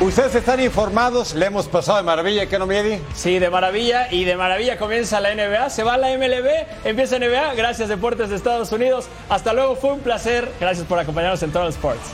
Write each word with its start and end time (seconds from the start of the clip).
Ustedes 0.00 0.32
están 0.36 0.60
informados, 0.60 1.34
le 1.34 1.46
hemos 1.46 1.66
pasado 1.66 1.98
de 1.98 2.04
maravilla, 2.04 2.46
¿qué 2.46 2.56
no, 2.56 2.66
Miedi? 2.66 3.00
Sí, 3.16 3.40
de 3.40 3.50
maravilla 3.50 4.06
y 4.12 4.22
de 4.22 4.36
maravilla 4.36 4.78
comienza 4.78 5.18
la 5.18 5.34
NBA, 5.34 5.70
se 5.70 5.82
va 5.82 5.96
la 5.96 6.16
MLB, 6.16 6.46
empieza 6.84 7.18
NBA, 7.18 7.54
gracias 7.54 7.88
Deportes 7.88 8.30
de 8.30 8.36
Estados 8.36 8.70
Unidos. 8.70 9.06
Hasta 9.28 9.52
luego, 9.52 9.74
fue 9.74 9.92
un 9.92 9.98
placer, 9.98 10.48
gracias 10.60 10.86
por 10.86 11.00
acompañarnos 11.00 11.42
en 11.42 11.50
Total 11.50 11.70
Sports. 11.70 12.12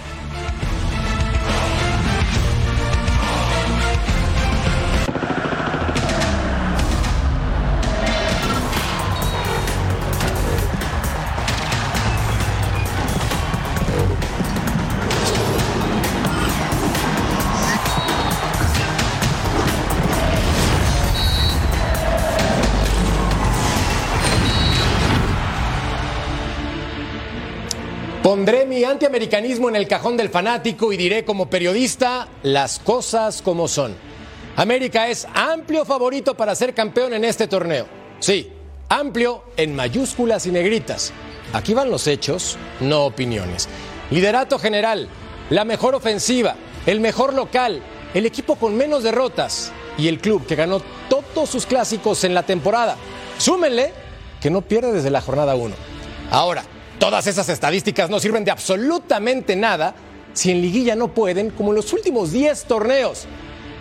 Antiamericanismo 28.94 29.68
en 29.68 29.74
el 29.74 29.88
cajón 29.88 30.16
del 30.16 30.28
fanático 30.28 30.92
y 30.92 30.96
diré 30.96 31.24
como 31.24 31.50
periodista 31.50 32.28
las 32.44 32.78
cosas 32.78 33.42
como 33.42 33.66
son. 33.66 33.94
América 34.54 35.08
es 35.08 35.26
amplio 35.34 35.84
favorito 35.84 36.36
para 36.36 36.54
ser 36.54 36.74
campeón 36.74 37.12
en 37.12 37.24
este 37.24 37.48
torneo. 37.48 37.86
Sí, 38.20 38.52
amplio 38.88 39.46
en 39.56 39.74
mayúsculas 39.74 40.46
y 40.46 40.52
negritas. 40.52 41.12
Aquí 41.52 41.74
van 41.74 41.90
los 41.90 42.06
hechos, 42.06 42.56
no 42.78 43.06
opiniones. 43.06 43.68
Liderato 44.12 44.60
general, 44.60 45.08
la 45.50 45.64
mejor 45.64 45.96
ofensiva, 45.96 46.54
el 46.86 47.00
mejor 47.00 47.34
local, 47.34 47.82
el 48.14 48.26
equipo 48.26 48.54
con 48.54 48.76
menos 48.76 49.02
derrotas 49.02 49.72
y 49.98 50.06
el 50.06 50.20
club 50.20 50.46
que 50.46 50.54
ganó 50.54 50.80
todos 51.08 51.50
sus 51.50 51.66
clásicos 51.66 52.22
en 52.22 52.32
la 52.32 52.44
temporada. 52.44 52.96
Súmenle 53.38 53.92
que 54.40 54.50
no 54.50 54.62
pierde 54.62 54.92
desde 54.92 55.10
la 55.10 55.20
jornada 55.20 55.56
1. 55.56 55.74
Ahora, 56.30 56.62
Todas 57.04 57.26
esas 57.26 57.50
estadísticas 57.50 58.08
no 58.08 58.18
sirven 58.18 58.46
de 58.46 58.50
absolutamente 58.50 59.56
nada 59.56 59.94
si 60.32 60.50
en 60.50 60.62
liguilla 60.62 60.96
no 60.96 61.08
pueden, 61.08 61.50
como 61.50 61.68
en 61.68 61.76
los 61.76 61.92
últimos 61.92 62.32
10 62.32 62.64
torneos. 62.64 63.26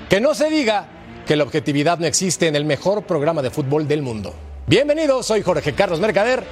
Que 0.10 0.20
no 0.20 0.36
se 0.36 0.50
diga 0.50 0.88
que 1.26 1.38
la 1.38 1.46
objetividad 1.46 2.00
no 2.00 2.06
existe 2.06 2.50
en 2.50 2.58
el 2.58 2.66
mejor 2.66 3.04
programa 3.04 3.42
de 3.42 3.50
fútbol 3.50 3.88
del 3.88 4.02
mundo. 4.02 4.34
Bienvenidos, 4.68 5.26
soy 5.26 5.42
Jorge 5.42 5.72
Carlos 5.72 6.02
Mercader 6.02 6.44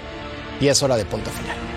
y 0.62 0.70
es 0.70 0.82
hora 0.82 0.96
de 0.96 1.04
punto 1.04 1.30
final. 1.32 1.71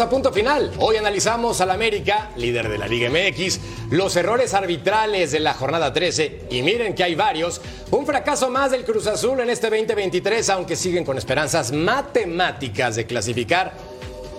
A 0.00 0.08
Punto 0.08 0.32
Final. 0.32 0.72
Hoy 0.78 0.96
analizamos 0.96 1.60
al 1.60 1.70
América, 1.70 2.30
líder 2.36 2.70
de 2.70 2.78
la 2.78 2.88
Liga 2.88 3.10
MX, 3.10 3.60
los 3.90 4.16
errores 4.16 4.54
arbitrales 4.54 5.32
de 5.32 5.40
la 5.40 5.52
jornada 5.52 5.92
13 5.92 6.46
y 6.50 6.62
miren 6.62 6.94
que 6.94 7.04
hay 7.04 7.14
varios. 7.14 7.60
Un 7.90 8.06
fracaso 8.06 8.48
más 8.48 8.70
del 8.70 8.84
Cruz 8.84 9.06
Azul 9.06 9.40
en 9.40 9.50
este 9.50 9.68
2023, 9.68 10.48
aunque 10.50 10.74
siguen 10.74 11.04
con 11.04 11.18
esperanzas 11.18 11.72
matemáticas 11.72 12.96
de 12.96 13.04
clasificar. 13.04 13.74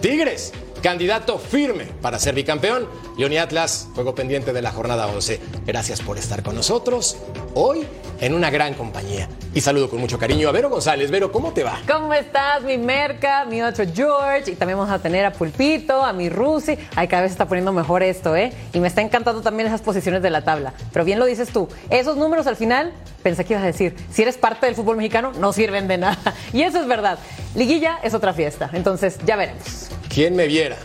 Tigres, 0.02 0.52
candidato 0.82 1.38
firme 1.38 1.86
para 2.02 2.20
ser 2.20 2.36
bicampeón. 2.36 2.88
León 3.18 3.38
Atlas, 3.38 3.88
juego 3.94 4.16
pendiente 4.16 4.52
de 4.52 4.62
la 4.62 4.72
jornada 4.72 5.08
11. 5.08 5.40
Gracias 5.66 6.02
por 6.02 6.18
estar 6.18 6.44
con 6.44 6.56
nosotros 6.56 7.18
hoy 7.54 7.86
en 8.20 8.34
una 8.34 8.50
gran 8.50 8.74
compañía. 8.74 9.28
Y 9.54 9.62
saludo 9.62 9.90
con 9.90 10.00
mucho 10.00 10.18
cariño 10.18 10.48
a 10.48 10.52
Vero 10.52 10.70
González. 10.70 11.12
Vero, 11.12 11.32
¿cómo 11.32 11.52
te 11.52 11.64
va? 11.64 11.80
¿Cómo 11.88 12.14
estás, 12.14 12.64
mi 12.64 12.78
Merca, 12.78 13.46
mi 13.46 13.62
otro 13.62 13.86
George? 13.94 14.52
Y 14.52 14.56
también 14.56 14.78
vamos 14.78 14.94
a 14.94 15.00
tener 15.00 15.26
a 15.26 15.34
Pulpito, 15.34 16.04
a 16.04 16.14
mi 16.14 16.30
Rusi. 16.30 16.78
Ay, 16.96 17.08
cada 17.08 17.24
vez 17.24 17.32
está 17.32 17.48
poniendo 17.48 17.74
mejor 17.74 18.04
esto, 18.04 18.36
¿eh? 18.36 18.54
Y 18.74 18.80
me 18.80 18.88
está 18.88 19.02
encantando 19.02 19.42
también 19.42 19.68
esas 19.68 19.82
posiciones 19.82 20.22
de 20.22 20.30
la 20.30 20.44
tabla. 20.44 20.74
Pero 20.94 21.04
bien 21.06 21.20
lo 21.20 21.26
dices 21.26 21.50
tú, 21.50 21.68
esos 21.90 22.18
números 22.18 22.48
al 22.48 22.56
final, 22.56 22.94
pensé 23.24 23.46
que 23.46 23.54
ibas 23.54 23.64
a 23.64 23.68
decir, 23.68 23.96
si 24.12 24.22
eres 24.22 24.38
parte 24.38 24.66
del 24.66 24.76
fútbol 24.76 24.98
mexicano, 24.98 25.32
no 25.40 25.52
sirven 25.54 25.88
de 25.88 25.98
nada. 25.98 26.18
Y 26.54 26.64
eso 26.64 26.80
es 26.80 26.88
verdad. 26.88 27.18
Liguilla 27.56 28.00
es 28.04 28.14
otra 28.14 28.34
fiesta. 28.34 28.70
Entonces, 28.74 29.18
ya 29.26 29.36
veremos. 29.36 29.91
¿Quién 30.14 30.36
me 30.36 30.46
viera? 30.46 30.76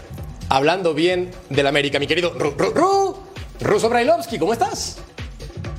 Hablando 0.48 0.94
bien 0.94 1.30
del 1.50 1.66
América, 1.66 1.98
mi 1.98 2.06
querido 2.06 2.32
Ru, 2.38 2.52
Ru, 2.56 2.70
Ru, 2.70 3.16
Ruso 3.60 3.88
Brailovsky, 3.88 4.38
¿cómo 4.38 4.52
estás? 4.52 5.02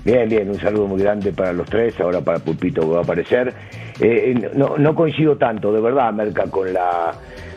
Bien, 0.04 0.28
bien, 0.28 0.50
un 0.50 0.60
saludo 0.60 0.86
muy 0.88 1.02
grande 1.02 1.32
para 1.32 1.54
los 1.54 1.66
tres, 1.70 1.98
ahora 2.02 2.20
para 2.20 2.40
Pulpito 2.40 2.82
que 2.82 2.88
va 2.88 3.00
a 3.00 3.04
aparecer. 3.04 3.54
Eh, 4.02 4.52
no, 4.54 4.78
no 4.78 4.94
coincido 4.94 5.38
tanto, 5.38 5.72
de 5.72 5.80
verdad, 5.80 6.12
Merca, 6.12 6.48
con 6.48 6.74
la, 6.74 7.14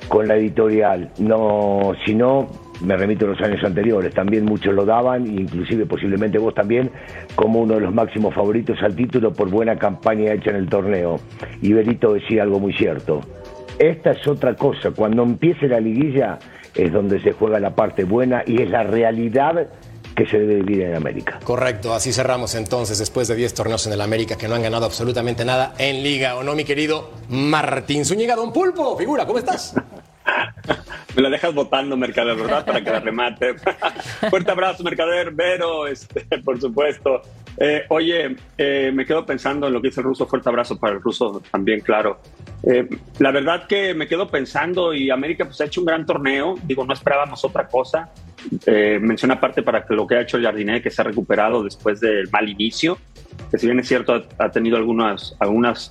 con 0.07 0.29
la 0.29 0.37
editorial. 0.37 1.11
No, 1.19 1.93
si 2.07 2.15
no, 2.15 2.49
me 2.83 2.97
remito 2.97 3.27
a 3.27 3.31
los 3.31 3.41
años 3.41 3.65
anteriores, 3.65 4.15
también 4.15 4.45
muchos 4.45 4.73
lo 4.73 4.85
daban, 4.85 5.27
inclusive 5.27 5.87
posiblemente 5.87 6.39
vos 6.39 6.55
también, 6.55 6.93
como 7.35 7.63
uno 7.63 7.75
de 7.75 7.81
los 7.81 7.93
máximos 7.93 8.33
favoritos 8.33 8.81
al 8.81 8.95
título 8.95 9.33
por 9.33 9.51
buena 9.51 9.77
campaña 9.77 10.33
hecha 10.33 10.51
en 10.51 10.57
el 10.57 10.69
torneo. 10.69 11.19
Y 11.61 11.73
Berito 11.73 12.15
decía 12.15 12.45
algo 12.45 12.61
muy 12.61 12.75
cierto. 12.75 13.23
Esta 13.81 14.11
es 14.11 14.29
otra 14.29 14.55
cosa, 14.57 14.91
cuando 14.91 15.23
empiece 15.23 15.67
la 15.67 15.81
liguilla 15.81 16.39
es 16.75 16.93
donde 16.93 17.19
se 17.23 17.33
juega 17.33 17.59
la 17.59 17.75
parte 17.75 18.05
buena 18.05 18.43
y 18.47 18.61
es 18.61 18.69
la 18.69 18.83
realidad 18.83 19.69
que 20.15 20.27
se 20.27 20.39
debe 20.39 20.57
vivir 20.57 20.83
en 20.83 20.97
América. 20.97 21.41
Correcto, 21.43 21.95
así 21.95 22.13
cerramos 22.13 22.55
entonces 22.55 22.99
después 22.99 23.27
de 23.27 23.37
10 23.37 23.55
torneos 23.55 23.87
en 23.87 23.95
el 23.95 24.03
América 24.03 24.37
que 24.37 24.49
no 24.49 24.55
han 24.55 24.63
ganado 24.63 24.85
absolutamente 24.85 25.47
nada 25.47 25.73
en 25.79 26.03
liga, 26.03 26.37
¿o 26.37 26.43
no, 26.43 26.55
mi 26.55 26.65
querido 26.65 27.11
Martín 27.31 28.05
Zúñiga? 28.05 28.37
Don 28.37 28.53
Pulpo, 28.53 28.99
figura, 28.99 29.25
¿cómo 29.25 29.39
estás? 29.39 29.75
Me 31.17 31.23
la 31.23 31.31
dejas 31.31 31.55
votando, 31.55 31.97
Mercader, 31.97 32.37
¿verdad? 32.37 32.67
Para 32.67 32.85
que 32.85 32.91
la 32.91 33.01
remate. 33.01 33.55
Fuerte 34.31 34.51
abrazo, 34.51 34.85
Mercader, 34.85 35.31
Vero, 35.31 35.87
este, 35.87 36.21
por 36.45 36.61
supuesto. 36.61 37.23
Eh, 37.63 37.85
oye, 37.91 38.37
eh, 38.57 38.91
me 38.93 39.05
quedo 39.05 39.27
pensando 39.27 39.67
en 39.67 39.75
lo 39.75 39.83
que 39.83 39.89
dice 39.89 40.01
el 40.01 40.07
ruso. 40.07 40.27
Fuerte 40.27 40.49
abrazo 40.49 40.79
para 40.79 40.95
el 40.95 41.03
ruso 41.03 41.43
también, 41.51 41.81
claro. 41.81 42.19
Eh, 42.63 42.89
la 43.19 43.31
verdad 43.31 43.67
que 43.67 43.93
me 43.93 44.09
quedo 44.09 44.29
pensando 44.29 44.95
y 44.95 45.11
América 45.11 45.45
pues 45.45 45.61
ha 45.61 45.67
hecho 45.67 45.83
un 45.83 45.87
gran 45.87 46.07
torneo. 46.07 46.55
Digo, 46.63 46.87
no 46.87 46.95
esperábamos 46.95 47.45
otra 47.45 47.69
cosa. 47.69 48.09
menciona 48.67 49.35
aparte 49.35 49.63
para 49.63 49.85
que 49.85 49.95
lo 49.95 50.07
que 50.07 50.15
ha 50.15 50.23
hecho 50.23 50.39
el 50.39 50.45
Jardiné, 50.45 50.81
que 50.81 50.91
se 50.91 51.03
ha 51.03 51.05
recuperado 51.05 51.63
después 51.63 52.01
del 52.01 52.31
mal 52.31 52.49
inicio. 52.49 52.97
Que 53.51 53.59
si 53.59 53.67
bien 53.67 53.79
es 53.79 53.87
cierto, 53.87 54.25
ha, 54.39 54.51
tenido 54.51 54.79
algunas, 54.79 55.37
algunas 55.39 55.91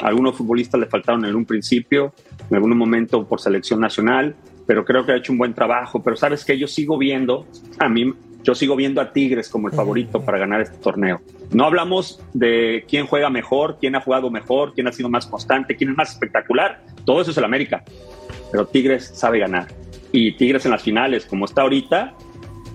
algunos 0.00 0.36
futbolistas 0.36 0.80
le 0.80 0.86
faltaron 0.86 1.24
en 1.24 1.36
un 1.36 1.44
principio, 1.44 2.12
en 2.50 2.56
algún 2.56 2.76
momento 2.76 3.24
por 3.24 3.40
selección 3.40 3.80
nacional 3.80 4.34
pero 4.66 4.82
creo 4.82 5.04
que 5.04 5.12
ha 5.12 5.16
hecho 5.16 5.30
un 5.30 5.36
buen 5.36 5.52
trabajo. 5.52 6.02
Pero 6.02 6.16
sabes 6.16 6.42
que 6.42 6.58
yo 6.58 6.66
sigo 6.66 6.96
viendo, 6.96 7.46
a 7.78 7.88
mí, 7.88 8.14
yo 8.44 8.54
sigo 8.54 8.76
viendo 8.76 9.00
a 9.00 9.12
Tigres 9.12 9.48
como 9.48 9.68
el 9.68 9.74
favorito 9.74 10.22
para 10.22 10.38
ganar 10.38 10.60
este 10.60 10.76
torneo. 10.76 11.20
No 11.50 11.64
hablamos 11.64 12.20
de 12.34 12.84
quién 12.88 13.06
juega 13.06 13.30
mejor, 13.30 13.78
quién 13.80 13.96
ha 13.96 14.00
jugado 14.00 14.30
mejor, 14.30 14.74
quién 14.74 14.86
ha 14.86 14.92
sido 14.92 15.08
más 15.08 15.26
constante, 15.26 15.76
quién 15.76 15.90
es 15.90 15.96
más 15.96 16.12
espectacular. 16.12 16.82
Todo 17.06 17.22
eso 17.22 17.30
es 17.30 17.36
el 17.38 17.44
América. 17.44 17.82
Pero 18.52 18.66
Tigres 18.66 19.10
sabe 19.14 19.38
ganar. 19.38 19.68
Y 20.12 20.32
Tigres 20.36 20.64
en 20.66 20.72
las 20.72 20.82
finales, 20.82 21.24
como 21.24 21.46
está 21.46 21.62
ahorita, 21.62 22.14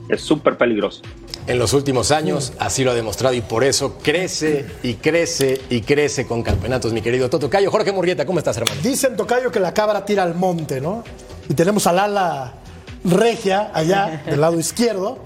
es 0.10 0.22
súper 0.22 0.58
peligroso. 0.58 1.04
En 1.46 1.60
los 1.60 1.74
últimos 1.74 2.12
años 2.12 2.54
así 2.60 2.84
lo 2.84 2.92
ha 2.92 2.96
demostrado 2.96 3.34
y 3.36 3.42
por 3.42 3.64
eso 3.64 3.98
crece 4.04 4.66
y 4.84 4.96
crece 4.96 5.62
y 5.70 5.82
crece 5.82 6.26
con 6.26 6.42
campeonatos, 6.44 6.94
mi 6.94 7.02
querido 7.02 7.30
Tocayo. 7.30 7.70
Jorge 7.72 7.92
Murrieta, 7.92 8.26
¿cómo 8.26 8.40
estás, 8.40 8.58
hermano? 8.58 8.82
Dicen, 8.82 9.16
Tocayo, 9.16 9.52
que 9.52 9.60
la 9.60 9.74
cabra 9.74 10.04
tira 10.04 10.24
al 10.24 10.36
monte, 10.36 10.82
¿no? 10.82 11.04
Y 11.48 11.54
tenemos 11.54 11.86
al 11.88 12.00
ala 12.00 12.56
regia 13.04 13.72
allá 13.74 14.24
del 14.26 14.42
lado 14.42 14.60
izquierdo. 14.60 15.20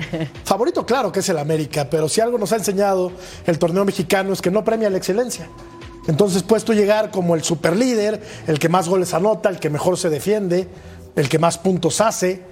Favorito, 0.44 0.86
claro 0.86 1.12
que 1.12 1.20
es 1.20 1.30
el 1.30 1.38
América, 1.38 1.88
pero 1.90 2.10
si 2.10 2.22
algo 2.22 2.38
nos 2.38 2.52
ha 2.52 2.58
enseñado 2.58 3.12
el 3.46 3.60
torneo 3.60 3.86
mexicano 3.86 4.34
es 4.34 4.42
que 4.42 4.52
no 4.52 4.64
premia 4.64 4.90
la 4.90 4.98
excelencia. 4.98 5.48
Entonces 6.08 6.44
puedes 6.44 6.66
tú 6.66 6.74
llegar 6.74 7.12
como 7.12 7.36
el 7.36 7.44
superlíder, 7.44 8.22
el 8.48 8.60
que 8.60 8.70
más 8.70 8.90
goles 8.90 9.14
anota, 9.14 9.50
el 9.50 9.60
que 9.60 9.70
mejor 9.70 9.98
se 9.98 10.10
defiende, 10.10 10.68
el 11.16 11.30
que 11.30 11.40
más 11.40 11.58
puntos 11.58 12.02
hace. 12.02 12.44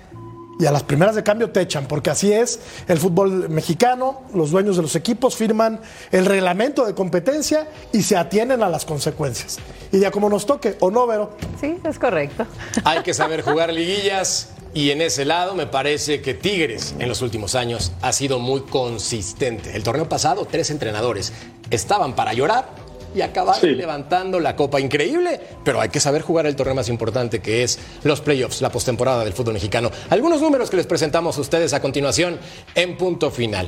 Y 0.59 0.65
a 0.67 0.71
las 0.71 0.83
primeras 0.83 1.15
de 1.15 1.23
cambio 1.23 1.49
te 1.49 1.59
echan, 1.61 1.87
porque 1.87 2.11
así 2.11 2.31
es 2.31 2.59
el 2.87 2.99
fútbol 2.99 3.49
mexicano, 3.49 4.21
los 4.35 4.51
dueños 4.51 4.75
de 4.75 4.83
los 4.83 4.95
equipos 4.95 5.35
firman 5.35 5.79
el 6.11 6.25
reglamento 6.25 6.85
de 6.85 6.93
competencia 6.93 7.67
y 7.91 8.03
se 8.03 8.15
atienen 8.15 8.61
a 8.61 8.69
las 8.69 8.85
consecuencias. 8.85 9.57
Y 9.91 9.99
ya 9.99 10.11
como 10.11 10.29
nos 10.29 10.45
toque, 10.45 10.77
¿o 10.79 10.91
no, 10.91 11.07
Vero? 11.07 11.31
Sí, 11.59 11.77
es 11.83 11.97
correcto. 11.97 12.45
Hay 12.83 13.01
que 13.01 13.13
saber 13.13 13.41
jugar 13.41 13.73
liguillas 13.73 14.49
y 14.73 14.91
en 14.91 15.01
ese 15.01 15.25
lado 15.25 15.53
me 15.53 15.67
parece 15.67 16.21
que 16.21 16.33
Tigres 16.33 16.95
en 16.99 17.09
los 17.09 17.21
últimos 17.21 17.55
años 17.55 17.91
ha 18.01 18.13
sido 18.13 18.39
muy 18.39 18.61
consistente. 18.61 19.75
El 19.75 19.83
torneo 19.83 20.07
pasado, 20.07 20.47
tres 20.49 20.69
entrenadores 20.69 21.33
estaban 21.69 22.15
para 22.15 22.33
llorar 22.33 22.69
y 23.13 23.21
acabaron 23.21 23.75
levantando 23.75 24.39
la 24.39 24.55
copa. 24.55 24.79
Increíble, 24.79 25.39
pero 25.63 25.81
hay 25.81 25.89
que 25.89 25.99
saber 25.99 26.21
jugar 26.21 26.45
el 26.45 26.55
torneo 26.55 26.75
más 26.75 26.89
importante 26.89 27.41
que 27.41 27.63
es 27.63 27.79
los 28.03 28.21
playoffs, 28.21 28.61
la 28.61 28.71
postemporada 28.71 29.23
del 29.23 29.33
fútbol 29.33 29.55
mexicano. 29.55 29.91
Algunos 30.09 30.41
números 30.41 30.69
que 30.69 30.77
les 30.77 30.87
presentamos 30.87 31.37
a 31.37 31.41
ustedes 31.41 31.73
a 31.73 31.81
continuación 31.81 32.39
en 32.75 32.97
punto 32.97 33.31
final. 33.31 33.67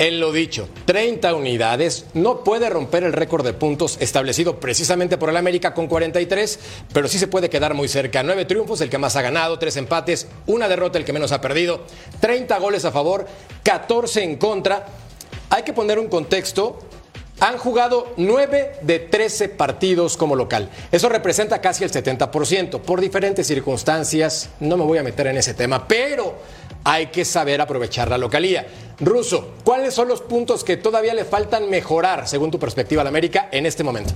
En 0.00 0.18
lo 0.18 0.32
dicho, 0.32 0.66
30 0.86 1.34
unidades, 1.34 2.06
no 2.14 2.42
puede 2.42 2.70
romper 2.70 3.04
el 3.04 3.12
récord 3.12 3.44
de 3.44 3.52
puntos 3.52 3.98
establecido 4.00 4.58
precisamente 4.58 5.18
por 5.18 5.28
el 5.28 5.36
América 5.36 5.74
con 5.74 5.88
43, 5.88 6.58
pero 6.94 7.06
sí 7.06 7.18
se 7.18 7.26
puede 7.26 7.50
quedar 7.50 7.74
muy 7.74 7.86
cerca. 7.86 8.22
9 8.22 8.46
triunfos, 8.46 8.80
el 8.80 8.88
que 8.88 8.96
más 8.96 9.16
ha 9.16 9.20
ganado, 9.20 9.58
3 9.58 9.76
empates, 9.76 10.26
una 10.46 10.68
derrota, 10.68 10.96
el 10.96 11.04
que 11.04 11.12
menos 11.12 11.32
ha 11.32 11.42
perdido, 11.42 11.82
30 12.18 12.58
goles 12.60 12.86
a 12.86 12.92
favor, 12.92 13.26
14 13.62 14.24
en 14.24 14.36
contra. 14.36 14.86
Hay 15.50 15.64
que 15.64 15.74
poner 15.74 15.98
un 15.98 16.08
contexto 16.08 16.78
han 17.40 17.56
jugado 17.56 18.12
9 18.16 18.80
de 18.82 18.98
13 19.00 19.48
partidos 19.50 20.16
como 20.16 20.36
local. 20.36 20.70
Eso 20.92 21.08
representa 21.08 21.60
casi 21.60 21.84
el 21.84 21.90
70%. 21.90 22.80
Por 22.80 23.00
diferentes 23.00 23.46
circunstancias, 23.46 24.50
no 24.60 24.76
me 24.76 24.84
voy 24.84 24.98
a 24.98 25.02
meter 25.02 25.26
en 25.26 25.38
ese 25.38 25.54
tema, 25.54 25.88
pero 25.88 26.36
hay 26.84 27.06
que 27.06 27.24
saber 27.24 27.60
aprovechar 27.60 28.08
la 28.08 28.18
localía. 28.18 28.66
Ruso, 29.00 29.54
¿cuáles 29.64 29.94
son 29.94 30.08
los 30.08 30.20
puntos 30.20 30.64
que 30.64 30.76
todavía 30.76 31.14
le 31.14 31.24
faltan 31.24 31.70
mejorar, 31.70 32.26
según 32.26 32.50
tu 32.50 32.58
perspectiva, 32.58 33.02
a 33.02 33.04
la 33.04 33.10
América 33.10 33.48
en 33.50 33.66
este 33.66 33.82
momento? 33.82 34.12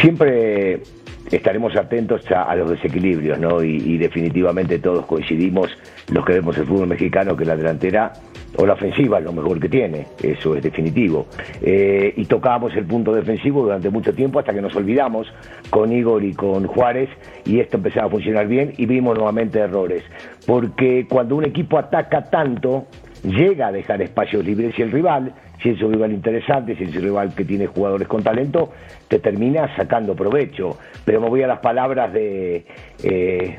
Siempre 0.00 0.82
estaremos 1.30 1.76
atentos 1.76 2.22
a, 2.34 2.54
los 2.56 2.70
desequilibrios, 2.70 3.38
¿no? 3.38 3.62
Y, 3.62 3.76
y, 3.76 3.98
definitivamente 3.98 4.78
todos 4.78 5.06
coincidimos, 5.06 5.70
los 6.08 6.24
que 6.24 6.34
vemos 6.34 6.56
el 6.56 6.66
fútbol 6.66 6.88
mexicano, 6.88 7.36
que 7.36 7.44
la 7.44 7.56
delantera 7.56 8.12
o 8.56 8.66
la 8.66 8.74
ofensiva 8.74 9.18
es 9.18 9.24
lo 9.24 9.32
mejor 9.32 9.60
que 9.60 9.68
tiene, 9.68 10.06
eso 10.22 10.56
es 10.56 10.62
definitivo. 10.62 11.26
Eh, 11.62 12.12
y 12.16 12.24
tocábamos 12.26 12.74
el 12.74 12.84
punto 12.84 13.12
defensivo 13.12 13.62
durante 13.62 13.90
mucho 13.90 14.12
tiempo 14.12 14.38
hasta 14.38 14.52
que 14.52 14.60
nos 14.60 14.74
olvidamos 14.74 15.26
con 15.70 15.92
Igor 15.92 16.24
y 16.24 16.34
con 16.34 16.66
Juárez 16.66 17.08
y 17.44 17.60
esto 17.60 17.76
empezaba 17.76 18.06
a 18.06 18.10
funcionar 18.10 18.46
bien 18.48 18.72
y 18.76 18.86
vimos 18.86 19.16
nuevamente 19.16 19.58
errores. 19.58 20.02
Porque 20.46 21.06
cuando 21.08 21.36
un 21.36 21.44
equipo 21.44 21.78
ataca 21.78 22.24
tanto, 22.24 22.86
llega 23.22 23.68
a 23.68 23.72
dejar 23.72 24.02
espacios 24.02 24.44
libres 24.44 24.78
y 24.78 24.82
el 24.82 24.90
rival, 24.90 25.32
si 25.62 25.70
es 25.70 25.82
un 25.82 25.92
rival 25.92 26.12
interesante, 26.12 26.76
si 26.76 26.84
es 26.84 26.96
un 26.96 27.02
rival 27.02 27.34
que 27.34 27.44
tiene 27.44 27.66
jugadores 27.66 28.08
con 28.08 28.22
talento, 28.22 28.72
te 29.08 29.18
termina 29.18 29.74
sacando 29.76 30.14
provecho. 30.14 30.78
Pero 31.04 31.20
me 31.20 31.28
voy 31.28 31.42
a 31.42 31.46
las 31.46 31.60
palabras 31.60 32.12
de... 32.12 32.64
Eh, 33.02 33.58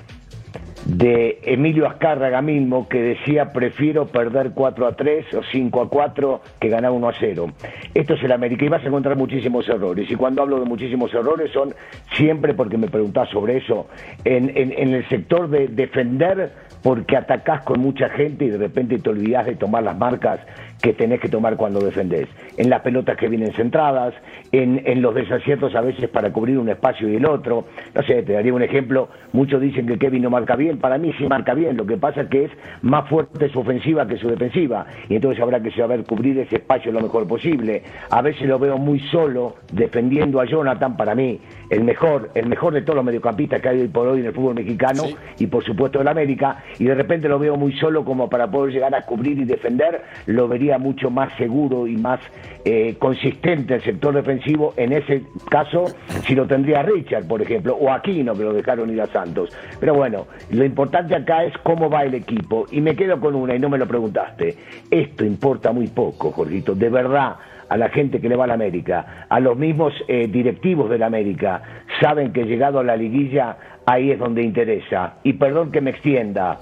de 0.97 1.39
Emilio 1.43 1.88
Azcárraga 1.88 2.41
mismo 2.41 2.89
que 2.89 3.01
decía 3.01 3.53
prefiero 3.53 4.07
perder 4.07 4.51
4 4.53 4.88
a 4.88 4.91
3 4.93 5.33
o 5.35 5.41
5 5.43 5.81
a 5.81 5.89
4 5.89 6.41
que 6.59 6.69
ganar 6.69 6.91
1 6.91 7.07
a 7.07 7.13
0. 7.17 7.47
Esto 7.93 8.13
es 8.15 8.23
el 8.23 8.31
América 8.31 8.65
y 8.65 8.69
vas 8.69 8.83
a 8.83 8.88
encontrar 8.88 9.15
muchísimos 9.15 9.67
errores 9.69 10.09
y 10.11 10.15
cuando 10.15 10.41
hablo 10.41 10.59
de 10.59 10.65
muchísimos 10.65 11.13
errores 11.13 11.51
son 11.51 11.73
siempre 12.15 12.53
porque 12.53 12.77
me 12.77 12.88
preguntás 12.88 13.29
sobre 13.29 13.57
eso 13.57 13.88
en, 14.25 14.51
en 14.55 14.93
el 14.93 15.07
sector 15.07 15.49
de 15.49 15.67
defender 15.69 16.51
porque 16.83 17.15
atacás 17.15 17.63
con 17.63 17.79
mucha 17.79 18.09
gente 18.09 18.45
y 18.45 18.49
de 18.49 18.57
repente 18.57 18.97
te 18.97 19.09
olvidás 19.09 19.45
de 19.45 19.55
tomar 19.55 19.83
las 19.83 19.97
marcas 19.97 20.39
que 20.81 20.94
tenés 20.94 21.19
que 21.19 21.30
tomar 21.30 21.56
cuando 21.57 21.80
defendés. 21.80 22.28
En 22.57 22.69
las 22.69 22.81
pelotas 22.81 23.18
que 23.18 23.28
vienen 23.28 23.54
centradas, 23.54 24.13
en, 24.51 24.81
en, 24.86 25.01
los 25.01 25.13
desaciertos 25.13 25.75
a 25.75 25.81
veces 25.81 26.10
para 26.10 26.31
cubrir 26.31 26.57
un 26.57 26.69
espacio 26.69 27.07
y 27.07 27.16
el 27.16 27.25
otro. 27.25 27.66
No 27.94 28.04
sé, 28.04 28.24
te 28.24 28.33
daría 28.33 28.54
un 28.54 28.63
ejemplo. 28.63 29.10
Muchos 29.31 29.62
dicen 29.62 29.86
que 29.86 29.98
Kevin 29.98 30.24
no 30.24 30.30
marca 30.30 30.56
bien. 30.56 30.80
Para 30.80 30.98
mí 30.98 31.13
sí 31.18 31.25
marca 31.28 31.54
bien. 31.54 31.78
Lo 31.78 31.86
que 31.86 31.98
pasa 31.98 32.22
es 32.22 32.30
que 32.30 32.45
es 32.45 32.51
más 32.81 33.07
fuerte 33.07 33.50
su 33.50 33.60
ofensiva 33.60 34.07
que 34.07 34.18
su 34.18 34.28
defensiva. 34.28 34.86
Y 35.07 35.16
entonces 35.16 35.42
habrá 35.42 35.62
que 35.62 35.72
saber 35.72 36.04
cubrir 36.04 36.39
ese 36.39 36.56
espacio 36.56 36.92
lo 36.92 37.01
mejor 37.01 37.28
posible. 37.28 37.83
A 38.10 38.22
veces 38.22 38.48
lo 38.48 38.57
veo 38.57 38.78
muy 38.78 39.00
solo 39.12 39.56
defendiendo 39.72 40.42
a 40.42 40.45
Jonathan. 40.45 40.98
Para 40.98 41.13
mí, 41.13 41.39
el 41.69 41.83
mejor, 41.83 42.31
el 42.33 42.48
mejor 42.48 42.74
de 42.74 42.81
todos 42.81 42.95
los 42.95 43.06
mediocampistas 43.06 43.62
que 43.62 43.69
hay 43.69 43.81
hoy 43.81 43.88
por 43.88 44.07
hoy 44.07 44.22
en 44.22 44.25
el 44.28 44.33
fútbol 44.33 44.56
mexicano 44.56 45.04
y 45.38 45.48
por 45.48 45.63
supuesto 45.63 46.01
en 46.01 46.07
América. 46.07 46.63
Y 46.80 46.86
de 46.86 46.95
repente 46.95 47.30
lo 47.30 47.38
veo 47.38 47.56
muy 47.56 47.74
solo 47.74 48.04
como 48.04 48.30
para 48.30 48.50
poder 48.50 48.74
llegar 48.74 48.95
a 48.95 49.04
cubrir 49.04 49.38
y 49.38 49.45
defender. 49.45 50.01
Lo 50.25 50.48
vería 50.48 50.70
mucho 50.77 51.09
más 51.09 51.33
seguro 51.38 51.88
y 51.88 51.97
más 51.97 52.19
eh, 52.65 52.95
consistente 53.00 53.75
el 53.75 53.81
sector 53.81 54.13
defensivo, 54.13 54.73
en 54.77 54.94
ese 54.94 55.23
caso, 55.50 55.85
si 56.25 56.35
lo 56.35 56.45
tendría 56.47 56.83
Richard, 56.83 57.27
por 57.27 57.41
ejemplo, 57.41 57.75
o 57.75 57.91
Aquino, 57.91 58.33
que 58.33 58.44
lo 58.44 58.53
dejaron 58.53 58.89
ir 58.91 59.01
a 59.01 59.07
Santos. 59.07 59.56
Pero 59.79 59.94
bueno, 59.95 60.27
lo 60.51 60.63
importante 60.63 61.15
acá 61.15 61.44
es 61.44 61.57
cómo 61.63 61.89
va 61.89 62.03
el 62.03 62.13
equipo. 62.13 62.65
Y 62.71 62.81
me 62.81 62.95
quedo 62.95 63.19
con 63.19 63.35
una, 63.35 63.56
y 63.56 63.59
no 63.59 63.69
me 63.69 63.77
lo 63.77 63.88
preguntaste. 63.88 64.56
Esto 64.89 65.25
importa 65.25 65.71
muy 65.71 65.88
poco, 65.88 66.31
Jorgito, 66.31 66.75
de 66.75 66.89
verdad 66.89 67.35
a 67.71 67.77
la 67.77 67.88
gente 67.88 68.19
que 68.19 68.27
le 68.27 68.35
va 68.35 68.44
a 68.44 68.47
la 68.47 68.56
América, 68.56 69.25
a 69.29 69.39
los 69.39 69.57
mismos 69.57 69.94
eh, 70.09 70.27
directivos 70.27 70.89
de 70.89 70.97
la 70.97 71.06
América, 71.06 71.62
saben 72.01 72.33
que 72.33 72.44
llegado 72.44 72.79
a 72.79 72.83
la 72.83 72.97
liguilla 72.97 73.56
ahí 73.85 74.12
es 74.12 74.19
donde 74.19 74.44
interesa. 74.44 75.13
Y 75.23 75.33
perdón 75.33 75.71
que 75.71 75.79
me 75.79 75.91
extienda, 75.91 76.59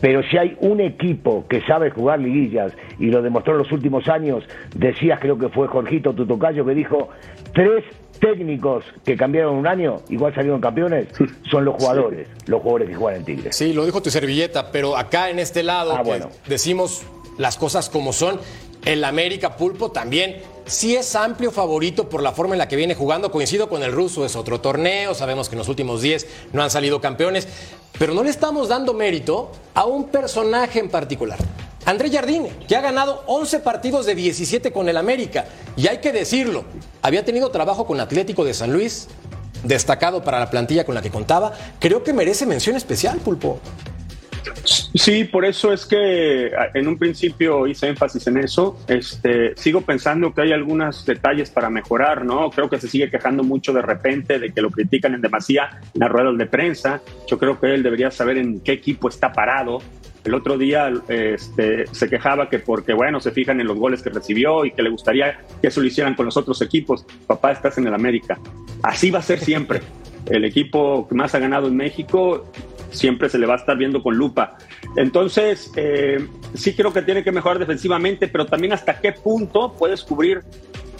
pero 0.00 0.22
si 0.22 0.38
hay 0.38 0.56
un 0.60 0.80
equipo 0.80 1.46
que 1.48 1.60
sabe 1.62 1.90
jugar 1.90 2.20
liguillas, 2.20 2.72
y 2.98 3.06
lo 3.06 3.22
demostró 3.22 3.54
en 3.54 3.58
los 3.58 3.72
últimos 3.72 4.08
años, 4.08 4.44
decías 4.74 5.20
creo 5.20 5.38
que 5.38 5.48
fue 5.48 5.68
Jorgito 5.68 6.12
Tutocayo 6.12 6.64
que 6.64 6.74
dijo, 6.74 7.08
tres 7.52 7.84
técnicos 8.20 8.84
que 9.04 9.16
cambiaron 9.16 9.56
un 9.56 9.66
año, 9.66 9.98
igual 10.08 10.34
salieron 10.34 10.60
campeones, 10.60 11.08
son 11.50 11.64
los 11.64 11.74
jugadores, 11.76 12.28
los 12.46 12.60
jugadores 12.60 12.88
que 12.88 12.94
juegan 12.94 13.20
en 13.20 13.26
Tigres. 13.26 13.56
Sí, 13.56 13.72
lo 13.72 13.84
dijo 13.84 14.02
tu 14.02 14.10
servilleta, 14.10 14.70
pero 14.70 14.96
acá 14.96 15.30
en 15.30 15.38
este 15.38 15.62
lado 15.62 15.92
ah, 15.96 16.02
decimos 16.46 17.04
las 17.38 17.56
cosas 17.56 17.88
como 17.88 18.12
son, 18.12 18.38
el 18.84 19.04
América 19.04 19.56
Pulpo 19.56 19.90
también 19.90 20.36
sí 20.70 20.94
es 20.94 21.14
amplio 21.16 21.50
favorito 21.50 22.08
por 22.08 22.22
la 22.22 22.32
forma 22.32 22.54
en 22.54 22.58
la 22.58 22.68
que 22.68 22.76
viene 22.76 22.94
jugando. 22.94 23.30
Coincido 23.30 23.68
con 23.68 23.82
el 23.82 23.92
ruso, 23.92 24.24
es 24.24 24.36
otro 24.36 24.60
torneo. 24.60 25.14
Sabemos 25.14 25.48
que 25.48 25.54
en 25.54 25.58
los 25.58 25.68
últimos 25.68 26.00
10 26.00 26.26
no 26.52 26.62
han 26.62 26.70
salido 26.70 27.00
campeones. 27.00 27.48
Pero 27.98 28.14
no 28.14 28.22
le 28.22 28.30
estamos 28.30 28.68
dando 28.68 28.94
mérito 28.94 29.50
a 29.74 29.84
un 29.84 30.08
personaje 30.08 30.78
en 30.78 30.88
particular. 30.88 31.38
André 31.84 32.10
Jardine, 32.10 32.50
que 32.68 32.76
ha 32.76 32.80
ganado 32.80 33.24
11 33.26 33.60
partidos 33.60 34.06
de 34.06 34.14
17 34.14 34.72
con 34.72 34.88
el 34.88 34.96
América. 34.96 35.46
Y 35.76 35.88
hay 35.88 35.98
que 35.98 36.12
decirlo, 36.12 36.64
había 37.02 37.24
tenido 37.24 37.50
trabajo 37.50 37.86
con 37.86 38.00
Atlético 38.00 38.44
de 38.44 38.54
San 38.54 38.72
Luis, 38.72 39.08
destacado 39.64 40.22
para 40.22 40.38
la 40.38 40.50
plantilla 40.50 40.84
con 40.84 40.94
la 40.94 41.02
que 41.02 41.10
contaba. 41.10 41.52
Creo 41.78 42.04
que 42.04 42.12
merece 42.12 42.46
mención 42.46 42.76
especial, 42.76 43.18
Pulpo. 43.18 43.58
Sí, 44.64 45.24
por 45.24 45.44
eso 45.44 45.72
es 45.72 45.86
que 45.86 46.50
en 46.74 46.88
un 46.88 46.98
principio 46.98 47.66
hice 47.66 47.88
énfasis 47.88 48.26
en 48.26 48.38
eso. 48.38 48.78
Este, 48.88 49.56
sigo 49.56 49.80
pensando 49.82 50.32
que 50.34 50.42
hay 50.42 50.52
algunos 50.52 51.04
detalles 51.06 51.50
para 51.50 51.70
mejorar, 51.70 52.24
¿no? 52.24 52.50
Creo 52.50 52.68
que 52.68 52.78
se 52.78 52.88
sigue 52.88 53.10
quejando 53.10 53.42
mucho 53.42 53.72
de 53.72 53.82
repente 53.82 54.38
de 54.38 54.52
que 54.52 54.60
lo 54.60 54.70
critican 54.70 55.14
en 55.14 55.20
demasía 55.20 55.80
en 55.94 56.00
las 56.00 56.10
ruedas 56.10 56.36
de 56.36 56.46
prensa. 56.46 57.00
Yo 57.28 57.38
creo 57.38 57.58
que 57.58 57.74
él 57.74 57.82
debería 57.82 58.10
saber 58.10 58.38
en 58.38 58.60
qué 58.60 58.72
equipo 58.72 59.08
está 59.08 59.32
parado. 59.32 59.78
El 60.24 60.34
otro 60.34 60.58
día 60.58 60.92
este, 61.08 61.86
se 61.86 62.10
quejaba 62.10 62.50
que 62.50 62.58
porque, 62.58 62.92
bueno, 62.92 63.20
se 63.20 63.30
fijan 63.30 63.60
en 63.60 63.66
los 63.66 63.78
goles 63.78 64.02
que 64.02 64.10
recibió 64.10 64.64
y 64.66 64.72
que 64.72 64.82
le 64.82 64.90
gustaría 64.90 65.40
que 65.62 65.68
eso 65.68 65.80
lo 65.80 65.86
hicieran 65.86 66.14
con 66.14 66.26
los 66.26 66.36
otros 66.36 66.60
equipos. 66.60 67.06
Papá, 67.26 67.52
estás 67.52 67.78
en 67.78 67.86
el 67.86 67.94
América. 67.94 68.38
Así 68.82 69.10
va 69.10 69.20
a 69.20 69.22
ser 69.22 69.38
siempre. 69.38 69.80
El 70.26 70.44
equipo 70.44 71.08
que 71.08 71.14
más 71.14 71.34
ha 71.34 71.38
ganado 71.38 71.68
en 71.68 71.76
México 71.76 72.44
siempre 72.90 73.28
se 73.28 73.38
le 73.38 73.46
va 73.46 73.54
a 73.54 73.58
estar 73.58 73.76
viendo 73.76 74.02
con 74.02 74.16
lupa. 74.16 74.56
Entonces, 74.96 75.72
eh, 75.76 76.26
sí 76.54 76.74
creo 76.74 76.92
que 76.92 77.02
tiene 77.02 77.24
que 77.24 77.32
mejorar 77.32 77.58
defensivamente, 77.58 78.28
pero 78.28 78.46
también 78.46 78.72
hasta 78.72 79.00
qué 79.00 79.12
punto 79.12 79.74
puedes 79.78 80.02
cubrir 80.02 80.42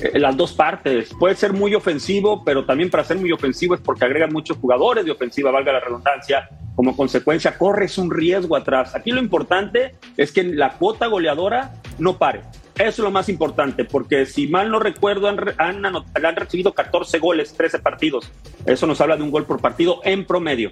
eh, 0.00 0.18
las 0.18 0.36
dos 0.36 0.52
partes. 0.52 1.10
Puede 1.18 1.34
ser 1.34 1.52
muy 1.52 1.74
ofensivo, 1.74 2.42
pero 2.44 2.64
también 2.64 2.90
para 2.90 3.04
ser 3.04 3.18
muy 3.18 3.32
ofensivo 3.32 3.74
es 3.74 3.80
porque 3.80 4.04
agrega 4.04 4.26
muchos 4.26 4.56
jugadores 4.56 5.04
de 5.04 5.10
ofensiva, 5.10 5.50
valga 5.50 5.72
la 5.72 5.80
redundancia. 5.80 6.48
Como 6.74 6.96
consecuencia, 6.96 7.58
corres 7.58 7.98
un 7.98 8.10
riesgo 8.10 8.56
atrás. 8.56 8.94
Aquí 8.94 9.10
lo 9.10 9.20
importante 9.20 9.96
es 10.16 10.32
que 10.32 10.42
la 10.44 10.72
cuota 10.72 11.06
goleadora 11.06 11.74
no 11.98 12.16
pare. 12.16 12.40
Eso 12.76 12.88
es 12.88 12.98
lo 13.00 13.10
más 13.10 13.28
importante, 13.28 13.84
porque 13.84 14.24
si 14.24 14.48
mal 14.48 14.70
no 14.70 14.78
recuerdo, 14.78 15.28
han, 15.28 15.38
han, 15.58 16.36
recibido 16.36 16.72
14 16.72 17.18
goles, 17.18 17.52
13 17.52 17.80
partidos. 17.80 18.32
Eso 18.64 18.86
nos 18.86 19.02
habla 19.02 19.18
de 19.18 19.22
un 19.22 19.30
gol 19.30 19.44
por 19.44 19.60
partido 19.60 20.00
en 20.02 20.24
promedio. 20.24 20.70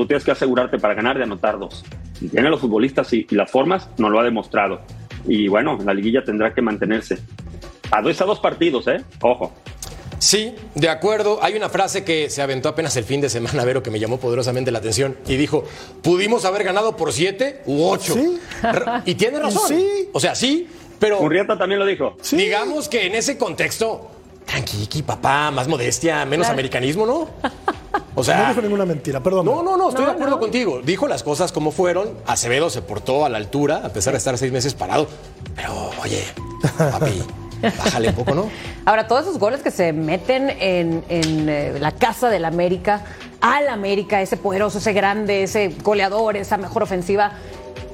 Tú 0.00 0.06
tienes 0.06 0.24
que 0.24 0.30
asegurarte 0.30 0.78
para 0.78 0.94
ganar 0.94 1.18
de 1.18 1.24
anotar 1.24 1.58
dos. 1.58 1.84
Y 2.22 2.28
tiene 2.28 2.48
los 2.48 2.62
futbolistas 2.62 3.12
y, 3.12 3.26
y 3.28 3.34
las 3.34 3.50
formas, 3.50 3.90
no 3.98 4.08
lo 4.08 4.18
ha 4.18 4.24
demostrado. 4.24 4.80
Y 5.26 5.46
bueno, 5.46 5.76
la 5.84 5.92
liguilla 5.92 6.24
tendrá 6.24 6.54
que 6.54 6.62
mantenerse. 6.62 7.18
A 7.90 8.00
dos, 8.00 8.18
a 8.18 8.24
dos 8.24 8.40
partidos, 8.40 8.88
¿eh? 8.88 9.04
Ojo. 9.20 9.52
Sí, 10.18 10.54
de 10.74 10.88
acuerdo. 10.88 11.38
Hay 11.42 11.54
una 11.54 11.68
frase 11.68 12.02
que 12.02 12.30
se 12.30 12.40
aventó 12.40 12.70
apenas 12.70 12.96
el 12.96 13.04
fin 13.04 13.20
de 13.20 13.28
semana, 13.28 13.62
Vero, 13.66 13.82
que 13.82 13.90
me 13.90 14.00
llamó 14.00 14.18
poderosamente 14.18 14.70
la 14.70 14.78
atención 14.78 15.18
y 15.26 15.36
dijo, 15.36 15.64
pudimos 16.00 16.46
haber 16.46 16.64
ganado 16.64 16.96
por 16.96 17.12
siete 17.12 17.60
u 17.66 17.84
ocho. 17.84 18.14
Sí. 18.14 18.40
Y 19.04 19.16
tiene 19.16 19.38
razón. 19.42 19.68
Sí. 19.68 20.08
O 20.14 20.20
sea, 20.20 20.34
sí, 20.34 20.66
pero 20.98 21.20
Murrieta 21.20 21.58
también 21.58 21.78
lo 21.78 21.84
dijo. 21.84 22.16
Sí. 22.22 22.38
digamos 22.38 22.88
que 22.88 23.04
en 23.04 23.16
ese 23.16 23.36
contexto, 23.36 24.10
tranqui, 24.46 25.02
papá, 25.02 25.50
más 25.50 25.68
modestia, 25.68 26.24
menos 26.24 26.48
americanismo, 26.48 27.04
¿no? 27.04 27.28
O 28.14 28.24
sea, 28.24 28.42
No 28.42 28.48
dijo 28.50 28.62
ninguna 28.62 28.84
mentira, 28.84 29.20
perdón. 29.20 29.46
no, 29.46 29.62
no, 29.62 29.76
no, 29.76 29.88
estoy 29.88 30.04
No, 30.04 30.10
de 30.10 30.14
acuerdo 30.14 30.34
no. 30.36 30.40
contigo. 30.40 30.80
Dijo 30.84 31.08
las 31.08 31.22
cosas 31.22 31.52
como 31.52 31.70
fueron. 31.70 32.10
Acevedo 32.26 32.70
se 32.70 32.82
portó 32.82 33.24
a 33.24 33.28
la 33.28 33.38
altura, 33.38 33.82
a 33.84 33.88
pesar 33.90 34.12
de 34.12 34.18
estar 34.18 34.36
seis 34.38 34.52
meses 34.52 34.74
parado. 34.74 35.08
Pero, 35.56 35.90
oye, 36.02 36.22
papi, 36.78 37.22
bájale 37.78 38.08
un 38.10 38.14
poco, 38.14 38.34
¿no? 38.34 38.48
Ahora, 38.84 39.06
todos 39.08 39.22
esos 39.22 39.38
goles 39.38 39.62
que 39.62 39.70
se 39.70 39.92
meten 39.92 40.50
en, 40.60 41.04
en, 41.08 41.48
eh, 41.48 41.76
la 41.80 41.92
casa 41.92 42.28
del 42.30 42.44
América, 42.44 43.04
al 43.40 43.68
América, 43.68 44.20
ese 44.22 44.36
poderoso, 44.36 44.78
ese 44.78 44.92
grande, 44.92 45.42
ese 45.44 45.74
goleador, 45.82 46.36
esa 46.36 46.56
mejor 46.58 46.82
ofensiva, 46.82 47.32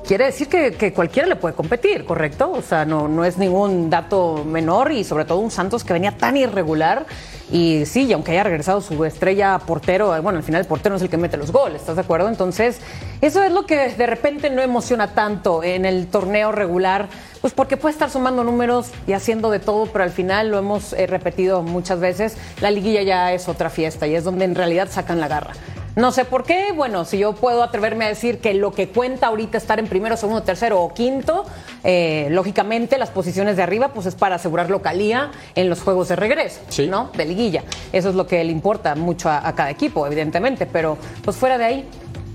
quiere 0.07 0.27
decir 0.27 0.49
que, 0.49 0.73
que 0.73 0.93
cualquiera 0.93 1.29
le 1.29 1.37
puede 1.37 1.55
competir, 1.55 2.05
¿correcto? 2.05 2.51
O 2.53 2.63
sea, 2.63 2.85
no, 2.85 3.09
no 3.09 3.25
es 3.25 3.39
ningún 3.39 3.91
dato 3.91 4.45
menor 4.45 4.93
y 4.93 5.05
sobre 5.05 5.25
todo 5.25 5.39
un 5.39 5.51
Santos 5.51 5.85
que 5.85 5.93
venía 5.93 6.17
tan 6.17 6.37
irregular. 6.37 7.07
Y 7.51 7.87
sí, 7.87 8.07
y 8.07 8.13
aunque 8.13 8.33
haya 8.33 8.43
regresado 8.43 8.81
su 8.81 9.05
estrella 9.05 9.59
portero, 9.61 10.17
eh, 10.17 10.21
bueno, 10.21 10.39
al 10.39 10.43
final 10.43 10.63
el 10.63 10.67
portero 10.67 10.97
es 10.97 11.03
el 11.03 11.09
que 11.09 11.17
mete 11.17 11.37
los 11.37 11.53
goles, 11.53 11.81
¿estás 11.81 11.95
de 11.95 12.03
acuerdo? 12.03 12.29
Entonces, 12.29 12.81
eso 13.21 13.43
es 13.45 13.53
lo 13.53 13.67
que 13.67 13.91
de 13.91 14.07
repente 14.07 14.51
no 14.51 14.63
emociona 14.63 15.15
tanto 15.15 15.63
en 15.63 15.85
el 15.85 16.09
torneo 16.09 16.51
regular, 16.51 17.09
pues 17.41 17.53
porque 17.53 17.77
puede 17.77 17.93
estar 17.93 18.11
sumando 18.11 18.43
números 18.43 18.91
y 19.07 19.13
haciendo 19.13 19.51
de 19.51 19.61
todo, 19.61 19.87
pero 19.87 20.03
al 20.03 20.11
final 20.11 20.51
lo 20.51 20.59
hemos 20.59 20.93
eh, 20.93 21.07
repetido 21.07 21.63
muchas 21.63 22.01
veces, 22.01 22.37
la 22.61 22.73
liguilla 22.73 23.03
ya 23.03 23.33
es 23.33 23.49
otra 23.49 23.71
fiesta 23.71 24.09
y 24.09 24.17
es 24.17 24.25
donde 24.25 24.45
en 24.45 24.57
realidad 24.57 24.89
sacan 24.91 25.21
la 25.21 25.29
garra. 25.29 25.53
No 25.97 26.13
sé 26.13 26.27
por 26.27 26.45
qué, 26.45 26.73
bueno, 26.77 27.07
si 27.07 27.17
yo 27.17 27.33
puedo 27.35 27.63
atreverme 27.63 28.05
a 28.05 28.09
decir 28.09 28.39
que 28.39 28.53
lo 28.53 28.71
que 28.71 28.91
cuenta 28.91 29.29
ahorita 29.29 29.57
estar 29.57 29.79
en 29.79 29.87
primero, 29.87 30.15
segundo, 30.19 30.43
tercero 30.43 30.83
o 30.83 30.93
quinto, 30.93 31.47
eh, 31.85 32.29
lógicamente 32.31 32.99
las 32.99 33.09
posiciones 33.09 33.57
de 33.57 33.63
arriba 33.63 33.89
pues 33.95 34.05
es 34.05 34.15
para 34.15 34.35
asegurar 34.35 34.69
localía 34.69 35.31
en 35.55 35.71
los 35.71 35.81
juegos 35.81 36.09
de 36.09 36.17
regreso, 36.17 36.61
Sí. 36.69 36.87
¿no? 36.87 37.11
De 37.17 37.25
liguilla. 37.25 37.65
Eso 37.95 38.11
es 38.11 38.15
lo 38.15 38.27
que 38.27 38.45
le 38.45 38.53
importa 38.53 38.95
mucho 38.95 39.31
a, 39.31 39.49
a 39.49 39.55
cada 39.55 39.71
equipo, 39.71 40.07
evidentemente, 40.07 40.67
pero 40.67 40.99
pues 41.25 41.39
fuera 41.39 41.57
de 41.57 41.65
ahí, 41.65 41.89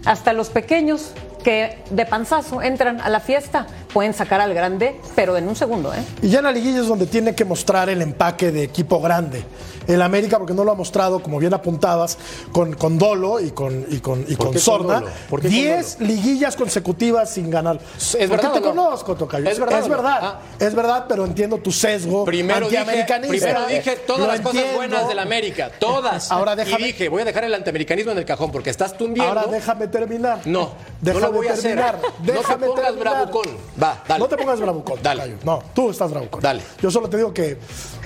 hasta 0.05 0.33
los 0.33 0.49
pequeños 0.49 1.11
que 1.43 1.77
de 1.91 2.05
panzazo 2.07 2.63
entran 2.63 2.99
a 2.99 3.09
la 3.09 3.19
fiesta 3.19 3.67
pueden 3.93 4.15
sacar 4.15 4.41
al 4.41 4.55
grande, 4.55 4.99
pero 5.15 5.37
en 5.37 5.47
un 5.47 5.55
segundo, 5.55 5.93
¿eh? 5.93 5.97
Y 6.23 6.29
ya 6.29 6.39
en 6.39 6.45
la 6.45 6.51
liguilla 6.51 6.81
es 6.81 6.87
donde 6.87 7.05
tiene 7.05 7.35
que 7.35 7.45
mostrar 7.45 7.89
el 7.89 8.01
empaque 8.01 8.51
de 8.51 8.63
equipo 8.63 8.99
grande. 9.01 9.43
El 9.87 10.01
América, 10.01 10.37
porque 10.37 10.53
no 10.53 10.63
lo 10.63 10.71
ha 10.71 10.75
mostrado, 10.75 11.21
como 11.21 11.39
bien 11.39 11.53
apuntabas, 11.53 12.17
con, 12.51 12.73
con 12.73 12.97
Dolo 12.97 13.39
y 13.39 13.51
con, 13.51 13.85
y 13.89 13.99
con, 13.99 14.21
y 14.27 14.35
¿Por 14.35 14.37
con 14.37 14.47
qué 14.47 14.53
con 14.53 14.59
Sorna. 14.59 15.03
¿Por 15.29 15.41
qué 15.41 15.47
con 15.47 15.55
Diez 15.55 15.99
liguillas 15.99 16.55
consecutivas 16.55 17.29
sin 17.29 17.49
ganar. 17.49 17.77
¿Es 17.97 18.09
Porque 18.11 18.27
verdad 18.27 18.53
te 18.53 18.59
no? 18.61 18.67
conozco, 18.69 19.15
Tocayo. 19.15 19.49
¿Es 19.49 19.59
verdad 19.59 19.79
Es 19.79 19.87
no? 19.87 19.95
verdad, 19.95 20.19
Ah. 20.21 20.39
es 20.59 20.75
verdad, 20.75 21.05
pero 21.07 21.25
entiendo 21.25 21.57
tu 21.57 21.71
sesgo 21.71 22.25
Primero 22.25 22.69
dije, 22.69 22.83
primero 23.27 23.65
dije 23.67 23.95
todas 24.07 24.21
Lo 24.21 24.27
las 24.27 24.41
cosas 24.41 24.63
buenas 24.75 25.07
del 25.07 25.19
América, 25.19 25.71
todas. 25.79 26.31
Ahora 26.31 26.55
déjame- 26.55 26.81
Y 26.81 26.85
dije, 26.91 27.09
voy 27.09 27.21
a 27.21 27.25
dejar 27.25 27.43
el 27.45 27.53
antiamericanismo 27.53 28.11
en 28.11 28.17
el 28.19 28.25
cajón 28.25 28.51
porque 28.51 28.69
estás 28.69 28.97
tundiendo. 28.97 29.39
Ahora 29.39 29.51
déjame 29.51 29.87
terminar. 29.87 30.39
No, 30.45 30.71
déjame 31.01 31.21
no 31.21 31.27
lo 31.31 31.33
voy 31.37 31.47
a 31.47 31.53
hacer. 31.53 31.75
terminar. 31.75 31.99
No 32.01 32.25
te 32.25 32.33
pongas 32.33 32.85
terminar. 32.85 32.97
bravucón. 32.99 33.47
Va, 33.81 34.03
dale. 34.07 34.19
No 34.19 34.27
te 34.27 34.37
pongas 34.37 34.59
bravucón. 34.59 34.99
Dale. 35.01 35.21
Tocayo. 35.21 35.37
No, 35.43 35.63
tú 35.73 35.89
estás 35.89 36.11
bravucón. 36.11 36.41
Dale. 36.41 36.61
Yo 36.81 36.91
solo 36.91 37.09
te 37.09 37.17
digo 37.17 37.33
que 37.33 37.57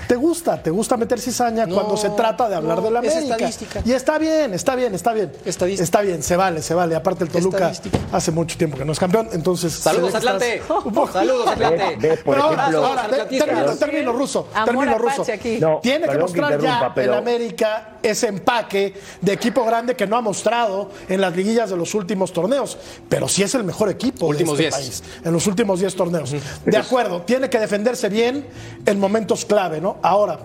te 0.06 0.16
gusta, 0.16 0.62
te 0.62 0.70
gusta 0.70 0.96
meter 0.96 1.20
cizaña 1.20 1.66
No, 1.66 1.74
cuando 1.74 1.96
se 1.96 2.10
trata 2.10 2.48
de 2.48 2.54
hablar 2.56 2.78
no, 2.78 2.82
de 2.84 2.90
la 2.90 3.00
es 3.00 3.12
América. 3.16 3.34
estadística. 3.34 3.82
Y 3.84 3.92
está 3.92 4.18
bien, 4.18 4.54
está 4.54 4.74
bien, 4.76 4.94
está 4.94 5.12
bien. 5.12 5.32
Estadística. 5.44 5.84
Está 5.84 6.00
bien, 6.02 6.22
se 6.22 6.36
vale, 6.36 6.62
se 6.62 6.74
vale. 6.74 6.94
Aparte 6.94 7.24
el 7.24 7.30
Toluca 7.30 7.72
hace 8.12 8.30
mucho 8.30 8.56
tiempo 8.56 8.76
que 8.76 8.84
no 8.84 8.92
es 8.92 8.98
campeón, 8.98 9.28
entonces 9.32 9.72
Saludos, 9.72 10.14
Atlante. 10.14 10.62
poco- 10.68 11.10
Saludos, 11.12 11.48
Atlante. 11.48 12.16
Por 12.24 12.34
Pero 12.34 12.42
ahora, 12.46 12.62
ejemplo, 12.62 12.86
ahora, 12.86 13.08
termino, 13.28 13.76
termino, 13.76 14.12
ruso. 14.12 14.48
Amor 14.54 15.00
ruso. 15.00 15.24
aquí. 15.32 15.58
No, 15.58 15.80
Tiene 15.82 16.08
que 16.08 16.18
mostrar 16.18 16.60
ya 16.60 16.92
pero- 16.94 17.12
el 17.12 17.18
América 17.18 17.90
ese 18.02 18.28
empaque 18.28 18.94
de 19.20 19.32
equipo 19.32 19.64
grande 19.64 19.96
que 19.96 20.06
no 20.06 20.16
ha 20.16 20.20
mostrado 20.20 20.90
en 21.08 21.20
las 21.20 21.34
liguillas 21.34 21.70
de 21.70 21.76
los 21.76 21.92
últimos 21.94 22.32
torneos. 22.32 22.78
Pero 23.08 23.26
sí 23.28 23.42
es 23.42 23.54
el 23.54 23.64
mejor 23.64 23.88
equipo 23.90 24.26
Últimos 24.26 24.56
de 24.58 24.68
este 24.68 24.80
10. 24.80 25.00
país. 25.00 25.02
En 25.24 25.32
los 25.32 25.46
últimos 25.46 25.80
10 25.80 25.94
torneos. 25.96 26.32
De 26.64 26.76
acuerdo, 26.76 27.22
tiene 27.22 27.50
que 27.50 27.58
defenderse 27.58 28.08
bien 28.08 28.46
en 28.84 29.00
momentos 29.00 29.44
clave, 29.44 29.80
¿no? 29.80 29.95
Ahora, 30.02 30.38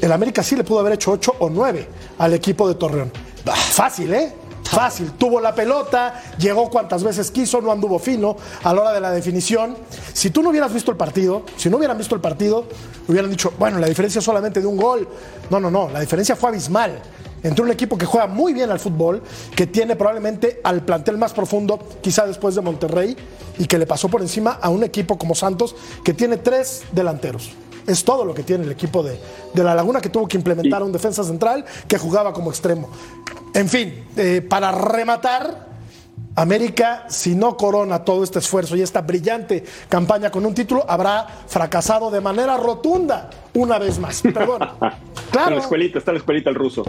el 0.00 0.12
América 0.12 0.42
sí 0.42 0.56
le 0.56 0.64
pudo 0.64 0.80
haber 0.80 0.94
hecho 0.94 1.12
8 1.12 1.36
o 1.38 1.50
9 1.50 1.88
al 2.18 2.34
equipo 2.34 2.68
de 2.68 2.74
Torreón. 2.74 3.12
Fácil, 3.44 4.12
¿eh? 4.14 4.32
Fácil, 4.64 5.12
tuvo 5.12 5.40
la 5.40 5.54
pelota, 5.54 6.22
llegó 6.38 6.68
cuantas 6.68 7.02
veces 7.04 7.30
quiso, 7.30 7.60
no 7.60 7.70
anduvo 7.70 7.98
fino 7.98 8.36
a 8.64 8.74
la 8.74 8.80
hora 8.80 8.92
de 8.92 9.00
la 9.00 9.12
definición. 9.12 9.76
Si 10.12 10.30
tú 10.30 10.42
no 10.42 10.50
hubieras 10.50 10.72
visto 10.72 10.90
el 10.90 10.96
partido, 10.96 11.44
si 11.56 11.70
no 11.70 11.76
hubieran 11.76 11.96
visto 11.96 12.14
el 12.14 12.20
partido, 12.20 12.66
hubieran 13.06 13.30
dicho, 13.30 13.52
bueno, 13.58 13.78
la 13.78 13.86
diferencia 13.86 14.18
es 14.18 14.24
solamente 14.24 14.60
de 14.60 14.66
un 14.66 14.76
gol. 14.76 15.08
No, 15.50 15.60
no, 15.60 15.70
no, 15.70 15.88
la 15.88 16.00
diferencia 16.00 16.34
fue 16.34 16.50
abismal. 16.50 17.00
Entre 17.42 17.62
un 17.62 17.70
equipo 17.70 17.96
que 17.96 18.06
juega 18.06 18.26
muy 18.26 18.52
bien 18.52 18.70
al 18.70 18.80
fútbol, 18.80 19.22
que 19.54 19.68
tiene 19.68 19.94
probablemente 19.94 20.60
al 20.64 20.82
plantel 20.84 21.16
más 21.16 21.32
profundo, 21.32 21.78
quizá 22.00 22.26
después 22.26 22.56
de 22.56 22.60
Monterrey, 22.60 23.16
y 23.58 23.66
que 23.66 23.78
le 23.78 23.86
pasó 23.86 24.08
por 24.08 24.20
encima 24.20 24.58
a 24.60 24.68
un 24.68 24.82
equipo 24.82 25.16
como 25.16 25.34
Santos, 25.34 25.76
que 26.02 26.12
tiene 26.12 26.38
tres 26.38 26.82
delanteros. 26.90 27.52
Es 27.86 28.04
todo 28.04 28.24
lo 28.24 28.34
que 28.34 28.42
tiene 28.42 28.64
el 28.64 28.72
equipo 28.72 29.02
de, 29.02 29.18
de 29.54 29.62
La 29.64 29.74
Laguna, 29.74 30.00
que 30.00 30.08
tuvo 30.08 30.26
que 30.26 30.36
implementar 30.36 30.82
un 30.82 30.92
defensa 30.92 31.22
central 31.24 31.64
que 31.86 31.98
jugaba 31.98 32.32
como 32.32 32.50
extremo. 32.50 32.88
En 33.54 33.68
fin, 33.68 34.04
eh, 34.16 34.42
para 34.48 34.72
rematar, 34.72 35.66
América, 36.34 37.04
si 37.08 37.34
no 37.34 37.56
corona 37.56 38.04
todo 38.04 38.22
este 38.22 38.40
esfuerzo 38.40 38.76
y 38.76 38.82
esta 38.82 39.00
brillante 39.00 39.64
campaña 39.88 40.30
con 40.30 40.44
un 40.44 40.52
título, 40.54 40.84
habrá 40.88 41.26
fracasado 41.46 42.10
de 42.10 42.20
manera 42.20 42.56
rotunda 42.58 43.30
una 43.54 43.78
vez 43.78 43.98
más. 43.98 44.20
Perdón. 44.20 44.62
Está 44.72 44.86
en 44.88 45.30
Claro. 45.30 45.56
la 45.56 45.62
escuelita, 45.62 45.98
está 45.98 46.12
la 46.12 46.18
escuelita 46.18 46.48
el 46.50 46.56
ruso. 46.56 46.82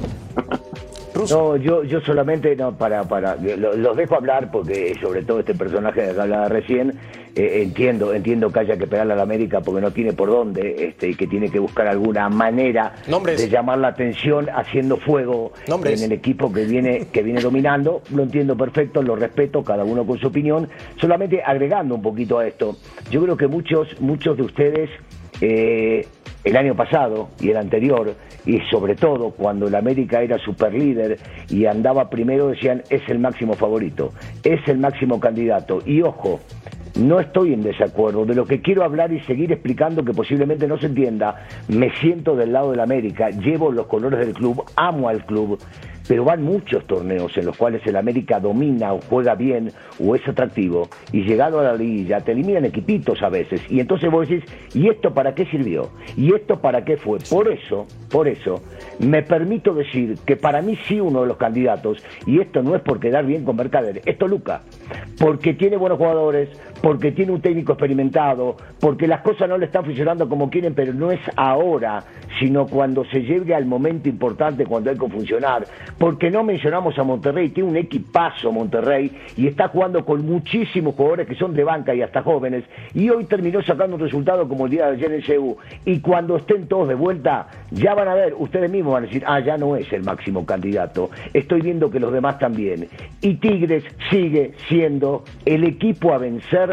No, 1.30 1.56
yo, 1.58 1.84
yo 1.84 2.02
solamente, 2.02 2.56
no, 2.56 2.78
para, 2.78 3.04
para, 3.04 3.36
lo- 3.36 3.76
los 3.76 3.96
dejo 3.98 4.16
hablar 4.16 4.52
porque 4.52 4.96
sobre 5.02 5.24
todo 5.24 5.40
este 5.40 5.54
personaje 5.56 6.02
de 6.02 6.14
que 6.14 6.22
hablaba 6.22 6.50
recién, 6.50 6.94
eh, 7.36 7.62
entiendo, 7.64 8.14
entiendo 8.14 8.52
que 8.52 8.60
haya 8.60 8.78
que 8.78 8.88
pegarle 8.88 9.14
a 9.14 9.16
la 9.16 9.24
América 9.24 9.62
porque 9.62 9.82
no 9.82 9.92
tiene 9.92 10.14
por 10.14 10.30
dónde, 10.30 10.88
este, 10.88 11.10
y 11.10 11.16
que 11.16 11.28
tiene 11.28 11.50
que 11.50 11.60
buscar 11.60 11.88
alguna 11.88 12.30
manera 12.30 12.94
Nombres. 13.08 13.40
de 13.40 13.50
llamar 13.50 13.78
la 13.78 13.90
atención 13.90 14.48
haciendo 14.54 14.98
fuego 14.98 15.52
Nombres. 15.68 16.02
en 16.02 16.12
el 16.12 16.18
equipo 16.18 16.52
que 16.52 16.66
viene, 16.66 17.08
que 17.12 17.22
viene 17.24 17.42
dominando, 17.42 18.02
lo 18.14 18.24
entiendo 18.24 18.58
perfecto, 18.58 19.02
lo 19.04 19.16
respeto, 19.16 19.64
cada 19.64 19.84
uno 19.84 20.06
con 20.06 20.18
su 20.18 20.28
opinión, 20.28 20.68
solamente 21.00 21.42
agregando 21.44 21.96
un 21.96 22.02
poquito 22.02 22.40
a 22.40 22.48
esto, 22.48 22.76
yo 23.12 23.22
creo 23.24 23.38
que 23.38 23.48
muchos, 23.48 24.00
muchos 24.02 24.36
de 24.38 24.44
ustedes 24.44 24.90
eh, 25.40 26.08
el 26.48 26.56
año 26.56 26.76
pasado 26.76 27.28
y 27.42 27.50
el 27.50 27.58
anterior, 27.58 28.16
y 28.46 28.60
sobre 28.72 28.96
todo 28.96 29.32
cuando 29.32 29.68
el 29.68 29.76
América 29.76 30.22
era 30.22 30.38
superlíder 30.38 31.20
y 31.50 31.66
andaba 31.66 32.10
primero, 32.10 32.48
decían 32.48 32.84
es 32.90 33.02
el 33.10 33.20
máximo 33.20 33.54
favorito, 33.54 34.14
es 34.44 34.66
el 34.68 34.78
máximo 34.78 35.20
candidato. 35.20 35.80
Y 35.86 36.02
ojo, 36.02 36.40
no 36.98 37.20
estoy 37.20 37.54
en 37.54 37.64
desacuerdo. 37.64 38.26
De 38.26 38.34
lo 38.34 38.46
que 38.46 38.62
quiero 38.62 38.86
hablar 38.86 39.12
y 39.12 39.20
seguir 39.22 39.52
explicando 39.52 40.06
que 40.06 40.14
posiblemente 40.14 40.68
no 40.68 40.78
se 40.78 40.86
entienda, 40.86 41.46
me 41.68 41.94
siento 41.98 42.36
del 42.38 42.54
lado 42.54 42.72
del 42.72 42.80
América, 42.80 43.30
llevo 43.30 43.70
los 43.70 43.88
colores 43.88 44.20
del 44.20 44.34
club, 44.34 44.64
amo 44.78 45.10
al 45.10 45.26
club, 45.26 45.60
pero 46.08 46.24
van 46.24 46.44
muchos 46.44 46.86
torneos 46.86 47.38
en 47.38 47.46
los 47.46 47.58
cuales 47.58 47.86
el 47.86 47.96
América 47.96 48.40
domina 48.40 48.94
o 48.94 49.00
juega 49.02 49.36
bien 49.36 49.72
o 50.00 50.16
es 50.16 50.28
atractivo 50.28 50.90
y 51.12 51.24
llegado 51.24 51.60
a 51.60 51.64
la 51.64 51.74
liguilla 51.76 52.22
te 52.22 52.32
eliminan 52.32 52.66
equipitos 52.66 53.22
a 53.22 53.30
veces 53.30 53.62
y 53.70 53.80
entonces 53.80 54.12
vos 54.12 54.28
decís, 54.28 54.44
¿y 54.74 54.90
esto 54.90 55.14
para 55.14 55.34
qué 55.34 55.46
sirvió? 55.46 55.90
¿Y 56.16 56.34
esto 56.34 56.60
para 56.60 56.84
qué 56.84 56.98
fue? 56.98 57.20
Por 57.30 57.48
eso, 57.48 57.86
por 58.10 58.28
eso, 58.28 58.62
me 59.00 59.24
permito 59.24 59.74
decir 59.74 60.18
que 60.26 60.36
para 60.36 60.62
mí 60.62 60.78
sí 60.88 61.00
uno 61.00 61.22
de 61.22 61.28
los 61.28 61.38
candidatos, 61.38 62.04
y 62.26 62.40
esto 62.40 62.64
no 62.64 62.76
es 62.76 62.82
por 62.82 63.00
quedar 63.00 63.26
bien 63.26 63.44
con 63.44 63.56
Mercader, 63.56 64.02
es 64.06 64.18
Toluca, 64.18 64.62
porque 65.20 65.54
tiene 65.54 65.78
buenos 65.78 65.98
jugadores, 65.98 66.50
porque 66.82 67.12
tiene 67.12 67.32
un 67.32 67.42
técnico 67.42 67.74
experimentado, 67.74 68.56
porque 68.80 69.08
las 69.08 69.22
cosas 69.22 69.50
no 69.50 69.58
le 69.58 69.66
están 69.66 69.86
funcionando 69.86 70.28
como 70.28 70.50
quieren, 70.50 70.74
pero 70.74 70.94
no 70.94 71.12
es 71.12 71.20
ahora, 71.36 72.04
sino 72.40 72.68
cuando 72.68 73.06
se 73.06 73.22
llegue 73.22 73.56
al 73.56 73.66
momento 73.66 74.10
importante, 74.10 74.66
cuando 74.66 74.90
hay 74.90 74.98
que 74.98 75.08
funcionar, 75.08 75.66
porque 75.98 76.30
no 76.30 76.44
mencionamos 76.44 76.98
a 77.00 77.04
Monterrey, 77.04 77.50
tiene 77.50 77.70
un 77.70 77.78
equipazo 77.78 78.52
Monterrey 78.52 79.12
y 79.36 79.48
está 79.48 79.70
jugando 79.70 80.06
con 80.06 80.26
muchísimos 80.26 80.96
jugadores 80.96 81.28
que 81.28 81.36
son 81.36 81.54
de 81.54 81.64
banca 81.64 81.94
y 81.94 82.02
hasta 82.02 82.22
jóvenes, 82.22 82.64
y 82.94 83.10
hoy 83.10 83.26
terminó 83.26 83.62
sacando 83.62 83.96
un 83.96 84.02
resultado 84.02 84.48
como 84.48 84.66
el 84.66 84.72
día 84.72 84.88
de 84.88 84.98
ayer 84.98 85.12
en 85.14 85.22
CU, 85.22 85.58
y 85.86 86.00
cuando 86.00 86.38
estén 86.38 86.68
todos 86.68 86.88
de 86.88 86.96
vuelta, 86.96 87.48
ya 87.72 87.94
van 87.94 88.08
a 88.08 88.14
ver, 88.14 88.34
ustedes 88.38 88.70
mismos 88.70 88.94
van 88.94 89.04
a 89.04 89.08
decir, 89.08 89.24
ah, 89.26 89.40
ya 89.40 89.58
no 89.58 89.76
es 89.76 89.92
el 89.94 90.04
máximo 90.04 90.46
candidato. 90.46 91.10
Estoy 91.34 91.62
viendo 91.62 91.90
que 91.90 92.00
los 92.00 92.12
demás 92.12 92.40
también. 92.40 92.88
Y 93.22 93.36
Tigres 93.36 93.84
sigue 94.10 94.54
siendo 94.68 95.24
el 95.46 95.64
equipo 95.64 96.14
a 96.14 96.18
vencer 96.18 96.67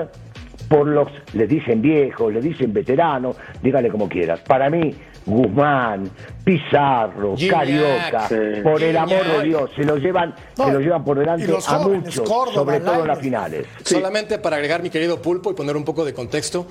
por 0.69 0.87
los, 0.87 1.09
les 1.35 1.49
dicen 1.49 1.83
viejos, 1.83 2.33
les 2.33 2.43
dicen 2.43 2.73
veteranos, 2.73 3.37
dígale 3.63 3.91
como 3.91 4.09
quieras. 4.09 4.41
Para 4.41 4.71
mí, 4.71 4.95
Guzmán, 5.27 6.11
Pizarro, 6.45 7.37
Gignac, 7.37 7.59
Carioca, 7.59 8.29
sí. 8.29 8.61
por 8.63 8.83
el 8.83 8.97
amor 8.97 9.19
Gignac. 9.21 9.39
de 9.39 9.45
Dios, 9.45 9.71
se 9.75 9.85
lo 9.85 9.97
llevan, 9.97 10.35
No, 10.59 10.67
se 10.67 10.73
lo 10.73 10.81
llevan 10.81 11.05
por 11.05 11.19
delante 11.19 11.45
a 11.67 11.79
muchos, 11.79 12.29
Córdoba, 12.29 12.53
sobre 12.55 12.81
todo 12.81 13.03
en 13.03 13.09
las 13.09 13.19
finales. 13.19 13.67
Solamente 13.83 14.39
para 14.39 14.57
agregar, 14.57 14.83
mi 14.83 14.91
querido 14.91 15.21
Pulpo, 15.21 15.51
y 15.51 15.55
poner 15.55 15.77
un 15.77 15.85
poco 15.85 16.05
de 16.05 16.13
contexto, 16.13 16.67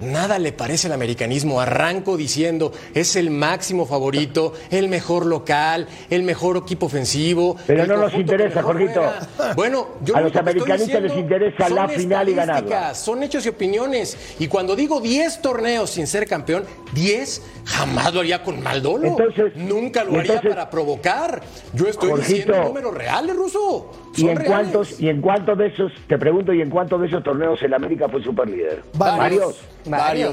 nada 0.00 0.38
le 0.38 0.52
parece 0.52 0.86
el 0.88 0.92
americanismo. 0.92 1.60
Arranco 1.60 2.16
diciendo, 2.16 2.72
es 2.94 3.16
el 3.16 3.30
máximo 3.30 3.86
favorito, 3.86 4.52
el 4.70 4.88
mejor 4.88 5.26
local, 5.26 5.86
el 6.10 6.22
mejor 6.22 6.56
equipo 6.58 6.86
ofensivo. 6.86 7.56
Pero 7.66 7.86
no 7.86 7.96
nos 7.96 8.14
interesa, 8.14 8.62
Jorgito. 8.62 9.02
juega. 9.36 9.54
Bueno, 9.54 9.88
yo 10.02 10.16
A 10.16 10.20
lo 10.20 10.28
los 10.28 10.36
americanistas 10.36 11.02
les 11.02 11.16
interesa 11.16 11.68
la 11.68 11.88
final 11.88 12.28
y 12.28 12.34
ganarla. 12.34 12.94
Son 12.94 13.22
hechos 13.22 13.44
y 13.46 13.48
opiniones. 13.50 14.36
Y 14.38 14.48
cuando 14.48 14.76
digo 14.76 15.00
10 15.00 15.40
torneos 15.42 15.90
sin 15.90 16.06
ser 16.06 16.26
campeón, 16.26 16.64
10 16.92 17.42
jamás 17.64 18.12
lo 18.14 18.20
haría 18.20 18.42
con 18.42 18.62
mal 18.62 18.82
dolo. 18.82 19.06
Entonces- 19.08 19.54
Nunca 19.56 20.04
lo 20.04 20.10
haría 20.18 20.22
entonces- 20.34 20.50
para 20.50 20.70
provocar. 20.70 21.42
Yo 21.72 21.86
estoy 21.88 22.10
Jorgito, 22.10 22.32
diciendo 22.34 22.64
números 22.64 22.94
reales, 22.94 23.34
Ruso. 23.36 23.92
¿Y 24.16 24.20
Son 24.22 24.30
en, 24.30 24.36
reales. 24.36 24.50
cuántos, 24.72 25.00
¿Y 25.00 25.08
en 25.08 25.20
cuántos 25.20 25.58
de 25.58 25.66
esos, 25.66 25.92
te 26.08 26.16
pregunto, 26.18 26.52
y 26.52 26.62
en 26.62 26.70
cuántos 26.70 27.00
de 27.00 27.06
esos 27.08 27.22
torneos 27.22 27.60
el 27.62 27.74
América 27.74 28.08
fue 28.08 28.22
superlíder? 28.22 28.82
Varios. 28.94 29.18
Varios. 29.18 29.56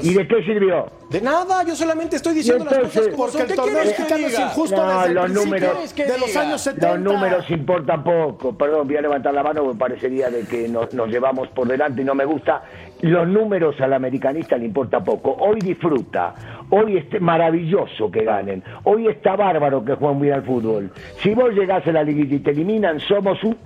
¿Y 0.02 0.14
de 0.14 0.26
qué 0.26 0.42
sirvió? 0.44 0.86
De 1.10 1.20
nada, 1.20 1.62
yo 1.64 1.76
solamente 1.76 2.16
estoy 2.16 2.34
diciendo 2.34 2.64
Y 2.64 2.66
las 2.66 2.74
entonces- 2.76 3.00
cosas 3.00 3.14
como 3.14 3.22
Porque 3.24 3.32
son. 3.32 3.40
el 3.42 3.46
¿Qué 3.48 3.54
torneo 3.54 3.74
quieres 3.74 3.92
que 3.94 4.02
mexicano 4.02 4.26
es 4.26 4.32
diga? 4.32 4.44
injusto 4.48 4.76
No, 4.76 5.00
desde 5.00 5.14
los 5.14 5.30
números- 5.30 5.94
de 5.96 6.18
los 6.18 6.26
diga? 6.26 6.40
años 6.40 6.60
70. 6.60 6.88
Los 6.96 7.00
números 7.00 7.50
importan 7.50 8.04
poco. 8.04 8.58
Perdón, 8.58 8.86
voy 8.88 8.96
a 8.96 9.00
levantar 9.02 9.34
la 9.34 9.42
mano 9.42 9.62
porque 9.62 9.78
parecería 9.78 10.28
de 10.30 10.40
que 10.42 10.68
nos, 10.68 10.92
nos 10.92 11.08
llevamos 11.08 11.48
por 11.48 11.68
delante 11.68 12.02
y 12.02 12.04
no 12.04 12.14
me 12.14 12.24
gusta. 12.24 12.62
Los 13.02 13.28
números 13.28 13.80
al 13.80 13.92
americanista 13.92 14.56
le 14.56 14.64
importa 14.64 15.02
poco. 15.04 15.36
Hoy 15.38 15.60
disfruta. 15.60 16.34
Hoy 16.70 16.96
es 16.96 17.20
maravilloso 17.20 18.10
que 18.10 18.24
ganen. 18.24 18.64
Hoy 18.84 19.06
está 19.08 19.36
bárbaro 19.36 19.84
que 19.84 19.94
jueguen 19.94 20.20
bien 20.20 20.34
al 20.34 20.42
fútbol. 20.44 20.90
Si 21.22 21.34
vos 21.34 21.50
llegás 21.52 21.86
a 21.86 21.92
la 21.92 22.02
liguilla 22.02 22.36
y 22.36 22.38
te 22.40 22.50
eliminan, 22.50 22.98
somos 23.00 23.42
un... 23.44 23.56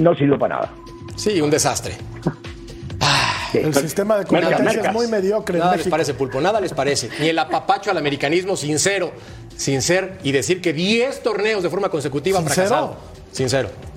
No 0.00 0.14
sirve 0.14 0.38
para 0.38 0.54
nada. 0.56 0.70
Sí, 1.16 1.40
un 1.42 1.50
desastre. 1.50 1.94
El 3.52 3.74
sistema 3.74 4.18
de 4.18 4.24
competencia 4.24 4.82
es 4.82 4.92
muy 4.92 5.06
mediocre 5.06 5.58
en 5.58 5.64
Nada 5.64 5.76
les 5.76 5.88
parece, 5.88 6.14
Pulpo, 6.14 6.40
nada 6.40 6.60
les 6.60 6.72
parece. 6.72 7.08
Ni 7.20 7.28
el 7.28 7.38
apapacho 7.38 7.90
al 7.90 7.98
americanismo 7.98 8.56
sincero, 8.56 9.12
sincero, 9.56 10.10
y 10.22 10.32
decir 10.32 10.60
que 10.60 10.72
10 10.72 11.22
torneos 11.22 11.62
de 11.62 11.70
forma 11.70 11.88
consecutiva 11.88 12.38
han 12.38 12.44
¿Sincero? 12.44 12.66
fracasado. 12.68 12.96
Sincero. 13.32 13.91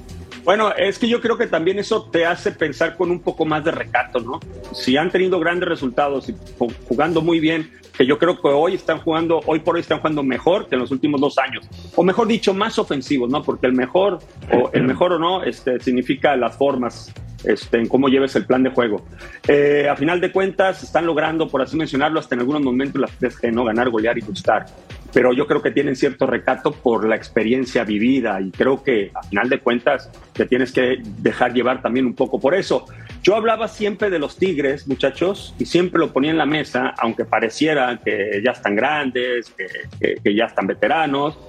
Bueno, 0.45 0.71
es 0.77 0.99
que 0.99 1.07
yo 1.09 1.19
creo 1.21 1.37
que 1.37 1.47
también 1.47 1.79
eso 1.79 2.03
te 2.03 2.25
hace 2.25 2.51
pensar 2.51 2.95
con 2.95 3.09
un 3.11 3.19
poco 3.19 3.45
más 3.45 3.63
de 3.65 3.71
recato, 3.71 4.19
¿no? 4.19 4.39
Si 4.73 4.95
han 4.95 5.09
tenido 5.09 5.39
grandes 5.39 5.67
resultados 5.67 6.29
y 6.29 6.33
ju- 6.33 6.71
jugando 6.87 7.21
muy 7.21 7.39
bien, 7.39 7.71
que 7.97 8.05
yo 8.05 8.19
creo 8.19 8.39
que 8.39 8.47
hoy 8.49 8.75
están 8.75 8.99
jugando, 8.99 9.41
hoy 9.47 9.59
por 9.59 9.73
hoy 9.75 9.81
están 9.81 9.99
jugando 9.99 10.21
mejor 10.21 10.67
que 10.67 10.75
en 10.75 10.81
los 10.81 10.91
últimos 10.91 11.19
dos 11.19 11.37
años, 11.39 11.67
o 11.95 12.03
mejor 12.03 12.27
dicho, 12.27 12.53
más 12.53 12.77
ofensivos, 12.77 13.29
¿no? 13.29 13.41
Porque 13.41 13.65
el 13.65 13.73
mejor 13.73 14.19
o 14.53 14.69
el 14.71 14.83
mejor 14.83 15.13
o 15.13 15.19
no, 15.19 15.43
este, 15.43 15.79
significa 15.79 16.35
las 16.35 16.55
formas, 16.55 17.11
este, 17.43 17.79
en 17.79 17.87
cómo 17.87 18.07
lleves 18.07 18.35
el 18.35 18.45
plan 18.45 18.61
de 18.63 18.69
juego. 18.69 19.03
Eh, 19.47 19.87
a 19.89 19.95
final 19.95 20.21
de 20.21 20.31
cuentas, 20.31 20.83
están 20.83 21.05
logrando, 21.07 21.47
por 21.47 21.61
así 21.63 21.75
mencionarlo, 21.75 22.19
hasta 22.19 22.35
en 22.35 22.41
algunos 22.41 22.61
momentos 22.61 23.01
las 23.01 23.11
3G, 23.19 23.51
¿no? 23.51 23.63
Ganar, 23.63 23.89
golear 23.89 24.15
y 24.17 24.21
gustar. 24.21 24.65
Pero 25.15 25.31
yo 25.31 25.47
creo 25.47 25.61
que 25.61 25.71
tienen 25.71 25.95
cierto 25.95 26.27
recato 26.27 26.73
por 26.73 27.07
la 27.07 27.15
experiencia 27.15 27.85
vivida 27.85 28.41
y 28.41 28.51
creo 28.51 28.83
que 28.83 29.11
a 29.15 29.23
final 29.23 29.47
de 29.47 29.59
cuentas 29.59 30.11
te 30.33 30.45
tienes 30.45 30.73
que 30.73 30.97
dejar 31.19 31.53
llevar 31.53 31.81
también 31.81 32.05
un 32.05 32.13
poco 32.15 32.37
por 32.37 32.53
eso. 32.53 32.85
Yo 33.23 33.35
hablaba 33.37 33.69
siempre 33.69 34.09
de 34.09 34.19
los 34.19 34.35
Tigres, 34.37 34.87
muchachos, 34.89 35.55
y 35.57 35.65
siempre 35.65 35.99
lo 36.01 36.11
ponía 36.11 36.31
en 36.31 36.37
la 36.37 36.45
mesa, 36.45 36.93
aunque 36.97 37.23
pareciera 37.23 37.97
que 38.03 38.41
ya 38.45 38.51
están 38.51 38.75
grandes, 38.75 39.49
que, 39.51 40.19
que- 40.21 40.35
ya 40.35 40.45
están 40.47 40.67
veteranos, 40.67 41.39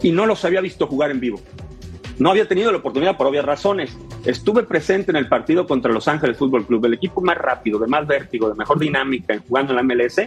y 0.00 0.12
no 0.12 0.24
los 0.24 0.44
había 0.44 0.60
visto 0.60 0.86
jugar 0.86 1.10
en 1.10 1.18
vivo. 1.18 1.40
No 2.20 2.30
había 2.30 2.46
tenido 2.46 2.70
la 2.70 2.78
oportunidad 2.78 3.16
por 3.16 3.26
obvias 3.26 3.44
razones. 3.44 3.98
Estuve 4.26 4.62
presente 4.62 5.10
en 5.10 5.16
el 5.16 5.28
partido 5.28 5.66
contra 5.66 5.92
Los 5.92 6.06
Ángeles 6.06 6.36
Fútbol 6.36 6.64
Club, 6.66 6.84
el 6.86 6.94
equipo 6.94 7.20
más 7.20 7.36
rápido, 7.36 7.80
de 7.80 7.88
más 7.88 8.06
vértigo, 8.06 8.48
de 8.48 8.54
mejor 8.54 8.78
dinámica 8.78 9.36
jugando 9.48 9.72
en 9.72 9.76
la 9.76 9.82
MLS. 9.82 10.20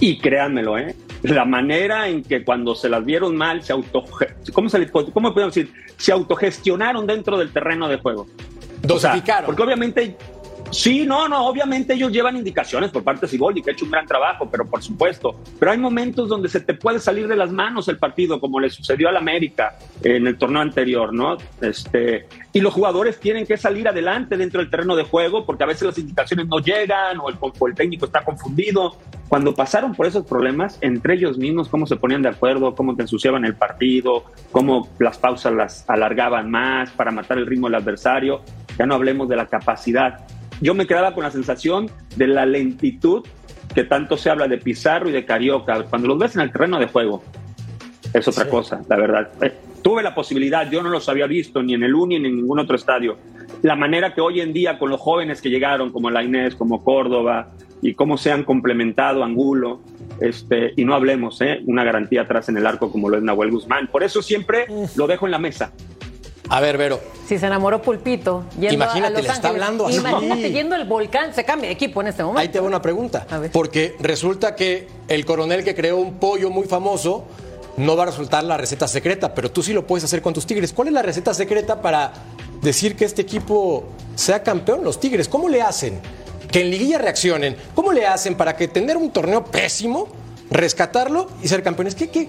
Y 0.00 0.18
créanmelo, 0.18 0.78
¿eh? 0.78 0.94
La 1.22 1.44
manera 1.44 2.08
en 2.08 2.22
que 2.22 2.44
cuando 2.44 2.74
se 2.74 2.88
las 2.88 3.04
vieron 3.04 3.36
mal, 3.36 3.62
se 3.62 3.72
auto, 3.72 4.04
¿cómo, 4.52 4.68
se 4.68 4.90
¿cómo 4.90 5.32
podemos 5.32 5.54
decir? 5.54 5.72
Se 5.96 6.12
autogestionaron 6.12 7.06
dentro 7.06 7.38
del 7.38 7.52
terreno 7.52 7.88
de 7.88 7.98
juego. 7.98 8.22
O 8.22 8.98
sea, 8.98 9.12
Dosificaron. 9.12 9.46
porque 9.46 9.62
obviamente, 9.62 10.16
sí, 10.72 11.06
no, 11.06 11.28
no, 11.28 11.46
obviamente 11.46 11.94
ellos 11.94 12.10
llevan 12.10 12.36
indicaciones 12.36 12.90
por 12.90 13.04
parte 13.04 13.22
de 13.22 13.28
Siboldi, 13.28 13.62
que 13.62 13.70
ha 13.70 13.72
hecho 13.72 13.84
un 13.84 13.90
gran 13.90 14.06
trabajo, 14.06 14.48
pero 14.50 14.66
por 14.66 14.82
supuesto. 14.82 15.40
Pero 15.58 15.70
hay 15.70 15.78
momentos 15.78 16.28
donde 16.28 16.48
se 16.48 16.60
te 16.60 16.74
puede 16.74 16.98
salir 16.98 17.28
de 17.28 17.36
las 17.36 17.52
manos 17.52 17.88
el 17.88 17.98
partido, 17.98 18.40
como 18.40 18.58
le 18.58 18.70
sucedió 18.70 19.08
al 19.08 19.16
América 19.16 19.78
en 20.02 20.26
el 20.26 20.36
torneo 20.36 20.62
anterior, 20.62 21.12
¿no? 21.12 21.36
Este, 21.60 22.26
y 22.52 22.60
los 22.60 22.72
jugadores 22.72 23.20
tienen 23.20 23.46
que 23.46 23.56
salir 23.56 23.88
adelante 23.88 24.36
dentro 24.36 24.60
del 24.60 24.70
terreno 24.70 24.96
de 24.96 25.04
juego, 25.04 25.46
porque 25.46 25.64
a 25.64 25.66
veces 25.66 25.82
las 25.82 25.98
indicaciones 25.98 26.46
no 26.48 26.58
llegan 26.58 27.18
o 27.20 27.28
el, 27.28 27.36
o 27.40 27.68
el 27.68 27.74
técnico 27.74 28.06
está 28.06 28.24
confundido. 28.24 28.96
Cuando 29.28 29.54
pasaron 29.54 29.94
por 29.94 30.06
esos 30.06 30.26
problemas, 30.26 30.76
entre 30.82 31.14
ellos 31.14 31.38
mismos, 31.38 31.68
cómo 31.68 31.86
se 31.86 31.96
ponían 31.96 32.20
de 32.20 32.28
acuerdo, 32.28 32.74
cómo 32.74 32.94
te 32.94 33.02
ensuciaban 33.02 33.46
el 33.46 33.54
partido, 33.54 34.24
cómo 34.50 34.88
las 34.98 35.16
pausas 35.16 35.54
las 35.54 35.88
alargaban 35.88 36.50
más 36.50 36.90
para 36.90 37.10
matar 37.10 37.38
el 37.38 37.46
ritmo 37.46 37.68
del 37.68 37.76
adversario, 37.76 38.42
ya 38.78 38.84
no 38.84 38.94
hablemos 38.94 39.28
de 39.28 39.36
la 39.36 39.46
capacidad. 39.46 40.20
Yo 40.62 40.74
me 40.74 40.86
quedaba 40.86 41.12
con 41.12 41.24
la 41.24 41.30
sensación 41.32 41.90
de 42.14 42.28
la 42.28 42.46
lentitud 42.46 43.26
que 43.74 43.82
tanto 43.82 44.16
se 44.16 44.30
habla 44.30 44.46
de 44.46 44.58
Pizarro 44.58 45.08
y 45.08 45.12
de 45.12 45.24
Carioca. 45.24 45.82
Cuando 45.90 46.06
los 46.06 46.18
ves 46.18 46.36
en 46.36 46.42
el 46.42 46.52
terreno 46.52 46.78
de 46.78 46.86
juego, 46.86 47.24
es 48.14 48.28
otra 48.28 48.48
cosa, 48.48 48.80
la 48.88 48.96
verdad. 48.96 49.32
Eh, 49.42 49.52
tuve 49.82 50.04
la 50.04 50.14
posibilidad, 50.14 50.70
yo 50.70 50.80
no 50.80 50.88
los 50.88 51.08
había 51.08 51.26
visto 51.26 51.64
ni 51.64 51.74
en 51.74 51.82
el 51.82 51.92
Uni 51.92 52.20
ni 52.20 52.28
en 52.28 52.36
ningún 52.36 52.60
otro 52.60 52.76
estadio. 52.76 53.16
La 53.62 53.74
manera 53.74 54.14
que 54.14 54.20
hoy 54.20 54.40
en 54.40 54.52
día 54.52 54.78
con 54.78 54.88
los 54.88 55.00
jóvenes 55.00 55.42
que 55.42 55.50
llegaron, 55.50 55.90
como 55.90 56.10
la 56.10 56.22
Inés, 56.22 56.54
como 56.54 56.84
Córdoba, 56.84 57.50
y 57.80 57.94
cómo 57.94 58.16
se 58.16 58.30
han 58.30 58.44
complementado 58.44 59.24
Angulo, 59.24 59.80
este, 60.20 60.74
y 60.76 60.84
no 60.84 60.94
hablemos, 60.94 61.40
¿eh? 61.40 61.60
una 61.66 61.82
garantía 61.82 62.22
atrás 62.22 62.48
en 62.48 62.56
el 62.56 62.66
arco 62.68 62.92
como 62.92 63.08
lo 63.08 63.16
es 63.16 63.24
Nahuel 63.24 63.50
Guzmán. 63.50 63.88
Por 63.88 64.04
eso 64.04 64.22
siempre 64.22 64.66
lo 64.94 65.08
dejo 65.08 65.26
en 65.26 65.32
la 65.32 65.40
mesa. 65.40 65.72
A 66.48 66.60
ver, 66.60 66.76
Vero. 66.76 67.00
Si 67.26 67.38
se 67.38 67.46
enamoró 67.46 67.80
Pulpito, 67.80 68.44
yendo 68.58 68.74
Imagínate, 68.74 69.06
a 69.06 69.10
Los 69.10 69.22
le 69.22 69.28
está 69.28 69.32
Ángeles. 69.48 69.50
hablando 69.52 69.86
así. 69.86 69.96
Imagínate 69.96 70.50
yendo 70.52 70.74
al 70.74 70.84
volcán, 70.86 71.34
se 71.34 71.44
cambia 71.44 71.68
de 71.68 71.74
equipo 71.74 72.00
en 72.02 72.08
este 72.08 72.22
momento. 72.22 72.40
Ahí 72.40 72.48
te 72.48 72.60
va 72.60 72.66
una 72.66 72.82
pregunta. 72.82 73.26
A 73.30 73.38
ver. 73.38 73.50
Porque 73.50 73.96
resulta 74.00 74.54
que 74.54 74.88
el 75.08 75.24
coronel 75.24 75.64
que 75.64 75.74
creó 75.74 75.96
un 75.96 76.14
pollo 76.14 76.50
muy 76.50 76.66
famoso 76.66 77.24
no 77.76 77.96
va 77.96 78.02
a 78.02 78.06
resultar 78.06 78.44
la 78.44 78.58
receta 78.58 78.86
secreta, 78.86 79.34
pero 79.34 79.50
tú 79.50 79.62
sí 79.62 79.72
lo 79.72 79.86
puedes 79.86 80.04
hacer 80.04 80.20
con 80.20 80.34
tus 80.34 80.46
Tigres. 80.46 80.72
¿Cuál 80.72 80.88
es 80.88 80.94
la 80.94 81.02
receta 81.02 81.32
secreta 81.32 81.80
para 81.80 82.12
decir 82.60 82.96
que 82.96 83.04
este 83.06 83.22
equipo 83.22 83.84
sea 84.14 84.42
campeón? 84.42 84.84
Los 84.84 85.00
Tigres, 85.00 85.28
¿cómo 85.28 85.48
le 85.48 85.62
hacen? 85.62 86.00
Que 86.50 86.60
en 86.60 86.70
liguilla 86.70 86.98
reaccionen. 86.98 87.56
¿Cómo 87.74 87.92
le 87.92 88.06
hacen 88.06 88.34
para 88.34 88.56
que 88.56 88.68
tener 88.68 88.98
un 88.98 89.10
torneo 89.10 89.42
pésimo, 89.44 90.08
rescatarlo 90.50 91.28
y 91.42 91.48
ser 91.48 91.62
campeones? 91.62 91.94
¿Qué, 91.94 92.10
qué, 92.10 92.28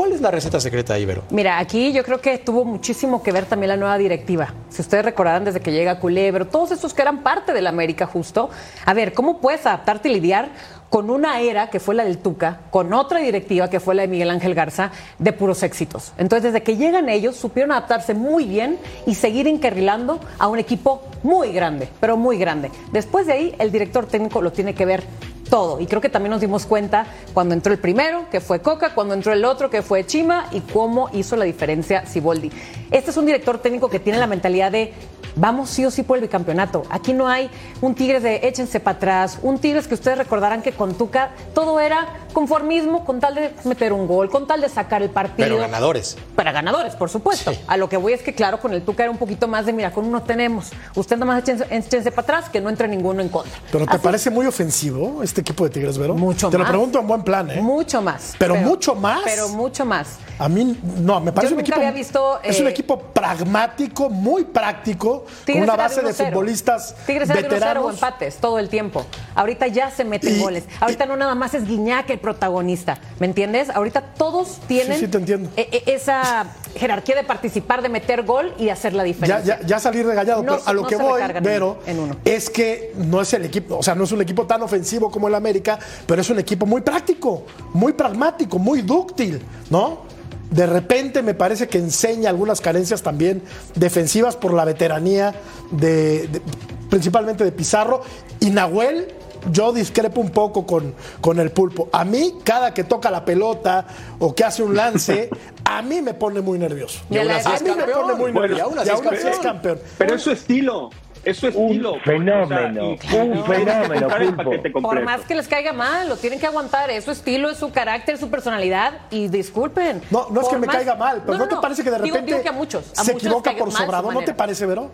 ¿Cuál 0.00 0.12
es 0.12 0.22
la 0.22 0.30
receta 0.30 0.58
secreta 0.58 0.94
Vero? 0.94 1.24
Mira, 1.28 1.58
aquí 1.58 1.92
yo 1.92 2.02
creo 2.02 2.22
que 2.22 2.38
tuvo 2.38 2.64
muchísimo 2.64 3.22
que 3.22 3.32
ver 3.32 3.44
también 3.44 3.68
la 3.68 3.76
nueva 3.76 3.98
directiva. 3.98 4.54
Si 4.70 4.80
ustedes 4.80 5.04
recordarán 5.04 5.44
desde 5.44 5.60
que 5.60 5.72
llega 5.72 6.00
Culebro, 6.00 6.46
todos 6.46 6.70
estos 6.70 6.94
que 6.94 7.02
eran 7.02 7.22
parte 7.22 7.52
de 7.52 7.60
la 7.60 7.68
América 7.68 8.06
justo. 8.06 8.48
A 8.86 8.94
ver, 8.94 9.12
¿cómo 9.12 9.42
puedes 9.42 9.66
adaptarte 9.66 10.08
y 10.08 10.14
lidiar 10.14 10.52
con 10.88 11.10
una 11.10 11.40
era 11.40 11.68
que 11.68 11.80
fue 11.80 11.94
la 11.94 12.04
del 12.04 12.16
Tuca, 12.16 12.60
con 12.70 12.94
otra 12.94 13.18
directiva 13.18 13.68
que 13.68 13.78
fue 13.78 13.94
la 13.94 14.00
de 14.00 14.08
Miguel 14.08 14.30
Ángel 14.30 14.54
Garza, 14.54 14.90
de 15.18 15.34
puros 15.34 15.62
éxitos? 15.62 16.14
Entonces, 16.16 16.54
desde 16.54 16.64
que 16.64 16.78
llegan 16.78 17.10
ellos, 17.10 17.36
supieron 17.36 17.70
adaptarse 17.70 18.14
muy 18.14 18.46
bien 18.46 18.78
y 19.06 19.16
seguir 19.16 19.46
encarrilando 19.48 20.18
a 20.38 20.48
un 20.48 20.58
equipo 20.58 21.02
muy 21.22 21.52
grande, 21.52 21.90
pero 22.00 22.16
muy 22.16 22.38
grande. 22.38 22.70
Después 22.90 23.26
de 23.26 23.34
ahí, 23.34 23.54
el 23.58 23.70
director 23.70 24.06
técnico 24.06 24.40
lo 24.40 24.50
tiene 24.50 24.74
que 24.74 24.86
ver 24.86 25.04
todo. 25.50 25.80
Y 25.80 25.86
creo 25.86 26.00
que 26.00 26.08
también 26.08 26.30
nos 26.30 26.40
dimos 26.40 26.64
cuenta 26.64 27.06
cuando 27.34 27.54
entró 27.54 27.72
el 27.72 27.78
primero, 27.78 28.26
que 28.30 28.40
fue 28.40 28.60
Coca, 28.60 28.94
cuando 28.94 29.12
entró 29.12 29.32
el 29.32 29.44
otro, 29.44 29.68
que 29.68 29.82
fue 29.82 30.06
Chima, 30.06 30.46
y 30.52 30.60
cómo 30.60 31.10
hizo 31.12 31.36
la 31.36 31.44
diferencia 31.44 32.06
Siboldi. 32.06 32.50
Este 32.90 33.10
es 33.10 33.16
un 33.16 33.26
director 33.26 33.58
técnico 33.58 33.90
que 33.90 33.98
tiene 33.98 34.18
la 34.18 34.26
mentalidad 34.26 34.72
de 34.72 34.94
vamos 35.36 35.70
sí 35.70 35.84
o 35.84 35.90
sí 35.90 36.02
por 36.02 36.16
el 36.16 36.22
bicampeonato. 36.22 36.82
Aquí 36.90 37.12
no 37.12 37.28
hay 37.28 37.50
un 37.80 37.94
Tigres 37.94 38.22
de 38.22 38.36
échense 38.48 38.80
para 38.80 38.96
atrás, 38.96 39.38
un 39.42 39.58
Tigres 39.58 39.86
que 39.88 39.94
ustedes 39.94 40.18
recordarán 40.18 40.62
que 40.62 40.72
con 40.72 40.94
Tuca 40.94 41.30
todo 41.54 41.80
era 41.80 42.06
conformismo 42.32 43.04
con 43.04 43.20
tal 43.20 43.34
de 43.34 43.52
meter 43.64 43.92
un 43.92 44.06
gol, 44.06 44.30
con 44.30 44.46
tal 44.46 44.60
de 44.60 44.68
sacar 44.68 45.02
el 45.02 45.10
partido. 45.10 45.48
Pero 45.48 45.58
ganadores. 45.58 46.16
Para 46.36 46.52
ganadores, 46.52 46.94
por 46.94 47.10
supuesto. 47.10 47.52
A 47.66 47.76
lo 47.76 47.88
que 47.88 47.96
voy 47.96 48.12
es 48.12 48.22
que, 48.22 48.34
claro, 48.34 48.60
con 48.60 48.72
el 48.72 48.82
Tuca 48.82 49.02
era 49.02 49.10
un 49.10 49.18
poquito 49.18 49.48
más 49.48 49.66
de, 49.66 49.72
mira, 49.72 49.92
con 49.92 50.06
uno 50.06 50.22
tenemos. 50.22 50.70
Usted 50.94 51.16
nomás 51.16 51.40
échense, 51.42 51.66
échense 51.70 52.10
para 52.10 52.22
atrás, 52.22 52.50
que 52.50 52.60
no 52.60 52.68
entre 52.68 52.88
ninguno 52.88 53.20
en 53.20 53.28
contra. 53.28 53.52
¿Pero 53.72 53.84
te 53.86 53.92
Así, 53.96 54.02
parece 54.02 54.30
muy 54.30 54.46
ofensivo 54.46 55.22
este 55.22 55.40
equipo 55.40 55.64
de 55.64 55.70
Tigres, 55.70 55.98
Vero? 55.98 56.14
Mucho 56.14 56.50
Te 56.50 56.58
más. 56.58 56.66
lo 56.68 56.72
pregunto 56.72 57.00
en 57.00 57.06
buen 57.06 57.22
plan, 57.22 57.50
¿eh? 57.50 57.60
Mucho 57.60 58.00
más. 58.00 58.34
Pero 58.38 58.54
mucho 58.56 58.94
más. 58.94 59.20
Pero 59.24 59.48
mucho 59.48 59.84
más. 59.84 60.18
A 60.38 60.48
mí, 60.48 60.78
no, 60.98 61.20
me 61.20 61.32
parece 61.32 61.52
Yo 61.52 61.56
un 61.56 61.62
nunca 61.62 61.74
equipo. 61.74 61.76
había 61.76 61.90
visto, 61.90 62.40
es 62.42 62.60
un 62.60 62.66
eh, 62.68 62.70
equipo 62.70 62.98
pragmático, 62.98 64.08
muy 64.08 64.44
práctico, 64.44 65.19
Tigres 65.44 65.66
con 65.66 65.74
una 65.74 65.76
base 65.82 66.02
de 66.02 66.10
1-0. 66.12 66.26
futbolistas 66.30 66.94
Tigres 67.06 67.28
1-0 67.28 67.32
o 67.38 67.42
veteranos. 67.42 67.94
empates 67.94 68.36
todo 68.38 68.58
el 68.58 68.68
tiempo. 68.68 69.04
Ahorita 69.34 69.66
ya 69.66 69.90
se 69.90 70.04
meten 70.04 70.36
Y- 70.36 70.40
goles. 70.40 70.64
Ahorita 70.80 71.06
no 71.06 71.16
nada 71.16 71.34
más 71.34 71.54
es 71.54 71.64
Guiñac 71.66 72.08
el 72.10 72.18
protagonista. 72.18 72.98
¿Me 73.18 73.26
entiendes? 73.26 73.70
Ahorita 73.70 74.00
todos 74.16 74.58
tienen 74.66 74.94
Sí, 74.98 75.04
sí, 75.06 75.08
te 75.08 75.18
entiendo. 75.18 75.50
e- 75.56 75.68
e- 75.86 75.94
esa 75.94 76.46
jerarquía 76.76 77.16
de 77.16 77.24
participar, 77.24 77.82
de 77.82 77.88
meter 77.88 78.22
gol 78.24 78.54
y 78.58 78.66
de 78.66 78.72
hacer 78.72 78.92
la 78.92 79.02
Ya, 79.02 79.06
diferencia. 79.06 79.58
ya, 79.60 79.66
ya 79.66 79.78
salir 79.80 80.06
regallado, 80.06 80.42
No 80.42 80.56
pero 80.56 80.68
a 80.68 80.72
lo 80.72 80.82
no 80.82 80.88
que 80.88 80.96
voy, 80.96 81.20
Vero, 81.42 81.78
es 82.24 82.48
que 82.50 82.92
no 82.96 83.20
es 83.20 83.32
el 83.34 83.44
equipo, 83.44 83.78
o 83.78 83.82
sea, 83.82 83.94
no 83.94 84.04
es 84.04 84.12
un 84.12 84.20
equipo 84.22 84.46
tan 84.46 84.62
ofensivo 84.62 85.10
como 85.10 85.28
el 85.28 85.34
América, 85.34 85.78
pero 86.06 86.20
es 86.20 86.30
un 86.30 86.38
equipo 86.38 86.66
muy 86.66 86.80
práctico, 86.82 87.44
muy 87.72 87.92
pragmático, 87.92 88.58
muy 88.58 88.82
dúctil, 88.82 89.42
¿no? 89.68 90.09
De 90.50 90.66
repente 90.66 91.22
me 91.22 91.34
parece 91.34 91.68
que 91.68 91.78
enseña 91.78 92.28
algunas 92.30 92.60
carencias 92.60 93.02
también 93.02 93.42
defensivas 93.74 94.36
por 94.36 94.52
la 94.52 94.64
veteranía 94.64 95.34
de, 95.70 96.26
de- 96.28 96.42
principalmente 96.88 97.44
de 97.44 97.52
Pizarro 97.52 98.02
y 98.40 98.50
Nahuel. 98.50 99.14
Yo 99.52 99.72
discrepo 99.72 100.20
un 100.20 100.30
poco 100.30 100.66
con, 100.66 100.94
con 101.22 101.40
el 101.40 101.50
pulpo. 101.50 101.88
A 101.92 102.04
mí, 102.04 102.34
cada 102.44 102.74
que 102.74 102.84
toca 102.84 103.10
la 103.10 103.24
pelota 103.24 103.86
o 104.18 104.34
que 104.34 104.44
hace 104.44 104.62
un 104.62 104.76
lance, 104.76 105.30
a 105.64 105.80
mí 105.80 106.02
me 106.02 106.12
pone 106.12 106.42
muy 106.42 106.58
nervioso. 106.58 107.00
Y 107.08 107.16
aún 107.16 107.30
así 107.30 107.48
a 107.48 107.54
es 107.54 107.62
mí 107.62 107.70
me 107.70 107.76
campeón. 107.76 108.00
pone 108.02 108.14
muy 108.16 108.32
Bueno, 108.32 108.40
nervioso. 108.54 108.58
y 108.58 108.60
aún 108.60 108.78
así 108.78 108.88
Y 108.88 108.92
es 108.92 108.98
aún 108.98 109.06
así 109.06 109.16
es 109.16 109.22
campeón. 109.38 109.52
campeón. 109.54 109.80
Pero 109.96 110.14
es 110.14 110.22
su 110.22 110.30
estilo. 110.32 110.90
Es 111.24 111.36
su 111.36 111.48
estilo. 111.48 111.94
Un 111.94 112.00
fenómeno, 112.00 112.44
O 112.92 112.98
sea, 112.98 113.24
y- 113.24 113.28
un 113.28 113.44
fenómeno, 113.44 114.08
Pulpo. 114.08 114.80
Por 114.82 115.02
más 115.02 115.20
que 115.22 115.34
les 115.34 115.46
caiga 115.48 115.72
mal, 115.72 116.08
lo 116.08 116.16
tienen 116.16 116.40
que 116.40 116.46
aguantar. 116.46 116.90
Es 116.90 117.04
su 117.04 117.10
estilo, 117.10 117.50
es 117.50 117.58
su 117.58 117.70
carácter, 117.70 118.14
es 118.14 118.20
su 118.20 118.30
personalidad. 118.30 118.92
Y 119.10 119.28
disculpen. 119.28 120.00
No, 120.10 120.28
no 120.30 120.40
es 120.40 120.48
que 120.48 120.56
me 120.58 120.66
caiga 120.66 120.94
mal, 120.94 121.22
pero 121.26 121.38
¿no, 121.38 121.46
te 121.48 121.56
parece 121.56 121.84
que 121.84 121.90
de 121.90 121.98
Digo- 121.98 122.14
repente 122.16 122.32
digo 122.32 122.42
que 122.42 122.48
a 122.48 122.52
muchos. 122.52 122.90
A 122.96 123.04
se 123.04 123.12
muchos 123.12 123.26
equivoca 123.26 123.52
por 123.52 123.70
sobrado? 123.70 124.12
¿No 124.12 124.20
te 124.22 124.32
parece, 124.34 124.64
Vero? 124.66 124.90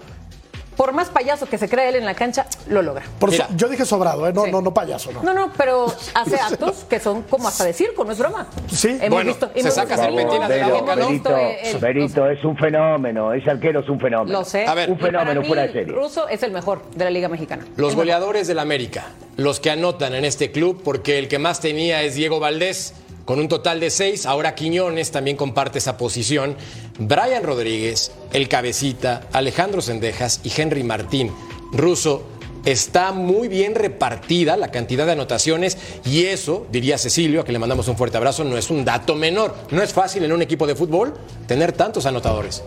Por 0.76 0.92
más 0.92 1.08
payaso 1.08 1.46
que 1.46 1.56
se 1.58 1.68
cree 1.68 1.88
él 1.88 1.96
en 1.96 2.04
la 2.04 2.14
cancha, 2.14 2.46
lo 2.68 2.82
logra. 2.82 3.02
Por 3.18 3.30
Mira. 3.30 3.48
yo 3.56 3.68
dije 3.68 3.84
sobrado, 3.86 4.28
¿eh? 4.28 4.32
no, 4.32 4.44
Sí. 4.44 4.50
no, 4.52 4.60
no 4.60 4.74
payaso, 4.74 5.10
no. 5.12 5.22
No, 5.22 5.32
no, 5.32 5.52
pero 5.56 5.86
hace 6.14 6.36
actos 6.40 6.84
que 6.88 7.00
son 7.00 7.22
como 7.22 7.48
hasta 7.48 7.64
de 7.64 7.72
circo, 7.72 8.04
no 8.04 8.12
es 8.12 8.18
broma. 8.18 8.46
Sí. 8.70 8.88
Hemos 8.90 9.08
Bueno, 9.10 9.30
visto. 9.30 9.50
se 9.54 9.60
hemos 9.60 9.74
saca 9.74 9.96
visto- 9.96 10.02
serpentinas 10.04 10.48
de 10.48 10.58
la 10.58 10.68
boca, 10.68 10.94
Berito, 10.94 11.08
visto, 11.12 11.36
el- 11.36 11.78
Berito, 11.78 12.30
es 12.30 12.44
un 12.44 12.56
fenómeno, 12.58 13.32
ese 13.32 13.50
arquero 13.50 13.80
es 13.80 13.88
un 13.88 13.98
fenómeno. 14.00 14.38
Lo 14.38 14.44
sé. 14.44 14.66
A 14.66 14.74
ver. 14.74 14.90
Un 14.90 14.98
fenómeno 14.98 15.40
mí, 15.40 15.46
fuera 15.46 15.62
de 15.62 15.72
serie. 15.72 15.94
Russo 15.94 16.28
es 16.28 16.42
el 16.42 16.52
mejor 16.52 16.82
de 16.94 17.04
la 17.04 17.10
Liga 17.10 17.28
Mexicana. 17.28 17.64
Los 17.76 17.94
goleadores 17.96 18.46
del 18.46 18.58
América, 18.58 19.06
los 19.36 19.60
que 19.60 19.70
anotan 19.70 20.14
en 20.14 20.24
este 20.24 20.52
club, 20.52 20.82
porque 20.84 21.18
el 21.18 21.28
que 21.28 21.38
más 21.38 21.60
tenía 21.60 22.02
es 22.02 22.14
Diego 22.16 22.38
Valdés, 22.38 22.92
con 23.26 23.38
un 23.38 23.48
total 23.48 23.80
de 23.80 23.90
seis. 23.90 24.24
Ahora 24.24 24.54
Quiñones 24.54 25.10
también 25.10 25.36
comparte 25.36 25.78
esa 25.78 25.98
posición. 25.98 26.56
Brian 26.98 27.42
Rodríguez, 27.42 28.12
el 28.32 28.48
Cabecita, 28.48 29.26
Alejandro 29.32 29.82
Sendejas 29.82 30.40
y 30.44 30.52
Henry 30.58 30.82
Martín. 30.82 31.30
Russo, 31.72 32.22
está 32.64 33.12
muy 33.12 33.48
bien 33.48 33.74
repartida 33.74 34.56
la 34.56 34.70
cantidad 34.70 35.04
de 35.04 35.12
anotaciones 35.12 35.76
y 36.04 36.24
eso, 36.24 36.66
diría 36.72 36.96
Cecilio, 36.96 37.42
a 37.42 37.44
quien 37.44 37.54
le 37.54 37.58
mandamos 37.58 37.88
un 37.88 37.96
fuerte 37.96 38.16
abrazo, 38.16 38.44
no 38.44 38.56
es 38.56 38.70
un 38.70 38.84
dato 38.84 39.14
menor. 39.14 39.54
No 39.70 39.82
es 39.82 39.92
fácil 39.92 40.24
en 40.24 40.32
un 40.32 40.40
equipo 40.40 40.66
de 40.66 40.74
fútbol 40.74 41.12
tener 41.46 41.72
tantos 41.72 42.06
anotadores. 42.06 42.62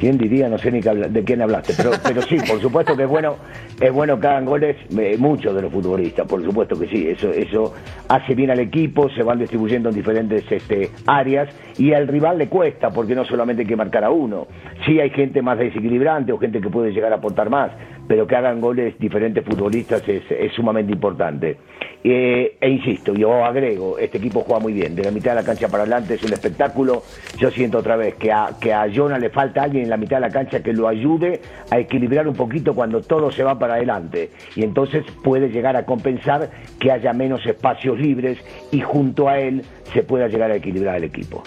¿Quién 0.00 0.16
diría? 0.16 0.48
No 0.48 0.56
sé 0.56 0.72
ni 0.72 0.80
de 0.80 1.24
quién 1.24 1.42
hablaste, 1.42 1.74
pero, 1.76 1.90
pero 2.02 2.22
sí, 2.22 2.38
por 2.48 2.58
supuesto 2.58 2.96
que 2.96 3.02
es 3.02 3.08
bueno, 3.08 3.36
es 3.78 3.92
bueno 3.92 4.18
que 4.18 4.26
hagan 4.28 4.46
goles 4.46 4.74
eh, 4.98 5.16
muchos 5.18 5.54
de 5.54 5.60
los 5.60 5.70
futbolistas, 5.70 6.26
por 6.26 6.42
supuesto 6.42 6.80
que 6.80 6.88
sí, 6.88 7.06
eso, 7.06 7.28
eso 7.30 7.74
hace 8.08 8.34
bien 8.34 8.50
al 8.50 8.60
equipo, 8.60 9.10
se 9.10 9.22
van 9.22 9.38
distribuyendo 9.38 9.90
en 9.90 9.94
diferentes 9.94 10.50
este, 10.50 10.88
áreas 11.06 11.50
y 11.76 11.92
al 11.92 12.08
rival 12.08 12.38
le 12.38 12.48
cuesta, 12.48 12.88
porque 12.88 13.14
no 13.14 13.26
solamente 13.26 13.62
hay 13.62 13.68
que 13.68 13.76
marcar 13.76 14.02
a 14.04 14.10
uno, 14.10 14.46
sí 14.86 14.98
hay 14.98 15.10
gente 15.10 15.42
más 15.42 15.58
desequilibrante 15.58 16.32
o 16.32 16.38
gente 16.38 16.62
que 16.62 16.70
puede 16.70 16.92
llegar 16.92 17.12
a 17.12 17.16
aportar 17.16 17.50
más, 17.50 17.70
pero 18.08 18.26
que 18.26 18.36
hagan 18.36 18.58
goles 18.58 18.98
diferentes 18.98 19.44
futbolistas 19.44 20.02
es, 20.08 20.22
es 20.30 20.50
sumamente 20.54 20.92
importante. 20.92 21.58
Eh, 22.02 22.56
e 22.58 22.68
insisto, 22.70 23.12
yo 23.12 23.44
agrego, 23.44 23.98
este 23.98 24.18
equipo 24.18 24.40
juega 24.40 24.60
muy 24.60 24.72
bien, 24.72 24.94
de 24.94 25.04
la 25.04 25.10
mitad 25.10 25.32
de 25.32 25.42
la 25.42 25.44
cancha 25.44 25.68
para 25.68 25.82
adelante 25.82 26.14
es 26.14 26.22
un 26.22 26.32
espectáculo. 26.32 27.02
Yo 27.38 27.50
siento 27.50 27.78
otra 27.78 27.96
vez 27.96 28.14
que 28.14 28.32
a, 28.32 28.56
que 28.58 28.72
a 28.72 28.86
Jonah 28.92 29.18
le 29.18 29.28
falta 29.28 29.62
alguien 29.62 29.84
en 29.84 29.90
la 29.90 29.98
mitad 29.98 30.16
de 30.16 30.22
la 30.22 30.30
cancha 30.30 30.62
que 30.62 30.72
lo 30.72 30.88
ayude 30.88 31.40
a 31.70 31.78
equilibrar 31.78 32.26
un 32.26 32.34
poquito 32.34 32.74
cuando 32.74 33.02
todo 33.02 33.30
se 33.30 33.42
va 33.42 33.58
para 33.58 33.74
adelante. 33.74 34.30
Y 34.56 34.62
entonces 34.62 35.04
puede 35.22 35.50
llegar 35.50 35.76
a 35.76 35.84
compensar 35.84 36.50
que 36.78 36.90
haya 36.90 37.12
menos 37.12 37.44
espacios 37.44 37.98
libres 37.98 38.38
y 38.70 38.80
junto 38.80 39.28
a 39.28 39.38
él 39.38 39.62
se 39.92 40.02
pueda 40.02 40.28
llegar 40.28 40.50
a 40.50 40.56
equilibrar 40.56 40.96
el 40.96 41.04
equipo. 41.04 41.42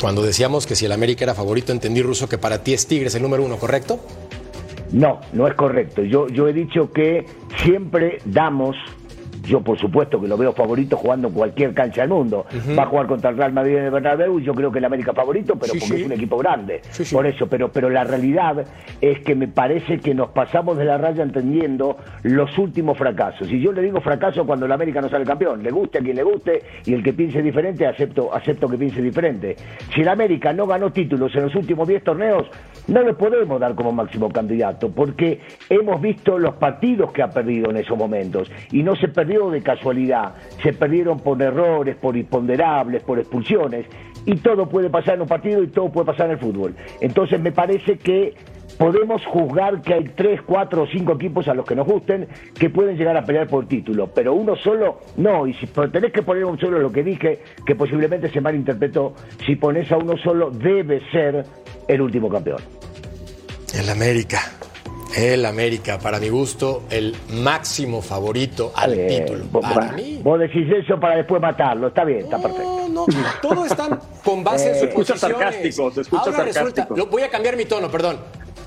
Cuando 0.00 0.22
decíamos 0.22 0.66
que 0.66 0.76
si 0.76 0.86
el 0.86 0.92
América 0.92 1.24
era 1.24 1.34
favorito, 1.34 1.72
entendí, 1.72 2.02
Russo, 2.02 2.28
que 2.28 2.38
para 2.38 2.62
ti 2.62 2.72
es 2.72 2.86
Tigres 2.86 3.14
el 3.14 3.22
número 3.22 3.44
uno, 3.44 3.56
¿correcto? 3.58 4.00
No, 4.92 5.20
no 5.32 5.46
es 5.46 5.54
correcto. 5.54 6.02
Yo, 6.02 6.28
yo 6.28 6.48
he 6.48 6.52
dicho 6.52 6.90
que 6.90 7.26
siempre 7.62 8.18
damos, 8.24 8.76
yo 9.42 9.60
por 9.60 9.78
supuesto 9.78 10.20
que 10.20 10.28
lo 10.28 10.36
veo 10.36 10.52
favorito 10.52 10.96
jugando 10.96 11.28
en 11.28 11.34
cualquier 11.34 11.74
cancha 11.74 12.02
del 12.02 12.10
mundo. 12.10 12.46
Va 12.78 12.82
a 12.84 12.86
jugar 12.86 13.06
contra 13.06 13.30
el 13.30 13.36
Real 13.36 13.52
Madrid 13.52 13.76
en 13.76 13.84
el 13.84 13.90
Bernabéu 13.90 14.40
yo 14.40 14.54
creo 14.54 14.70
que 14.70 14.78
el 14.78 14.84
América 14.84 15.12
favorito, 15.12 15.54
pero 15.58 15.72
Sí, 15.72 15.78
porque 15.80 15.94
sí. 15.94 16.00
es 16.00 16.06
un 16.06 16.12
equipo 16.12 16.38
grande. 16.38 16.80
Sí. 16.90 17.14
Por 17.14 17.26
eso, 17.26 17.46
pero, 17.46 17.70
pero 17.70 17.90
la 17.90 18.04
realidad 18.04 18.64
es 19.00 19.20
que 19.20 19.34
me 19.34 19.48
parece 19.48 19.98
que 19.98 20.14
nos 20.14 20.30
pasamos 20.30 20.76
de 20.78 20.84
la 20.84 20.98
raya 20.98 21.22
entendiendo 21.22 21.96
los 22.22 22.56
últimos 22.58 22.96
fracasos. 22.98 23.50
Y 23.50 23.60
yo 23.60 23.72
le 23.72 23.82
digo 23.82 24.00
fracaso 24.00 24.44
cuando 24.46 24.66
el 24.66 24.72
América 24.72 25.00
no 25.00 25.08
sale 25.08 25.24
campeón. 25.24 25.62
Le 25.62 25.70
guste 25.70 25.98
a 25.98 26.00
quien 26.00 26.16
le 26.16 26.22
guste 26.22 26.62
y 26.84 26.94
el 26.94 27.02
que 27.02 27.12
piense 27.12 27.42
diferente, 27.42 27.86
acepto, 27.86 28.34
acepto 28.34 28.68
que 28.68 28.76
piense 28.76 29.00
diferente. 29.02 29.56
Si 29.94 30.00
el 30.00 30.08
América 30.08 30.52
no 30.52 30.66
ganó 30.66 30.90
títulos 30.92 31.34
en 31.36 31.42
los 31.44 31.54
últimos 31.54 31.86
10 31.86 32.02
torneos, 32.02 32.46
no 32.88 33.02
le 33.02 33.14
podemos 33.14 33.60
dar 33.60 33.74
como 33.74 33.92
máximo 33.92 34.28
candidato, 34.30 34.90
porque 34.90 35.40
hemos 35.68 36.00
visto 36.00 36.38
los 36.38 36.54
partidos 36.54 37.12
que 37.12 37.22
ha 37.22 37.30
perdido 37.30 37.70
en 37.70 37.76
esos 37.76 37.96
momentos. 37.96 38.50
Y 38.72 38.82
no 38.82 38.96
se 38.96 39.08
perdió 39.08 39.29
de 39.30 39.62
casualidad, 39.62 40.34
se 40.62 40.72
perdieron 40.72 41.20
por 41.20 41.40
errores, 41.40 41.96
por 41.96 42.16
imponderables, 42.16 43.02
por 43.02 43.18
expulsiones. 43.18 43.86
Y 44.26 44.36
todo 44.36 44.68
puede 44.68 44.90
pasar 44.90 45.14
en 45.14 45.22
un 45.22 45.28
partido 45.28 45.62
y 45.62 45.68
todo 45.68 45.90
puede 45.90 46.06
pasar 46.06 46.26
en 46.26 46.32
el 46.32 46.38
fútbol. 46.38 46.74
Entonces 47.00 47.40
me 47.40 47.52
parece 47.52 47.96
que 47.96 48.34
podemos 48.76 49.24
juzgar 49.26 49.80
que 49.80 49.94
hay 49.94 50.04
tres, 50.14 50.40
cuatro 50.42 50.82
o 50.82 50.86
cinco 50.86 51.12
equipos 51.14 51.48
a 51.48 51.54
los 51.54 51.64
que 51.64 51.74
nos 51.74 51.86
gusten 51.86 52.28
que 52.58 52.70
pueden 52.70 52.96
llegar 52.96 53.16
a 53.16 53.24
pelear 53.24 53.46
por 53.46 53.66
título, 53.66 54.08
pero 54.08 54.34
uno 54.34 54.56
solo 54.56 55.00
no. 55.16 55.46
Y 55.46 55.54
si 55.54 55.66
tenés 55.66 56.12
que 56.12 56.22
poner 56.22 56.44
un 56.44 56.58
solo 56.58 56.78
lo 56.78 56.92
que 56.92 57.02
dije, 57.02 57.40
que 57.64 57.74
posiblemente 57.74 58.28
se 58.28 58.40
malinterpretó, 58.40 59.14
si 59.46 59.56
pones 59.56 59.90
a 59.92 59.96
uno 59.96 60.16
solo, 60.18 60.50
debe 60.50 61.00
ser 61.10 61.44
el 61.88 62.00
último 62.00 62.28
campeón. 62.28 62.60
El 63.74 63.88
América. 63.88 64.59
El 65.16 65.44
América, 65.44 65.98
para 65.98 66.18
mi 66.20 66.28
gusto, 66.28 66.84
el 66.90 67.16
máximo 67.32 68.00
favorito 68.00 68.72
al 68.76 68.94
Eh, 68.98 69.06
título. 69.24 69.44
vos, 69.50 69.62
Para 69.62 69.92
mí. 69.92 70.20
vos 70.22 70.38
decís 70.38 70.66
eso 70.72 70.98
para 71.00 71.16
después 71.16 71.42
matarlo, 71.42 71.88
está 71.88 72.04
bien, 72.04 72.20
está 72.20 72.38
perfecto. 72.38 72.86
No, 72.88 73.06
no, 73.06 73.06
todo 73.42 73.66
está 73.66 73.98
con 74.24 74.44
base 74.44 74.68
en 74.68 74.74
Eh, 74.76 74.78
sus 74.78 74.80
se 74.80 74.86
escucha 74.88 75.12
posiciones. 75.14 75.38
sarcástico, 75.38 75.90
se 75.90 76.00
escucha 76.02 76.22
Ahora 76.22 76.44
resulta, 76.44 76.52
sarcástico. 76.82 76.96
lo- 76.96 77.06
voy 77.06 77.22
a 77.22 77.28
cambiar 77.30 77.56
mi 77.56 77.64
tono, 77.64 77.90
perdón. 77.90 78.18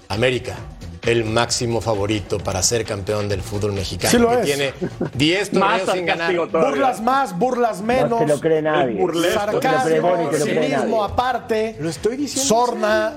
América, 0.10 0.56
el 1.04 1.24
máximo 1.26 1.82
favorito 1.82 2.38
para 2.40 2.62
ser 2.62 2.84
campeón 2.86 3.28
del 3.30 3.42
fútbol 3.42 3.72
mexicano. 3.74 4.12
Sí 4.12 4.18
lo 4.18 4.30
que 4.30 4.36
es. 4.40 4.46
tiene 4.46 4.74
10 5.16 5.54
Más 5.54 5.80
torneos 5.80 5.98
sin 5.98 6.06
ganar. 6.06 6.34
todavía. 6.36 6.70
Burlas 6.70 7.02
más, 7.02 7.38
burlas 7.40 7.82
menos. 7.82 8.10
No 8.10 8.18
te 8.20 8.28
lo 8.28 8.40
cree 8.40 8.62
nadie. 8.62 8.96
burlesco. 8.96 9.40
No 9.52 9.62
Sarcasmo, 9.62 10.32
cinismo 10.46 11.04
aparte. 11.04 11.78
Lo 11.80 11.90
estoy 11.90 12.18
diciendo 12.18 12.48
Sorna. 12.66 13.14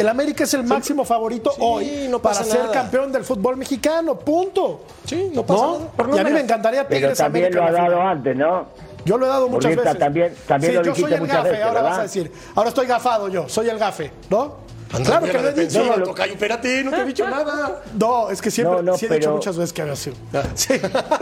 El 0.00 0.08
América 0.08 0.44
es 0.44 0.54
el 0.54 0.64
máximo 0.64 1.04
favorito 1.04 1.50
Sí, 1.52 1.58
hoy 1.60 2.06
no 2.08 2.20
para 2.20 2.42
ser 2.42 2.60
nada. 2.60 2.72
campeón 2.72 3.12
del 3.12 3.24
fútbol 3.24 3.56
mexicano. 3.56 4.18
Punto. 4.18 4.82
Sí, 5.04 5.30
no 5.34 5.44
pasa 5.44 5.66
nada. 5.66 5.78
Por 5.96 6.14
Y 6.14 6.18
a 6.18 6.24
mí 6.24 6.30
me 6.30 6.40
encantaría 6.40 6.86
Pero 6.86 7.00
Tigres 7.00 7.18
también 7.18 7.46
América 7.46 7.70
lo 7.70 7.78
ha 7.78 7.82
dado 7.82 8.00
antes, 8.02 8.36
¿no? 8.36 8.66
Yo 9.04 9.16
lo 9.18 9.26
he 9.26 9.28
dado 9.28 9.48
muchas 9.48 9.76
veces. 9.76 9.98
también- 9.98 10.34
también 10.48 10.72
sí, 10.72 10.78
lo 10.78 10.82
yo 10.84 10.94
soy 10.94 11.12
el 11.12 11.26
gafe, 11.28 11.50
veces, 11.50 11.64
ahora 11.64 11.82
vas 11.82 11.98
a 11.98 12.02
decir. 12.02 12.32
Ahora 12.56 12.68
estoy 12.70 12.86
gafado 12.86 13.28
yo, 13.28 13.48
soy 13.48 13.68
el 13.68 13.78
gafe, 13.78 14.10
¿no? 14.30 14.65
Claro 14.88 15.26
que 15.26 15.32
lo 15.32 15.48
he 15.48 15.52
dicho. 15.52 15.84
No, 15.84 15.96
lo- 15.96 16.04
tocayo, 16.06 16.32
espérate, 16.32 16.82
no 16.84 16.90
te 16.90 17.00
he 17.02 17.04
dicho 17.04 17.28
nada. 17.28 17.82
No, 17.98 18.30
es 18.30 18.40
que 18.40 18.50
siempre 18.50 18.76
No, 18.76 18.82
no, 18.82 18.96
sí 18.96 19.06
he 19.06 19.14
dicho 19.14 19.32
muchas 19.32 19.56
veces 19.56 19.72
que 19.72 19.82
había 19.82 19.96
sido. 19.96 20.16
Sí. 20.54 20.74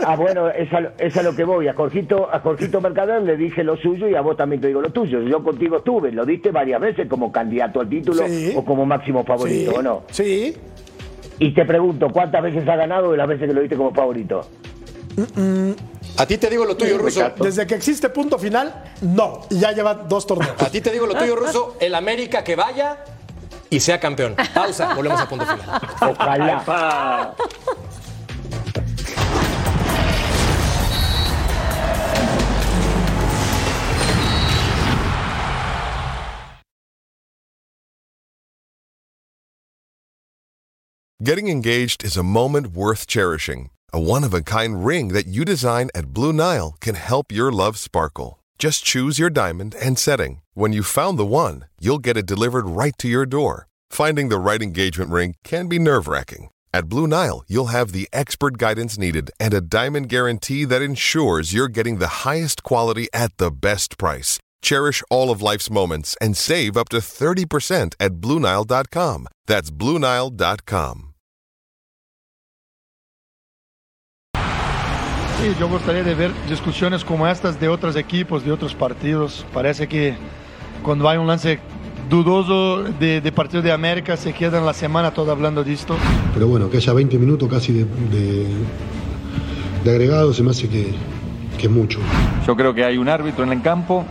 Ah, 0.05 0.15
bueno, 0.15 0.49
es 0.49 0.71
a, 0.71 0.93
es 0.97 1.17
a 1.17 1.23
lo 1.23 1.35
que 1.35 1.43
voy. 1.43 1.67
A 1.67 1.73
Jorgito, 1.73 2.29
a 2.31 2.39
Jorgito 2.39 2.79
Mercader 2.79 3.21
le 3.23 3.35
dije 3.37 3.63
lo 3.63 3.75
suyo 3.77 4.07
y 4.07 4.15
a 4.15 4.21
vos 4.21 4.37
también 4.37 4.61
te 4.61 4.67
digo 4.67 4.81
lo 4.81 4.91
tuyo. 4.91 5.21
Yo 5.21 5.43
contigo 5.43 5.77
estuve, 5.77 6.11
lo 6.11 6.25
diste 6.25 6.51
varias 6.51 6.79
veces 6.79 7.07
como 7.09 7.31
candidato 7.31 7.79
al 7.81 7.89
título 7.89 8.25
Sí. 8.27 8.53
o 8.55 8.63
como 8.63 8.85
máximo 8.85 9.23
favorito, 9.25 9.71
sí, 9.71 9.77
¿o 9.77 9.81
no? 9.81 10.03
sí. 10.11 10.55
Y 11.37 11.53
te 11.53 11.65
pregunto, 11.65 12.07
¿cuántas 12.13 12.43
veces 12.43 12.65
ha 12.69 12.75
ganado 12.77 13.11
de 13.11 13.17
las 13.17 13.27
veces 13.27 13.47
que 13.49 13.53
lo 13.53 13.59
diste 13.61 13.75
como 13.75 13.93
favorito? 13.93 14.47
A 16.17 16.25
ti 16.25 16.37
te 16.37 16.49
digo 16.49 16.65
lo 16.65 16.77
tuyo, 16.77 16.97
Ruso. 16.97 17.31
Desde 17.41 17.67
que 17.67 17.75
existe 17.75 18.09
punto 18.09 18.37
final, 18.39 18.73
no. 19.01 19.41
Y 19.49 19.59
ya 19.59 19.71
lleva 19.73 19.93
dos 19.93 20.25
torneos. 20.25 20.53
A 20.61 20.69
ti 20.69 20.81
te 20.81 20.91
digo 20.91 21.05
lo 21.05 21.13
tuyo, 21.15 21.35
Ruso. 21.35 21.75
El 21.79 21.93
América 21.95 22.43
que 22.43 22.55
vaya 22.55 22.97
y 23.69 23.79
sea 23.79 23.99
campeón. 23.99 24.35
Pausa, 24.53 24.93
volvemos 24.93 25.19
a 25.19 25.27
punto 25.27 25.45
final. 25.45 25.81
Ojalá. 26.01 27.35
Getting 41.25 41.47
engaged 41.47 42.03
is 42.03 42.17
a 42.17 42.23
moment 42.23 42.67
worth 42.75 43.07
cherishing. 43.07 43.71
A 43.91 43.99
one 43.99 44.23
of 44.23 44.31
a 44.31 44.43
kind 44.43 44.85
ring 44.85 45.07
that 45.13 45.25
you 45.25 45.43
design 45.43 45.89
at 45.95 46.13
Blue 46.13 46.31
Nile 46.31 46.75
can 46.79 46.93
help 46.93 47.31
your 47.31 47.51
love 47.51 47.79
sparkle. 47.79 48.44
Just 48.59 48.83
choose 48.83 49.17
your 49.19 49.29
diamond 49.29 49.75
and 49.81 49.97
setting. 49.97 50.41
When 50.53 50.73
you've 50.73 50.85
found 50.85 51.17
the 51.17 51.25
one, 51.25 51.65
you'll 51.79 51.99
get 51.99 52.17
it 52.17 52.25
delivered 52.25 52.67
right 52.67 52.93
to 52.99 53.07
your 53.07 53.25
door. 53.25 53.67
Finding 53.89 54.29
the 54.29 54.39
right 54.39 54.61
engagement 54.61 55.11
ring 55.11 55.35
can 55.43 55.67
be 55.67 55.79
nerve 55.79 56.07
wracking. 56.07 56.49
At 56.73 56.89
Blue 56.89 57.07
Nile, 57.07 57.43
you'll 57.47 57.67
have 57.67 57.91
the 57.93 58.09
expert 58.11 58.57
guidance 58.57 58.97
needed 58.97 59.31
and 59.39 59.53
a 59.53 59.61
diamond 59.61 60.09
guarantee 60.09 60.65
that 60.65 60.81
ensures 60.81 61.53
you're 61.53 61.69
getting 61.69 61.99
the 61.99 62.25
highest 62.27 62.63
quality 62.63 63.07
at 63.13 63.35
the 63.37 63.51
best 63.51 63.97
price. 63.97 64.39
Cherish 64.61 65.03
all 65.09 65.31
of 65.31 65.41
life's 65.41 65.69
moments 65.69 66.17
and 66.19 66.35
save 66.35 66.75
up 66.75 66.89
to 66.89 66.97
30% 66.97 67.93
at 67.99 68.13
BlueNile.com. 68.13 69.27
That's 69.47 69.71
BlueNile.com. 69.71 71.14
Sí, 75.41 75.51
yo 75.59 75.67
gustaría 75.67 76.03
de 76.03 76.15
ver 76.15 76.31
discusiones 76.49 77.03
como 77.03 77.27
estas 77.27 77.59
de 77.59 77.67
otros 77.67 77.95
equipos, 77.95 78.43
de 78.45 78.51
otros 78.51 78.73
partidos. 78.73 79.45
Parece 79.53 79.87
que 79.87 80.15
cuando 80.81 81.07
hay 81.09 81.17
un 81.17 81.27
lance 81.27 81.59
dudoso 82.09 82.83
de, 82.83 83.19
de 83.21 83.31
partido 83.31 83.61
de 83.61 83.71
América 83.71 84.15
se 84.15 84.33
quedan 84.33 84.65
la 84.65 84.73
semana 84.73 85.11
toda 85.11 85.33
hablando 85.33 85.63
de 85.63 85.73
esto. 85.73 85.95
Pero 86.33 86.47
bueno, 86.47 86.69
que 86.69 86.77
haya 86.77 86.93
20 86.93 87.17
minutos 87.17 87.49
casi 87.49 87.73
de, 87.73 87.85
de, 87.85 88.47
de 89.83 89.91
agregado 89.91 90.33
se 90.33 90.41
me 90.41 90.51
hace 90.51 90.69
que, 90.69 90.93
que 91.57 91.67
es 91.67 91.71
mucho. 91.71 91.99
Yo 92.47 92.55
creo 92.55 92.73
que 92.73 92.83
hay 92.85 92.97
un 92.97 93.09
árbitro 93.09 93.43
en 93.43 93.51
el 93.51 93.61
campo 93.61 94.05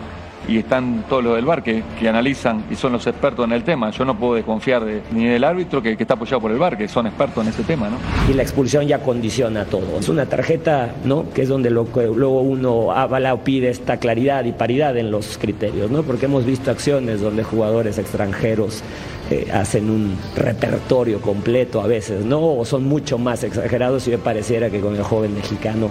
y 0.49 0.59
están 0.59 1.05
todos 1.09 1.25
los 1.25 1.37
del 1.37 1.45
bar 1.45 1.63
que, 1.63 1.83
analizan 2.09 2.65
y 2.71 2.77
son 2.77 2.93
los 2.93 3.07
expertos 3.07 3.47
en 3.47 3.53
el 3.53 3.65
tema. 3.65 3.91
Yo 3.91 4.05
no 4.05 4.19
puedo 4.19 4.35
desconfiar 4.35 4.85
de, 4.85 5.01
ni 5.13 5.25
del 5.25 5.43
árbitro 5.43 5.83
que, 5.83 5.93
está 5.93 6.15
apoyado 6.15 6.41
por 6.41 6.51
el 6.51 6.59
bar, 6.59 6.77
que 6.77 6.87
son 6.87 7.07
expertos 7.07 7.43
en 7.43 7.51
ese 7.51 7.63
tema, 7.63 7.89
¿no? 7.89 7.97
y 8.31 8.35
la 8.35 8.43
expulsión 8.43 8.87
ya 8.87 9.01
condiciona 9.01 9.65
todo. 9.65 9.99
Es 9.99 10.09
una 10.09 10.27
tarjeta, 10.27 10.95
¿no? 11.05 11.31
Que 11.31 11.43
es 11.43 11.49
donde 11.49 11.71
luego 11.71 12.41
uno 12.43 12.93
avala 12.93 13.35
o 13.35 13.39
pide 13.39 13.71
esta 13.71 13.97
claridad 13.97 14.45
y 14.45 14.53
paridad 14.53 14.97
en 14.97 15.11
los 15.11 15.39
criterios, 15.39 15.91
¿no? 15.91 16.03
Porque 16.03 16.27
hemos 16.27 16.45
visto 16.45 16.71
acciones 16.71 17.21
donde 17.21 17.43
jugadores 17.43 17.99
extranjeros 17.99 18.83
eh, 19.31 19.49
hacen 19.53 19.89
un 19.89 20.17
repertorio 20.37 21.21
completo 21.21 21.81
a 21.81 21.87
veces, 21.87 22.25
¿no? 22.25 22.59
O 22.59 22.65
son 22.65 22.85
mucho 22.85 23.17
más 23.17 23.43
exagerados 23.45 24.07
y 24.07 24.11
me 24.11 24.19
pareciera 24.19 24.69
que 24.69 24.81
con 24.81 24.95
el 24.95 25.03
joven 25.03 25.35
mexicano 25.35 25.89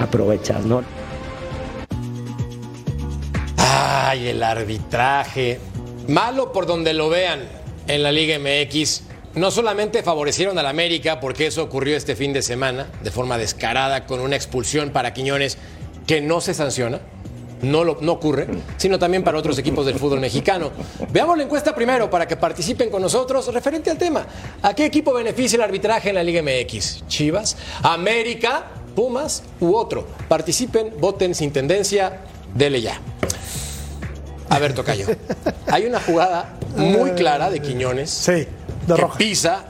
aprovechas, 0.00 0.64
¿no? 0.64 0.82
Ay, 3.60 4.28
el 4.28 4.42
arbitraje. 4.42 5.60
Malo 6.08 6.52
por 6.52 6.66
donde 6.66 6.94
lo 6.94 7.08
vean 7.08 7.40
en 7.86 8.02
la 8.02 8.12
Liga 8.12 8.38
MX. 8.38 9.02
No 9.34 9.50
solamente 9.50 10.02
favorecieron 10.02 10.58
al 10.58 10.66
América, 10.66 11.20
porque 11.20 11.46
eso 11.46 11.62
ocurrió 11.62 11.96
este 11.96 12.16
fin 12.16 12.32
de 12.32 12.42
semana, 12.42 12.88
de 13.02 13.10
forma 13.10 13.38
descarada, 13.38 14.06
con 14.06 14.20
una 14.20 14.34
expulsión 14.34 14.90
para 14.90 15.14
Quiñones 15.14 15.58
que 16.06 16.20
no 16.20 16.40
se 16.40 16.54
sanciona, 16.54 17.00
no, 17.62 17.84
lo, 17.84 17.98
no 18.00 18.12
ocurre, 18.12 18.48
sino 18.76 18.98
también 18.98 19.22
para 19.22 19.38
otros 19.38 19.58
equipos 19.58 19.86
del 19.86 19.96
fútbol 19.96 20.20
mexicano. 20.20 20.72
Veamos 21.12 21.36
la 21.36 21.44
encuesta 21.44 21.74
primero 21.74 22.10
para 22.10 22.26
que 22.26 22.36
participen 22.36 22.90
con 22.90 23.02
nosotros 23.02 23.52
referente 23.52 23.90
al 23.90 23.98
tema. 23.98 24.26
¿A 24.62 24.74
qué 24.74 24.86
equipo 24.86 25.12
beneficia 25.12 25.56
el 25.56 25.62
arbitraje 25.62 26.08
en 26.08 26.16
la 26.16 26.22
Liga 26.24 26.42
MX? 26.42 27.06
¿Chivas? 27.06 27.56
¿América? 27.82 28.66
¿Pumas? 28.96 29.44
¿U 29.60 29.74
otro? 29.74 30.06
Participen, 30.28 30.94
voten 30.98 31.34
sin 31.34 31.52
tendencia, 31.52 32.22
dele 32.54 32.80
ya. 32.80 33.00
A 34.50 34.58
ver, 34.58 34.74
Tocayo. 34.74 35.06
Hay 35.68 35.86
una 35.86 36.00
jugada 36.00 36.56
muy 36.76 37.12
clara 37.12 37.50
de 37.50 37.60
Quiñones. 37.60 38.10
Sí, 38.10 38.32
de 38.32 38.46
que 38.86 38.94
roja. 39.00 39.16
pisa. 39.18 39.64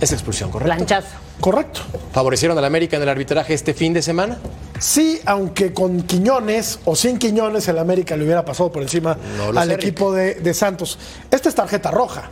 Es 0.00 0.12
expulsión, 0.12 0.50
¿correcto? 0.50 0.74
Planchazo. 0.74 1.08
Correcto. 1.40 1.80
¿Favorecieron 2.12 2.56
al 2.58 2.64
América 2.64 2.96
en 2.96 3.02
el 3.02 3.08
arbitraje 3.08 3.54
este 3.54 3.74
fin 3.74 3.92
de 3.92 4.02
semana? 4.02 4.38
Sí, 4.78 5.20
aunque 5.26 5.72
con 5.72 6.02
Quiñones 6.02 6.78
o 6.84 6.94
sin 6.94 7.18
Quiñones 7.18 7.66
el 7.68 7.78
América 7.78 8.16
le 8.16 8.24
hubiera 8.24 8.44
pasado 8.44 8.70
por 8.70 8.82
encima 8.82 9.16
No 9.36 9.52
lo 9.52 9.58
al 9.60 9.68
sé, 9.68 9.74
equipo 9.74 10.12
de, 10.12 10.34
de 10.36 10.54
Santos. 10.54 10.98
Esta 11.30 11.48
es 11.48 11.54
tarjeta 11.54 11.90
roja. 11.90 12.30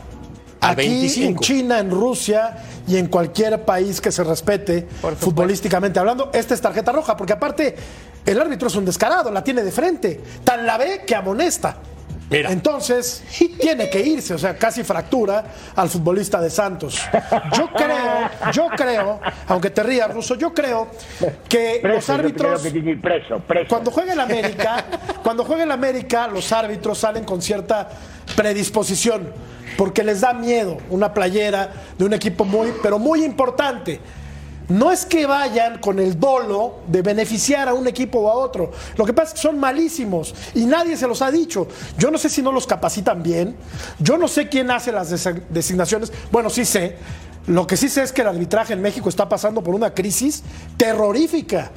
Al 0.61 0.73
Aquí 0.73 0.87
25. 0.87 1.29
en 1.29 1.39
China, 1.39 1.79
en 1.79 1.89
Rusia 1.91 2.57
y 2.87 2.97
en 2.97 3.07
cualquier 3.07 3.65
país 3.65 3.99
que 3.99 4.11
se 4.11 4.23
respete 4.23 4.87
futbolísticamente 5.17 5.99
hablando, 5.99 6.29
esta 6.33 6.53
es 6.53 6.61
tarjeta 6.61 6.91
roja, 6.91 7.17
porque 7.17 7.33
aparte 7.33 7.75
el 8.25 8.39
árbitro 8.39 8.67
es 8.67 8.75
un 8.75 8.85
descarado, 8.85 9.31
la 9.31 9.43
tiene 9.43 9.63
de 9.63 9.71
frente, 9.71 10.21
tan 10.43 10.65
la 10.65 10.77
ve 10.77 11.03
que 11.05 11.15
amonesta. 11.15 11.77
Mira. 12.29 12.49
Entonces, 12.49 13.23
tiene 13.59 13.89
que 13.89 13.99
irse, 13.99 14.33
o 14.33 14.37
sea, 14.37 14.55
casi 14.57 14.85
fractura 14.85 15.43
al 15.75 15.89
futbolista 15.89 16.39
de 16.39 16.49
Santos. 16.49 17.01
Yo 17.57 17.69
creo, 17.73 18.29
yo 18.53 18.67
creo, 18.77 19.19
aunque 19.47 19.69
te 19.69 19.83
rías, 19.83 20.13
Ruso, 20.13 20.35
yo 20.35 20.53
creo 20.53 20.87
que 21.49 21.81
los 21.83 22.05
Preso, 22.05 22.13
árbitros 22.13 22.61
que 22.61 22.99
preso, 23.01 23.39
preso. 23.45 23.67
cuando 23.67 23.91
juega 23.91 24.13
el 24.13 24.19
América, 24.21 24.85
cuando 25.21 25.43
juega 25.43 25.63
el 25.65 25.71
América, 25.71 26.27
los 26.27 26.53
árbitros 26.53 26.99
salen 26.99 27.25
con 27.25 27.41
cierta 27.41 27.89
predisposición, 28.35 29.31
porque 29.77 30.03
les 30.03 30.21
da 30.21 30.33
miedo 30.33 30.77
una 30.89 31.13
playera 31.13 31.71
de 31.97 32.05
un 32.05 32.13
equipo 32.13 32.45
muy, 32.45 32.73
pero 32.81 32.99
muy 32.99 33.23
importante. 33.23 33.99
No 34.71 34.89
es 34.89 35.05
que 35.05 35.25
vayan 35.25 35.79
con 35.79 35.99
el 35.99 36.17
dolo 36.17 36.79
de 36.87 37.01
beneficiar 37.01 37.67
a 37.67 37.73
un 37.73 37.87
equipo 37.89 38.19
o 38.19 38.29
a 38.29 38.35
otro. 38.35 38.71
Lo 38.95 39.05
que 39.05 39.11
pasa 39.11 39.29
es 39.29 39.33
que 39.33 39.41
son 39.41 39.59
malísimos 39.59 40.33
y 40.55 40.65
nadie 40.65 40.95
se 40.95 41.07
los 41.07 41.21
ha 41.21 41.29
dicho. 41.29 41.67
Yo 41.97 42.09
no 42.09 42.17
sé 42.17 42.29
si 42.29 42.41
no 42.41 42.53
los 42.53 42.65
capacitan 42.65 43.21
bien. 43.21 43.57
Yo 43.99 44.17
no 44.17 44.29
sé 44.29 44.47
quién 44.47 44.71
hace 44.71 44.93
las 44.93 45.09
designaciones. 45.49 46.13
Bueno, 46.31 46.49
sí 46.49 46.63
sé. 46.63 46.95
Lo 47.47 47.67
que 47.67 47.75
sí 47.75 47.89
sé 47.89 48.03
es 48.03 48.13
que 48.13 48.21
el 48.21 48.29
arbitraje 48.29 48.71
en 48.71 48.81
México 48.81 49.09
está 49.09 49.27
pasando 49.27 49.61
por 49.61 49.75
una 49.75 49.93
crisis 49.93 50.43
terrorífica. 50.77 51.71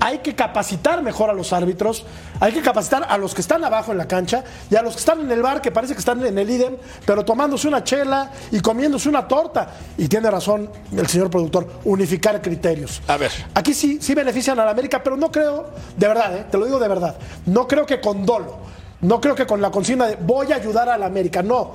Hay 0.00 0.18
que 0.18 0.34
capacitar 0.34 1.02
mejor 1.02 1.28
a 1.28 1.34
los 1.34 1.52
árbitros, 1.52 2.04
hay 2.40 2.52
que 2.52 2.62
capacitar 2.62 3.06
a 3.08 3.18
los 3.18 3.34
que 3.34 3.42
están 3.42 3.62
abajo 3.62 3.92
en 3.92 3.98
la 3.98 4.08
cancha 4.08 4.42
y 4.70 4.74
a 4.74 4.82
los 4.82 4.94
que 4.94 5.00
están 5.00 5.20
en 5.20 5.30
el 5.30 5.42
bar, 5.42 5.60
que 5.60 5.70
parece 5.70 5.92
que 5.92 5.98
están 5.98 6.24
en 6.24 6.38
el 6.38 6.48
IDEM, 6.48 6.76
pero 7.04 7.24
tomándose 7.24 7.68
una 7.68 7.84
chela 7.84 8.30
y 8.50 8.60
comiéndose 8.60 9.10
una 9.10 9.28
torta. 9.28 9.68
Y 9.98 10.08
tiene 10.08 10.30
razón 10.30 10.70
el 10.96 11.06
señor 11.06 11.30
productor, 11.30 11.68
unificar 11.84 12.40
criterios. 12.40 13.02
A 13.08 13.18
ver. 13.18 13.30
Aquí 13.54 13.74
sí, 13.74 13.98
sí 14.00 14.14
benefician 14.14 14.58
a 14.58 14.64
la 14.64 14.70
América, 14.70 15.02
pero 15.02 15.18
no 15.18 15.30
creo, 15.30 15.70
de 15.96 16.08
verdad, 16.08 16.36
¿eh? 16.36 16.46
te 16.50 16.56
lo 16.56 16.64
digo 16.64 16.78
de 16.78 16.88
verdad, 16.88 17.16
no 17.46 17.68
creo 17.68 17.84
que 17.84 18.00
con 18.00 18.24
dolo, 18.24 18.58
no 19.02 19.20
creo 19.20 19.34
que 19.34 19.46
con 19.46 19.60
la 19.60 19.70
consigna 19.70 20.06
de 20.06 20.16
voy 20.16 20.50
a 20.52 20.56
ayudar 20.56 20.88
a 20.88 20.96
la 20.96 21.06
América, 21.06 21.42
no. 21.42 21.72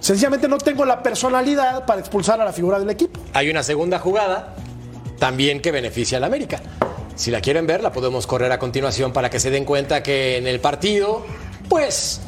Sencillamente 0.00 0.48
no 0.48 0.58
tengo 0.58 0.84
la 0.84 1.02
personalidad 1.02 1.84
para 1.86 2.00
expulsar 2.00 2.40
a 2.40 2.44
la 2.44 2.52
figura 2.52 2.78
del 2.78 2.90
equipo. 2.90 3.20
Hay 3.34 3.50
una 3.50 3.62
segunda 3.62 3.98
jugada 3.98 4.54
también 5.18 5.60
que 5.60 5.72
beneficia 5.72 6.18
al 6.18 6.24
América. 6.24 6.60
Si 7.18 7.32
la 7.32 7.40
quieren 7.40 7.66
ver, 7.66 7.82
la 7.82 7.90
podemos 7.90 8.28
correr 8.28 8.52
a 8.52 8.60
continuación 8.60 9.12
para 9.12 9.28
que 9.28 9.40
se 9.40 9.50
den 9.50 9.64
cuenta 9.64 10.04
que 10.04 10.36
en 10.36 10.46
el 10.46 10.60
partido, 10.60 11.26
pues, 11.68 12.20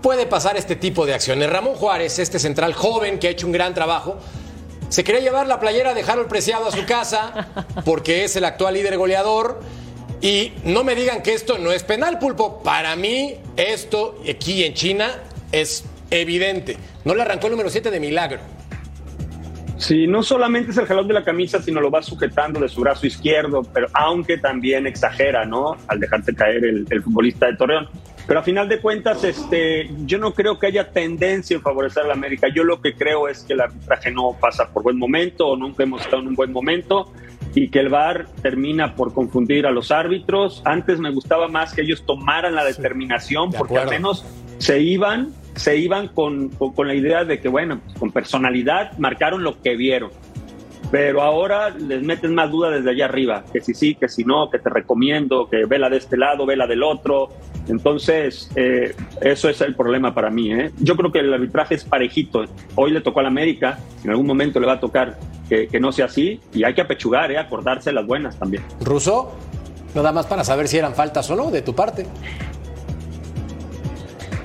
puede 0.00 0.24
pasar 0.24 0.56
este 0.56 0.74
tipo 0.74 1.04
de 1.04 1.12
acciones. 1.12 1.50
Ramón 1.50 1.74
Juárez, 1.74 2.18
este 2.18 2.38
central 2.38 2.72
joven 2.72 3.18
que 3.18 3.28
ha 3.28 3.30
hecho 3.30 3.44
un 3.44 3.52
gran 3.52 3.74
trabajo, 3.74 4.16
se 4.88 5.04
quería 5.04 5.20
llevar 5.20 5.46
la 5.46 5.60
playera 5.60 5.92
de 5.92 6.00
Harold 6.00 6.30
Preciado 6.30 6.66
a 6.66 6.72
su 6.72 6.86
casa 6.86 7.48
porque 7.84 8.24
es 8.24 8.36
el 8.36 8.44
actual 8.46 8.72
líder 8.72 8.96
goleador. 8.96 9.60
Y 10.22 10.54
no 10.64 10.82
me 10.82 10.94
digan 10.94 11.22
que 11.22 11.34
esto 11.34 11.58
no 11.58 11.70
es 11.70 11.84
penal, 11.84 12.18
pulpo. 12.18 12.62
Para 12.62 12.96
mí, 12.96 13.36
esto 13.58 14.18
aquí 14.26 14.64
en 14.64 14.72
China 14.72 15.24
es 15.52 15.84
evidente. 16.10 16.78
No 17.04 17.14
le 17.14 17.20
arrancó 17.20 17.48
el 17.48 17.50
número 17.50 17.68
7 17.68 17.90
de 17.90 18.00
milagro. 18.00 18.40
Sí, 19.78 20.08
no 20.08 20.24
solamente 20.24 20.72
es 20.72 20.76
el 20.76 20.86
jalón 20.86 21.06
de 21.06 21.14
la 21.14 21.24
camisa, 21.24 21.62
sino 21.62 21.80
lo 21.80 21.90
va 21.90 22.02
sujetando 22.02 22.60
de 22.60 22.68
su 22.68 22.80
brazo 22.80 23.06
izquierdo, 23.06 23.62
pero 23.62 23.86
aunque 23.94 24.36
también 24.36 24.86
exagera, 24.86 25.44
¿no? 25.44 25.76
Al 25.86 26.00
dejarse 26.00 26.34
caer 26.34 26.64
el, 26.64 26.86
el 26.90 27.02
futbolista 27.02 27.46
de 27.46 27.56
Torreón. 27.56 27.88
Pero 28.26 28.40
a 28.40 28.42
final 28.42 28.68
de 28.68 28.80
cuentas, 28.80 29.24
este, 29.24 29.88
yo 30.04 30.18
no 30.18 30.34
creo 30.34 30.58
que 30.58 30.66
haya 30.66 30.90
tendencia 30.90 31.56
en 31.56 31.62
favorecer 31.62 32.02
a 32.02 32.08
la 32.08 32.12
América. 32.12 32.48
Yo 32.54 32.62
lo 32.62 32.82
que 32.82 32.92
creo 32.92 33.26
es 33.26 33.42
que 33.42 33.54
el 33.54 33.60
arbitraje 33.62 34.10
no 34.10 34.36
pasa 34.38 34.68
por 34.70 34.82
buen 34.82 34.98
momento 34.98 35.46
o 35.46 35.56
nunca 35.56 35.84
hemos 35.84 36.02
estado 36.02 36.20
en 36.20 36.28
un 36.28 36.34
buen 36.34 36.52
momento 36.52 37.10
y 37.54 37.70
que 37.70 37.78
el 37.78 37.88
VAR 37.88 38.26
termina 38.42 38.94
por 38.94 39.14
confundir 39.14 39.66
a 39.66 39.70
los 39.70 39.90
árbitros. 39.90 40.60
Antes 40.66 40.98
me 40.98 41.10
gustaba 41.10 41.48
más 41.48 41.72
que 41.72 41.80
ellos 41.80 42.04
tomaran 42.04 42.54
la 42.54 42.64
determinación 42.64 43.50
de 43.50 43.58
porque 43.58 43.78
al 43.78 43.88
menos 43.88 44.26
se 44.58 44.80
iban, 44.80 45.32
se 45.58 45.76
iban 45.76 46.08
con, 46.08 46.48
con, 46.48 46.86
la 46.86 46.94
idea 46.94 47.24
de 47.24 47.40
que, 47.40 47.48
bueno, 47.48 47.80
con 47.98 48.12
personalidad 48.12 48.96
marcaron 48.98 49.42
lo 49.42 49.60
que 49.60 49.76
vieron. 49.76 50.10
pero 50.90 51.20
ahora 51.20 51.70
les 51.70 52.02
meten 52.02 52.34
más 52.34 52.50
duda 52.50 52.70
desde 52.70 52.90
allá 52.90 53.04
arriba, 53.04 53.44
que 53.52 53.60
si 53.60 53.74
sí, 53.74 53.94
que 53.94 54.08
si 54.08 54.24
no, 54.24 54.48
que 54.48 54.58
te 54.58 54.70
recomiendo, 54.70 55.48
que 55.50 55.66
vela 55.66 55.90
de 55.90 55.98
este 55.98 56.16
lado, 56.16 56.46
vela 56.46 56.66
del 56.66 56.82
otro. 56.82 57.28
Entonces, 57.68 58.50
eh, 58.56 58.94
eso 59.20 59.50
es 59.50 59.60
el 59.60 59.74
problema 59.74 60.14
para 60.14 60.30
mí. 60.30 60.50
¿eh? 60.52 60.70
Yo 60.78 60.96
creo 60.96 61.12
que 61.12 61.18
el 61.18 61.34
arbitraje 61.34 61.74
es 61.74 61.84
parejito. 61.84 62.44
Hoy 62.74 62.92
le 62.92 63.02
tocó 63.02 63.20
al 63.20 63.26
América, 63.26 63.78
en 64.02 64.10
algún 64.10 64.26
momento 64.26 64.60
le 64.60 64.66
va 64.66 64.74
a 64.74 64.80
tocar 64.80 65.18
que, 65.48 65.68
que 65.68 65.78
no 65.78 65.92
sea 65.92 66.06
así, 66.06 66.40
y 66.54 66.64
hay 66.64 66.72
que 66.72 66.80
apechugar, 66.80 67.30
¿eh? 67.32 67.38
acordarse 67.38 67.92
las 67.92 68.06
buenas 68.06 68.38
también. 68.38 68.62
Ruso, 68.80 69.36
nada 69.94 70.12
más 70.12 70.26
para 70.26 70.44
saber 70.44 70.68
si 70.68 70.78
eran 70.78 70.94
faltas 70.94 71.30
o 71.30 71.36
no 71.36 71.50
de 71.50 71.60
tu 71.60 71.74
parte. 71.74 72.06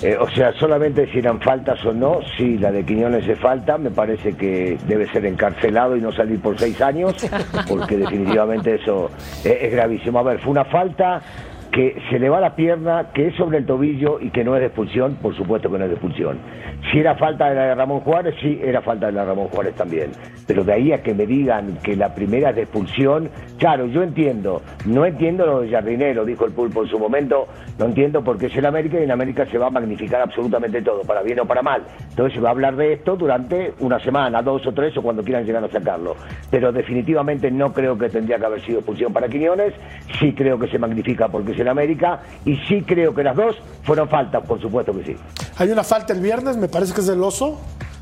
Eh, 0.03 0.17
o 0.19 0.29
sea, 0.31 0.51
solamente 0.59 1.09
si 1.13 1.19
eran 1.19 1.39
faltas 1.39 1.83
o 1.85 1.93
no, 1.93 2.19
sí, 2.35 2.57
la 2.57 2.73
de 2.73 2.83
Quiñones 2.83 3.25
es 3.25 3.39
falta, 3.39 3.77
me 3.77 3.89
parece 3.89 4.33
que 4.33 4.77
debe 4.85 5.07
ser 5.07 5.25
encarcelado 5.25 5.95
y 5.95 6.01
no 6.01 6.11
salir 6.11 6.41
por 6.41 6.59
seis 6.59 6.81
años, 6.81 7.15
porque 7.69 7.95
definitivamente 7.95 8.75
eso 8.75 9.09
es, 9.45 9.61
es 9.61 9.71
gravísimo. 9.71 10.19
A 10.19 10.23
ver, 10.23 10.39
fue 10.39 10.51
una 10.51 10.65
falta 10.65 11.21
que 11.73 11.99
se 12.11 12.19
le 12.19 12.29
va 12.29 12.39
la 12.39 12.55
pierna, 12.55 13.09
que 13.13 13.29
es 13.29 13.35
sobre 13.35 13.57
el 13.57 13.65
tobillo 13.65 14.19
y 14.19 14.29
que 14.29 14.43
no 14.43 14.55
es 14.55 14.61
de 14.61 14.67
expulsión, 14.67 15.15
por 15.15 15.35
supuesto 15.35 15.71
que 15.71 15.79
no 15.79 15.85
es 15.85 15.89
de 15.89 15.95
expulsión. 15.95 16.37
Si 16.91 16.99
era 16.99 17.15
falta 17.15 17.49
de 17.49 17.55
la 17.55 17.65
de 17.65 17.75
Ramón 17.75 18.01
Juárez, 18.01 18.35
sí, 18.39 18.59
era 18.63 18.79
falta 18.81 19.07
de 19.07 19.13
la 19.13 19.21
de 19.21 19.27
Ramón 19.27 19.47
Juárez 19.47 19.73
también. 19.73 20.11
Pero 20.45 20.63
de 20.63 20.71
ahí 20.71 20.91
a 20.91 21.01
que 21.01 21.15
me 21.15 21.25
digan 21.25 21.79
que 21.83 21.95
la 21.95 22.13
primera 22.13 22.51
es 22.51 22.57
de 22.57 22.61
expulsión, 22.63 23.27
claro, 23.57 23.87
yo 23.87 24.03
entiendo, 24.03 24.61
no 24.85 25.03
entiendo 25.03 25.47
lo 25.47 25.61
de 25.61 25.71
Jardinero, 25.71 26.23
dijo 26.25 26.45
el 26.45 26.51
pulpo 26.51 26.83
en 26.83 26.89
su 26.89 26.99
momento, 26.99 27.47
no 27.79 27.85
entiendo 27.85 28.23
por 28.23 28.37
qué 28.37 28.47
es 28.47 28.55
el 28.55 28.67
América 28.67 28.99
y 28.99 29.03
en 29.05 29.11
América 29.11 29.47
se 29.47 29.57
va 29.57 29.67
a 29.67 29.71
magnificar 29.71 30.21
absolutamente 30.21 30.79
todo, 30.83 31.01
para 31.01 31.23
bien 31.23 31.39
o 31.39 31.45
para 31.45 31.63
mal. 31.63 31.81
Entonces 32.07 32.35
se 32.35 32.39
va 32.39 32.49
a 32.49 32.51
hablar 32.51 32.75
de 32.75 32.93
esto 32.93 33.15
durante 33.15 33.73
una 33.79 33.99
semana, 33.99 34.43
dos 34.43 34.67
o 34.67 34.71
tres 34.73 34.95
o 34.97 35.01
cuando 35.01 35.23
quieran 35.23 35.43
llegar 35.43 35.63
a 35.63 35.69
sacarlo. 35.69 36.15
Pero 36.51 36.71
definitivamente 36.71 37.49
no 37.49 37.73
creo 37.73 37.97
que 37.97 38.09
tendría 38.09 38.37
que 38.37 38.45
haber 38.45 38.61
sido 38.61 38.79
expulsión 38.79 39.11
para 39.11 39.27
Quiñones, 39.27 39.73
sí 40.19 40.33
creo 40.33 40.59
que 40.59 40.67
se 40.67 40.77
magnifica 40.77 41.29
porque 41.29 41.53
es 41.53 41.62
el 41.63 41.67
América 41.69 42.21
y 42.45 42.55
sí 42.67 42.83
creo 42.85 43.13
que 43.15 43.23
las 43.23 43.35
dos 43.35 43.55
fueron 43.83 44.07
faltas, 44.07 44.45
por 44.45 44.61
supuesto 44.61 44.93
que 44.93 45.03
sí. 45.05 45.15
Hay 45.57 45.69
una 45.71 45.83
falta 45.83 46.13
el 46.13 46.21
viernes, 46.21 46.55
me 46.57 46.67
parece 46.67 46.93
que 46.93 47.01
es 47.01 47.07
del 47.07 47.21
Oso, 47.23 47.59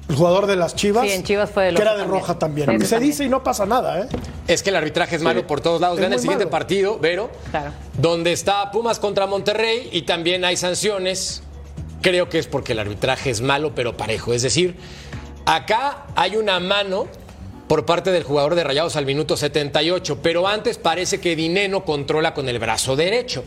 el 0.10 0.16
jugador 0.16 0.46
de 0.48 0.56
las 0.58 0.76
Chivas. 0.76 1.06
Sí, 1.08 1.12
en 1.14 1.24
Chivas 1.24 1.50
fue 1.50 1.66
del 1.66 1.76
Que 1.76 1.82
Oso 1.84 1.90
era 1.90 1.98
de 1.98 2.04
también. 2.04 2.20
roja 2.22 2.38
también. 2.40 2.70
Sí, 2.70 2.78
Que 2.78 2.86
se 2.86 2.90
también. 2.96 3.12
dice 3.12 3.24
y 3.24 3.30
no 3.30 3.44
pasa 3.44 3.66
nada, 3.66 4.02
¿eh? 4.02 4.08
Es 4.48 4.62
que 4.64 4.70
el 4.72 4.76
arbitraje 4.76 5.16
es 5.16 5.22
malo 5.22 5.48
por 5.48 5.62
todos 5.62 5.80
lados. 5.80 5.98
Es 5.98 6.02
Vean 6.02 6.14
el 6.14 6.20
siguiente 6.20 6.46
malo. 6.46 6.52
partido, 6.52 7.00
Vero, 7.00 7.30
Claro. 7.52 7.72
donde 7.98 8.34
está 8.34 8.70
Pumas 8.72 9.00
contra 9.00 9.26
Monterrey 9.28 9.90
y 9.94 10.02
también 10.02 10.44
hay 10.44 10.58
sanciones. 10.58 11.44
Creo 12.02 12.28
que 12.30 12.40
es 12.40 12.48
porque 12.48 12.74
el 12.74 12.80
arbitraje 12.80 13.30
es 13.30 13.42
malo, 13.42 13.72
pero 13.76 13.96
parejo. 13.96 14.34
Es 14.34 14.42
decir, 14.42 14.76
acá 15.46 16.06
hay 16.16 16.36
una 16.36 16.60
mano 16.60 17.08
por 17.72 17.86
parte 17.86 18.12
del 18.12 18.24
jugador 18.24 18.56
de 18.56 18.66
Rayados 18.66 18.98
al 18.98 19.06
minuto 19.06 19.38
78, 19.38 20.20
pero 20.22 20.46
antes 20.46 20.78
parece 20.78 21.22
que 21.22 21.38
Dineno 21.38 21.86
controla 21.86 22.34
con 22.34 22.50
el 22.50 22.60
brazo 22.60 22.98
derecho. 22.98 23.46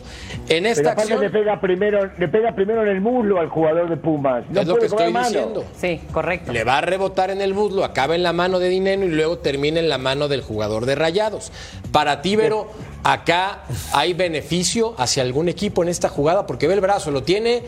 En 0.49 0.65
esta 0.65 0.93
acción 0.93 1.21
le 1.21 1.29
pega 1.29 1.61
primero, 1.61 2.09
le 2.17 2.27
pega 2.27 2.55
primero 2.55 2.81
en 2.81 2.87
el 2.87 3.01
muslo 3.01 3.39
al 3.39 3.49
jugador 3.49 3.87
de 3.87 3.97
Pumas. 3.97 4.43
No 4.49 4.61
es 4.61 4.67
lo 4.67 4.77
que 4.77 4.87
estoy 4.87 5.13
mano. 5.13 5.27
diciendo. 5.27 5.65
Sí, 5.77 6.01
correcto. 6.11 6.51
Le 6.51 6.63
va 6.63 6.79
a 6.79 6.81
rebotar 6.81 7.29
en 7.29 7.39
el 7.39 7.53
muslo, 7.53 7.83
acaba 7.83 8.15
en 8.15 8.23
la 8.23 8.33
mano 8.33 8.57
de 8.57 8.69
Dineno 8.69 9.05
y 9.05 9.09
luego 9.09 9.37
termina 9.37 9.79
en 9.79 9.89
la 9.89 9.99
mano 9.99 10.27
del 10.27 10.41
jugador 10.41 10.87
de 10.87 10.95
Rayados. 10.95 11.51
Para 11.91 12.23
ti, 12.23 12.35
Vero, 12.35 12.71
acá 13.03 13.65
hay 13.93 14.15
beneficio 14.15 14.95
hacia 14.97 15.21
algún 15.21 15.49
equipo 15.49 15.83
en 15.83 15.89
esta 15.89 16.09
jugada 16.09 16.47
porque 16.47 16.67
ve 16.67 16.73
el 16.73 16.81
brazo, 16.81 17.11
lo 17.11 17.21
tiene 17.21 17.61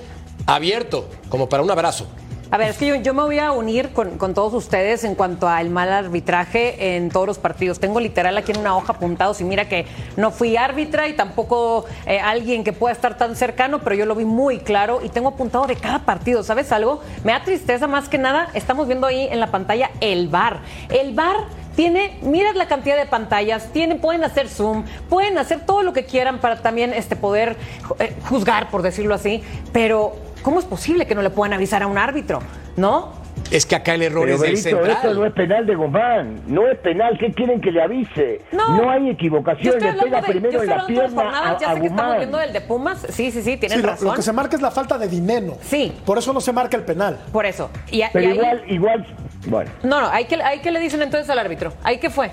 abierto, 0.48 1.08
como 1.30 1.50
para 1.50 1.62
un 1.62 1.70
abrazo. 1.70 2.08
A 2.50 2.56
ver, 2.56 2.70
es 2.70 2.78
que 2.78 3.02
yo, 3.02 3.14
me 3.14 3.24
voy 3.24 3.40
a 3.40 3.52
unir 3.52 3.90
con, 3.90 4.34
todos 4.34 4.54
ustedes 4.54 5.04
en 5.04 5.16
cuanto 5.16 5.50
al 5.50 5.70
mal 5.70 5.92
arbitraje 5.92 6.96
en 6.96 7.10
todos 7.10 7.28
los 7.28 7.38
partidos. 7.40 7.80
Tengo 7.82 8.00
literal 8.00 8.38
aquí 8.38 8.54
en 8.54 8.60
una 8.60 8.78
hoja 8.78 8.94
apuntados 8.94 9.42
y 9.42 9.44
mira 9.44 9.68
que 9.68 9.86
no 10.16 10.32
fui 10.32 10.56
árbitra 10.56 11.10
y 11.10 11.14
tampoco 11.14 11.86
eh, 12.06 12.22
alguien 12.22 12.64
que 12.64 12.72
pueda 12.72 12.94
estar 12.94 13.18
tan 13.18 13.36
cercano, 13.36 13.80
pero 13.80 13.98
yo 13.98 14.06
lo 14.06 14.16
vi 14.16 14.24
muy 14.24 14.60
claro 14.60 15.02
y 15.04 15.10
tengo 15.10 15.30
apuntado 15.30 15.68
de 15.68 15.76
cada 15.76 16.00
partido. 16.00 16.42
¿Sabes 16.42 16.72
algo? 16.72 17.02
Me 17.26 17.34
da 17.34 17.44
tristeza 17.44 17.86
más 17.86 18.08
que 18.08 18.18
nada. 18.18 18.48
Estamos 18.54 18.88
viendo 18.88 19.08
ahí 19.08 19.28
en 19.30 19.42
la 19.42 19.48
pantalla 19.48 19.92
el 20.00 20.30
VAR. 20.30 20.62
El 20.88 21.14
VAR 21.14 21.36
tiene, 21.76 22.18
mira 22.22 22.54
la 22.54 22.70
cantidad 22.70 22.96
de 22.96 23.06
pantallas, 23.06 23.74
tiene, 23.74 23.96
pueden 23.96 24.24
hacer 24.24 24.48
zoom, 24.48 24.86
pueden 25.10 25.38
hacer 25.38 25.66
todo 25.66 25.84
lo 25.84 25.92
que 25.92 26.06
quieran 26.06 26.40
para 26.40 26.62
también 26.62 26.94
este, 26.94 27.18
poder 27.18 27.58
eh, 28.00 28.16
juzgar, 28.30 28.72
por 28.72 28.82
decirlo 28.82 29.14
así, 29.14 29.44
pero 29.74 30.27
¿cómo 30.42 30.60
es 30.60 30.66
posible 30.66 31.06
que 31.08 31.16
no 31.16 31.22
le 31.22 31.30
puedan 31.30 31.54
avisar 31.54 31.84
a 31.84 31.88
un 31.88 31.98
árbitro? 31.98 32.40
¿No? 32.76 33.14
Es 33.52 33.66
que 33.66 33.76
acá 33.76 33.94
el 33.94 34.02
error 34.02 34.24
Pero 34.26 34.36
es 34.36 34.42
del 34.42 34.50
Benito, 34.52 34.70
esto 34.70 34.92
central. 34.94 35.16
no 35.20 35.26
es 35.26 35.34
penal 35.34 35.66
de 35.66 35.76
Guzmán, 35.76 36.42
no 36.48 36.68
es 36.68 36.78
penal, 36.80 37.18
¿qué 37.18 37.32
quieren 37.32 37.62
que 37.62 37.72
le 37.72 37.82
avise? 37.82 38.42
No. 38.52 38.90
hay 38.90 39.06
Yo 39.06 39.12
equivocación, 39.14 39.76
le 39.80 39.94
pega 40.04 40.22
de, 40.22 40.28
primero 40.28 40.64
en 40.64 40.70
la 40.70 40.86
pierna 40.86 41.24
jornadas, 41.24 41.56
a, 41.56 41.60
ya 41.60 41.72
a 41.72 41.74
sé 41.76 41.82
que 41.82 41.88
estamos 41.88 42.18
viendo 42.18 42.38
del 42.40 42.52
de 42.54 42.62
Pumas. 42.62 43.06
Sí, 43.10 43.32
sí, 43.32 43.42
sí, 43.42 43.58
lo, 43.78 43.88
razón. 43.88 44.08
lo 44.10 44.14
que 44.16 44.22
se 44.22 44.34
marca 44.34 44.56
es 44.58 44.62
la 44.62 44.72
falta 44.72 44.98
de 44.98 45.08
dinero. 45.08 45.58
Sí. 45.62 45.94
Por 46.06 46.18
eso 46.18 46.34
no 46.34 46.42
se 46.42 46.52
marca 46.52 46.76
el 46.76 46.84
penal. 46.84 47.20
Por 47.32 47.46
eso. 47.46 47.70
Y, 47.90 48.02
y 48.02 48.06
Pero 48.12 48.28
ahí- 48.32 48.36
igual, 48.36 48.64
igual, 48.68 49.06
bueno. 49.46 49.72
No, 49.84 50.02
no, 50.02 50.10
hay 50.10 50.26
que, 50.26 50.36
hay 50.44 50.60
que 50.60 50.72
le 50.72 50.80
dicen 50.82 51.02
entonces 51.02 51.30
al 51.30 51.40
árbitro. 51.40 51.72
¿Ahí 51.84 52.00
qué 52.00 52.10
fue? 52.10 52.32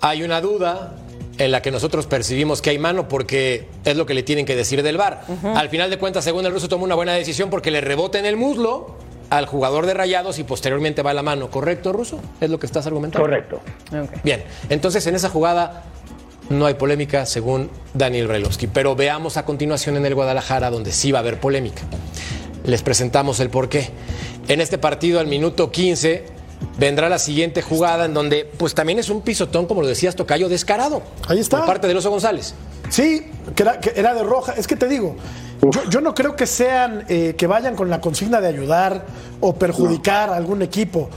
Hay 0.00 0.22
una 0.22 0.40
duda 0.40 0.92
en 1.38 1.50
la 1.50 1.62
que 1.62 1.70
nosotros 1.70 2.06
percibimos 2.06 2.62
que 2.62 2.70
hay 2.70 2.78
mano 2.78 3.08
porque 3.08 3.66
es 3.84 3.96
lo 3.96 4.06
que 4.06 4.14
le 4.14 4.22
tienen 4.22 4.46
que 4.46 4.56
decir 4.56 4.82
del 4.82 4.96
VAR. 4.96 5.24
Al 5.54 5.68
final 5.68 5.90
de 5.90 5.98
cuentas, 5.98 6.24
según 6.24 6.46
el 6.46 6.52
ruso, 6.52 6.68
toma 6.68 6.84
una 6.84 6.94
buena 6.94 7.12
decisión 7.14 7.50
porque 7.50 7.70
le 7.70 7.80
rebota 7.80 8.18
en 8.18 8.26
el 8.26 8.36
muslo 8.36 8.96
al 9.30 9.46
jugador 9.46 9.86
de 9.86 9.94
Rayados 9.94 10.38
y 10.38 10.44
posteriormente 10.44 11.02
va 11.02 11.12
a 11.12 11.14
la 11.14 11.22
mano. 11.22 11.50
¿Correcto, 11.50 11.92
ruso? 11.92 12.20
¿Es 12.40 12.50
lo 12.50 12.58
que 12.58 12.66
estás 12.66 12.86
argumentando? 12.86 13.26
Correcto. 13.26 13.60
Bien, 14.22 14.44
entonces 14.68 15.06
en 15.06 15.14
esa 15.14 15.30
jugada 15.30 15.84
no 16.50 16.66
hay 16.66 16.74
polémica 16.74 17.24
según 17.24 17.70
Daniel 17.94 18.28
Brailovsky, 18.28 18.66
pero 18.66 18.94
veamos 18.94 19.38
a 19.38 19.44
continuación 19.46 19.96
en 19.96 20.04
el 20.04 20.14
Guadalajara 20.14 20.70
donde 20.70 20.92
sí 20.92 21.12
va 21.12 21.20
a 21.20 21.22
haber 21.22 21.40
polémica. 21.40 21.82
Les 22.64 22.82
presentamos 22.82 23.40
el 23.40 23.48
porqué. 23.48 23.88
En 24.48 24.60
este 24.60 24.76
partido 24.76 25.18
al 25.18 25.28
minuto 25.28 25.70
15 25.70 26.41
vendrá 26.78 27.08
la 27.08 27.18
siguiente 27.18 27.62
jugada 27.62 28.04
en 28.04 28.14
donde 28.14 28.50
pues 28.56 28.74
también 28.74 28.98
es 28.98 29.08
un 29.08 29.22
pisotón, 29.22 29.66
como 29.66 29.82
lo 29.82 29.88
decías, 29.88 30.16
Tocayo, 30.16 30.48
descarado. 30.48 31.02
Ahí 31.28 31.38
está. 31.38 31.58
Por 31.58 31.66
parte 31.66 31.88
del 31.88 31.96
Oso 31.96 32.10
González. 32.10 32.54
Sí, 32.88 33.30
que 33.54 33.62
era, 33.62 33.80
que 33.80 33.92
era 33.94 34.14
de 34.14 34.22
roja. 34.22 34.52
Es 34.52 34.66
que 34.66 34.76
te 34.76 34.88
digo, 34.88 35.16
yo, 35.62 35.88
yo 35.88 36.00
no 36.00 36.14
creo 36.14 36.34
que 36.34 36.46
sean, 36.46 37.04
eh, 37.08 37.34
que 37.36 37.46
vayan 37.46 37.76
con 37.76 37.88
la 37.88 38.00
consigna 38.00 38.40
de 38.40 38.48
ayudar 38.48 39.06
o 39.40 39.54
perjudicar 39.54 40.30
a 40.30 40.36
algún 40.36 40.62
equipo. 40.62 41.08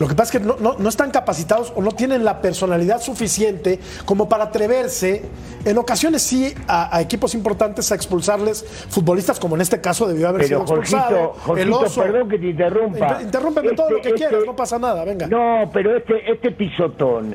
Lo 0.00 0.08
que 0.08 0.14
pasa 0.14 0.32
es 0.36 0.40
que 0.42 0.46
no, 0.48 0.56
no- 0.58 0.76
no 0.78 0.88
están 0.88 1.10
capacitados 1.10 1.72
o 1.76 1.82
no 1.82 1.92
tienen 1.92 2.24
la 2.24 2.40
personalidad 2.40 3.00
suficiente 3.02 3.78
como 4.06 4.30
para 4.30 4.44
atreverse, 4.44 5.22
en 5.64 5.76
ocasiones 5.76 6.22
sí, 6.22 6.54
a, 6.66 6.96
a 6.96 7.02
equipos 7.02 7.34
importantes 7.34 7.92
a 7.92 7.96
expulsarles 7.96 8.64
futbolistas, 8.88 9.38
como 9.38 9.56
en 9.56 9.60
este 9.60 9.80
caso 9.82 10.08
debió 10.08 10.28
haber 10.28 10.40
Pero 10.48 10.48
sido 10.48 10.60
expulsado. 10.62 11.34
Jorgito, 11.44 11.56
el 11.56 11.72
oso. 11.84 12.00
perdón 12.02 12.28
que 12.30 12.38
te 12.38 12.46
interrumpa. 12.48 12.98
Inter- 12.98 13.22
Interrúmpeme 13.22 13.72
todo 13.72 13.88
Este- 13.88 13.94
lo 13.96 14.00
que 14.02 14.08
este- 14.08 14.18
quieras, 14.20 14.40
no 14.46 14.56
pasa 14.56 14.78
nada, 14.78 15.04
venga. 15.04 15.26
No, 15.26 15.70
pero 15.70 15.94
este, 15.94 16.32
este 16.32 16.50
pisotón, 16.52 17.34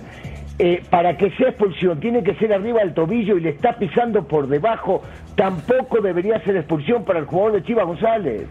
eh, 0.57 0.81
para 0.89 1.15
que 1.17 1.29
sea 1.37 1.49
expulsión, 1.49 1.99
tiene 1.99 2.23
que 2.23 2.33
ser 2.35 2.51
arriba 2.51 2.79
del 2.79 2.95
tobillo 2.95 3.37
y 3.37 3.41
le 3.41 3.49
está 3.51 3.77
pisando 3.77 4.27
por 4.27 4.47
debajo, 4.47 5.03
tampoco 5.35 6.01
debería 6.01 6.43
ser 6.43 6.57
expulsión 6.57 7.05
para 7.05 7.19
el 7.19 7.25
jugador 7.25 7.53
de 7.53 7.63
Chivas 7.63 7.85
González. 7.85 8.47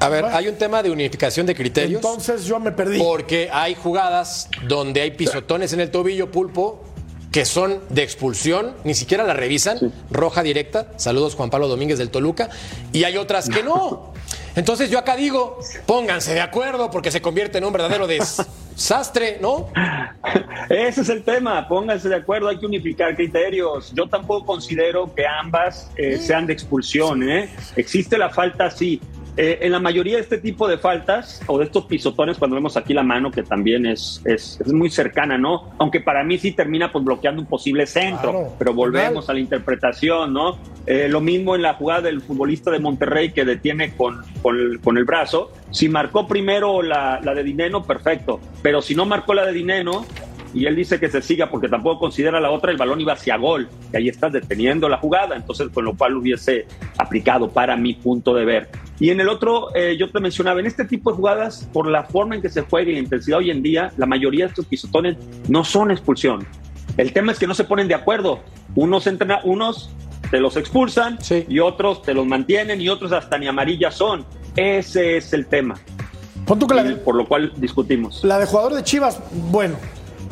A 0.00 0.08
ver, 0.08 0.24
hay 0.26 0.48
un 0.48 0.56
tema 0.56 0.82
de 0.82 0.90
unificación 0.90 1.46
de 1.46 1.54
criterios. 1.54 2.02
Entonces 2.02 2.44
yo 2.44 2.60
me 2.60 2.72
perdí. 2.72 2.98
Porque 2.98 3.50
hay 3.52 3.74
jugadas 3.74 4.48
donde 4.66 5.00
hay 5.00 5.10
pisotones 5.12 5.72
en 5.72 5.80
el 5.80 5.90
tobillo, 5.90 6.30
pulpo, 6.30 6.84
que 7.32 7.44
son 7.44 7.80
de 7.90 8.02
expulsión, 8.02 8.74
ni 8.84 8.94
siquiera 8.94 9.24
la 9.24 9.34
revisan, 9.34 9.92
roja 10.10 10.42
directa. 10.42 10.92
Saludos 10.96 11.34
Juan 11.34 11.50
Pablo 11.50 11.68
Domínguez 11.68 11.98
del 11.98 12.10
Toluca. 12.10 12.48
Y 12.92 13.04
hay 13.04 13.16
otras 13.16 13.48
que 13.48 13.62
no. 13.62 14.12
Entonces 14.56 14.90
yo 14.90 14.98
acá 14.98 15.14
digo, 15.14 15.58
pónganse 15.86 16.34
de 16.34 16.40
acuerdo 16.40 16.90
porque 16.90 17.10
se 17.10 17.20
convierte 17.20 17.58
en 17.58 17.64
un 17.64 17.72
verdadero 17.72 18.06
desastre, 18.06 19.38
¿no? 19.40 19.68
Ese 20.68 21.02
es 21.02 21.08
el 21.08 21.22
tema, 21.22 21.68
pónganse 21.68 22.08
de 22.08 22.16
acuerdo, 22.16 22.48
hay 22.48 22.58
que 22.58 22.66
unificar 22.66 23.14
criterios. 23.14 23.92
Yo 23.94 24.08
tampoco 24.08 24.46
considero 24.46 25.14
que 25.14 25.26
ambas 25.26 25.90
eh, 25.96 26.18
sean 26.18 26.46
de 26.46 26.54
expulsión. 26.54 27.28
¿eh? 27.28 27.50
Existe 27.76 28.18
la 28.18 28.30
falta, 28.30 28.70
sí. 28.70 29.00
Eh, 29.40 29.60
en 29.62 29.70
la 29.70 29.78
mayoría 29.78 30.16
de 30.16 30.22
este 30.22 30.38
tipo 30.38 30.66
de 30.66 30.78
faltas 30.78 31.40
o 31.46 31.58
de 31.58 31.66
estos 31.66 31.84
pisotones, 31.84 32.38
cuando 32.38 32.56
vemos 32.56 32.76
aquí 32.76 32.92
la 32.92 33.04
mano, 33.04 33.30
que 33.30 33.44
también 33.44 33.86
es, 33.86 34.20
es, 34.24 34.60
es 34.60 34.72
muy 34.72 34.90
cercana, 34.90 35.38
¿no? 35.38 35.70
Aunque 35.78 36.00
para 36.00 36.24
mí 36.24 36.38
sí 36.38 36.50
termina 36.50 36.90
pues, 36.90 37.04
bloqueando 37.04 37.40
un 37.42 37.46
posible 37.46 37.86
centro, 37.86 38.32
Claro, 38.32 38.52
pero 38.58 38.74
volvemos 38.74 39.26
total. 39.26 39.30
a 39.30 39.34
la 39.34 39.40
interpretación, 39.40 40.32
¿no? 40.32 40.58
Eh, 40.86 41.06
lo 41.08 41.20
mismo 41.20 41.54
en 41.54 41.62
la 41.62 41.74
jugada 41.74 42.00
del 42.00 42.20
futbolista 42.20 42.72
de 42.72 42.80
Monterrey 42.80 43.30
que 43.30 43.44
detiene 43.44 43.94
con, 43.94 44.22
con, 44.42 44.58
el, 44.58 44.80
con 44.80 44.98
el 44.98 45.04
brazo. 45.04 45.52
Si 45.70 45.88
marcó 45.88 46.26
primero 46.26 46.82
la, 46.82 47.20
la 47.22 47.32
de 47.32 47.44
Dineno, 47.44 47.84
perfecto. 47.84 48.40
Pero 48.60 48.82
si 48.82 48.96
no 48.96 49.06
marcó 49.06 49.34
la 49.34 49.46
de 49.46 49.52
Dineno, 49.52 50.04
y 50.52 50.66
él 50.66 50.74
dice 50.74 50.98
que 50.98 51.08
se 51.10 51.22
siga 51.22 51.48
porque 51.48 51.68
tampoco 51.68 52.00
considera 52.00 52.40
la 52.40 52.50
otra, 52.50 52.72
el 52.72 52.76
balón 52.76 53.00
iba 53.00 53.12
hacia 53.12 53.36
gol. 53.36 53.68
Y 53.92 53.96
ahí 53.98 54.08
estás 54.08 54.32
deteniendo 54.32 54.88
la 54.88 54.96
jugada. 54.96 55.36
Entonces, 55.36 55.68
con 55.68 55.84
lo 55.84 55.94
cual 55.96 56.16
hubiese 56.16 56.66
aplicado 56.96 57.50
para 57.50 57.76
mi 57.76 57.94
punto 57.94 58.34
de 58.34 58.44
ver. 58.44 58.68
Y 59.00 59.10
en 59.10 59.20
el 59.20 59.28
otro, 59.28 59.74
eh, 59.74 59.96
yo 59.98 60.10
te 60.10 60.18
mencionaba, 60.18 60.60
en 60.60 60.66
este 60.66 60.84
tipo 60.84 61.10
de 61.10 61.16
jugadas, 61.16 61.68
por 61.72 61.88
la 61.88 62.04
forma 62.04 62.34
en 62.34 62.42
que 62.42 62.48
se 62.48 62.62
juega 62.62 62.90
y 62.90 62.94
la 62.94 62.98
intensidad 62.98 63.38
hoy 63.38 63.50
en 63.50 63.62
día, 63.62 63.92
la 63.96 64.06
mayoría 64.06 64.44
de 64.44 64.50
estos 64.50 64.66
pisotones 64.66 65.16
no 65.48 65.64
son 65.64 65.90
expulsión. 65.90 66.46
El 66.96 67.12
tema 67.12 67.30
es 67.30 67.38
que 67.38 67.46
no 67.46 67.54
se 67.54 67.64
ponen 67.64 67.86
de 67.86 67.94
acuerdo. 67.94 68.40
Unos, 68.74 69.06
entrena, 69.06 69.40
unos 69.44 69.90
te 70.30 70.40
los 70.40 70.56
expulsan 70.56 71.18
y 71.48 71.60
otros 71.60 72.02
te 72.02 72.12
los 72.12 72.26
mantienen 72.26 72.80
y 72.80 72.88
otros 72.88 73.12
hasta 73.12 73.38
ni 73.38 73.46
amarillas 73.46 73.94
son. 73.94 74.26
Ese 74.56 75.16
es 75.16 75.32
el 75.32 75.46
tema. 75.46 75.76
por 77.04 77.14
lo 77.14 77.28
cual 77.28 77.52
discutimos. 77.56 78.24
La 78.24 78.38
de 78.38 78.46
jugador 78.46 78.74
de 78.74 78.82
Chivas, 78.82 79.20
bueno, 79.50 79.76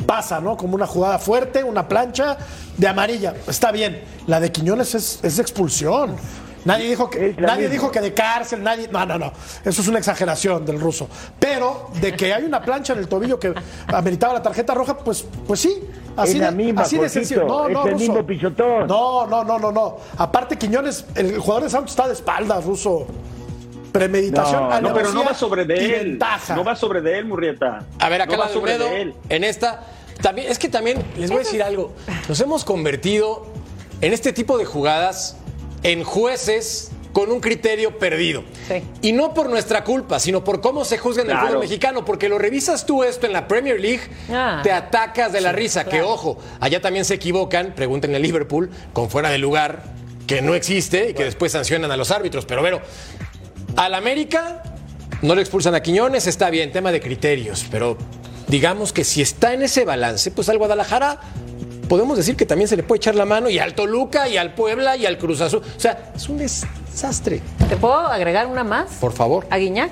pasa, 0.05 0.41
¿no? 0.41 0.57
Como 0.57 0.75
una 0.75 0.87
jugada 0.87 1.19
fuerte, 1.19 1.63
una 1.63 1.87
plancha 1.87 2.37
de 2.75 2.87
amarilla. 2.87 3.33
Está 3.47 3.71
bien. 3.71 4.01
La 4.25 4.41
de 4.41 4.51
Quiñones 4.51 4.93
es, 4.93 5.19
es 5.23 5.39
expulsión. 5.39 6.15
Nadie 6.65 6.89
dijo 6.89 7.09
que 7.09 7.35
nadie 7.37 7.69
dijo 7.69 7.91
que 7.91 8.01
de 8.01 8.13
cárcel, 8.13 8.63
nadie. 8.63 8.87
No, 8.87 9.05
no, 9.05 9.17
no. 9.17 9.31
Eso 9.63 9.81
es 9.81 9.87
una 9.87 9.99
exageración 9.99 10.65
del 10.65 10.79
ruso. 10.79 11.07
Pero 11.39 11.89
de 12.01 12.13
que 12.13 12.33
hay 12.33 12.43
una 12.43 12.61
plancha 12.61 12.93
en 12.93 12.99
el 12.99 13.07
tobillo 13.07 13.39
que 13.39 13.53
ameritaba 13.87 14.33
la 14.33 14.41
tarjeta 14.41 14.73
roja, 14.73 14.97
pues, 14.97 15.25
pues 15.47 15.59
sí. 15.59 15.81
Así, 16.15 16.39
la 16.39 16.51
misma, 16.51 16.81
así 16.81 16.97
de 16.97 17.09
sencillo. 17.09 17.45
No, 17.45 17.69
no, 17.69 17.85
es 17.85 17.93
el 17.93 17.95
mismo 17.95 18.25
pisotón. 18.25 18.87
No, 18.87 19.27
no, 19.27 19.43
no, 19.43 19.59
no, 19.59 19.71
no. 19.71 19.97
Aparte, 20.17 20.57
Quiñones, 20.57 21.05
el 21.15 21.37
jugador 21.37 21.63
de 21.63 21.69
Santos 21.69 21.91
está 21.91 22.07
de 22.07 22.13
espaldas, 22.13 22.65
ruso. 22.65 23.05
Premeditación. 23.91 24.69
No, 24.69 24.81
no 24.81 24.93
pero 24.93 25.13
no 25.13 25.23
va 25.23 25.33
sobre 25.33 25.65
de 25.65 25.99
él. 25.99 26.19
No 26.49 26.63
va 26.63 26.75
sobre 26.75 27.01
de 27.01 27.19
él, 27.19 27.25
Murrieta. 27.25 27.83
A 27.99 28.09
ver, 28.09 28.21
acá 28.21 28.35
no 28.35 28.65
la 28.65 28.77
de 28.77 29.13
en 29.29 29.43
esta. 29.43 29.83
También, 30.21 30.51
es 30.51 30.57
que 30.57 30.69
también 30.69 31.03
les 31.17 31.29
voy 31.29 31.37
a 31.37 31.43
decir 31.43 31.61
algo. 31.61 31.93
Nos 32.27 32.39
hemos 32.41 32.65
convertido 32.65 33.45
en 34.01 34.13
este 34.13 34.33
tipo 34.33 34.57
de 34.57 34.65
jugadas 34.65 35.37
en 35.87 36.03
jueces 36.03 36.91
con 37.13 37.31
un 37.31 37.39
criterio 37.39 37.97
perdido. 37.97 38.43
Y 39.01 39.11
no 39.13 39.33
por 39.33 39.49
nuestra 39.49 39.83
culpa, 39.83 40.19
sino 40.19 40.43
por 40.43 40.61
cómo 40.61 40.85
se 40.85 40.97
juzga 40.97 41.23
en 41.23 41.31
el 41.31 41.37
fútbol 41.37 41.59
mexicano, 41.59 42.03
porque 42.05 42.29
lo 42.29 42.37
revisas 42.37 42.85
tú 42.85 43.03
esto 43.03 43.25
en 43.25 43.33
la 43.33 43.47
Premier 43.47 43.79
League, 43.79 44.01
Ah. 44.29 44.59
te 44.63 44.71
atacas 44.71 45.31
de 45.31 45.41
la 45.41 45.51
risa, 45.53 45.85
que 45.85 46.01
ojo, 46.01 46.37
allá 46.59 46.81
también 46.81 47.05
se 47.05 47.15
equivocan, 47.15 47.73
pregúntenle 47.73 48.17
a 48.17 48.19
Liverpool, 48.19 48.69
con 48.93 49.09
fuera 49.09 49.29
de 49.29 49.37
lugar, 49.37 49.81
que 50.27 50.41
no 50.41 50.53
existe 50.55 51.11
y 51.11 51.13
que 51.13 51.23
después 51.23 51.53
sancionan 51.53 51.89
a 51.89 51.97
los 51.97 52.11
árbitros, 52.11 52.45
pero 52.45 52.61
bueno, 52.61 52.81
al 53.77 53.93
América 53.95 54.61
no 55.21 55.33
le 55.35 55.41
expulsan 55.41 55.73
a 55.73 55.81
Quiñones, 55.81 56.27
está 56.27 56.49
bien, 56.49 56.71
tema 56.73 56.91
de 56.91 56.99
criterios, 56.99 57.65
pero 57.71 57.97
digamos 58.47 58.91
que 58.93 59.03
si 59.05 59.21
está 59.21 59.53
en 59.53 59.63
ese 59.63 59.85
balance, 59.85 60.29
pues 60.31 60.49
al 60.49 60.57
Guadalajara 60.57 61.21
podemos 61.87 62.17
decir 62.17 62.35
que 62.35 62.45
también 62.45 62.67
se 62.67 62.77
le 62.77 62.83
puede 62.83 62.97
echar 62.97 63.15
la 63.15 63.25
mano 63.25 63.49
y 63.49 63.59
al 63.59 63.73
Toluca 63.73 64.27
y 64.29 64.37
al 64.37 64.53
Puebla 64.53 64.97
y 64.97 65.05
al 65.05 65.17
Cruz 65.17 65.41
Azul. 65.41 65.61
O 65.75 65.79
sea, 65.79 66.11
es 66.15 66.29
un 66.29 66.37
desastre. 66.37 67.41
¿Te 67.69 67.77
puedo 67.77 67.95
agregar 67.95 68.47
una 68.47 68.63
más? 68.63 68.91
Por 68.99 69.13
favor. 69.13 69.47
¿A 69.49 69.57
Guiñac? 69.57 69.91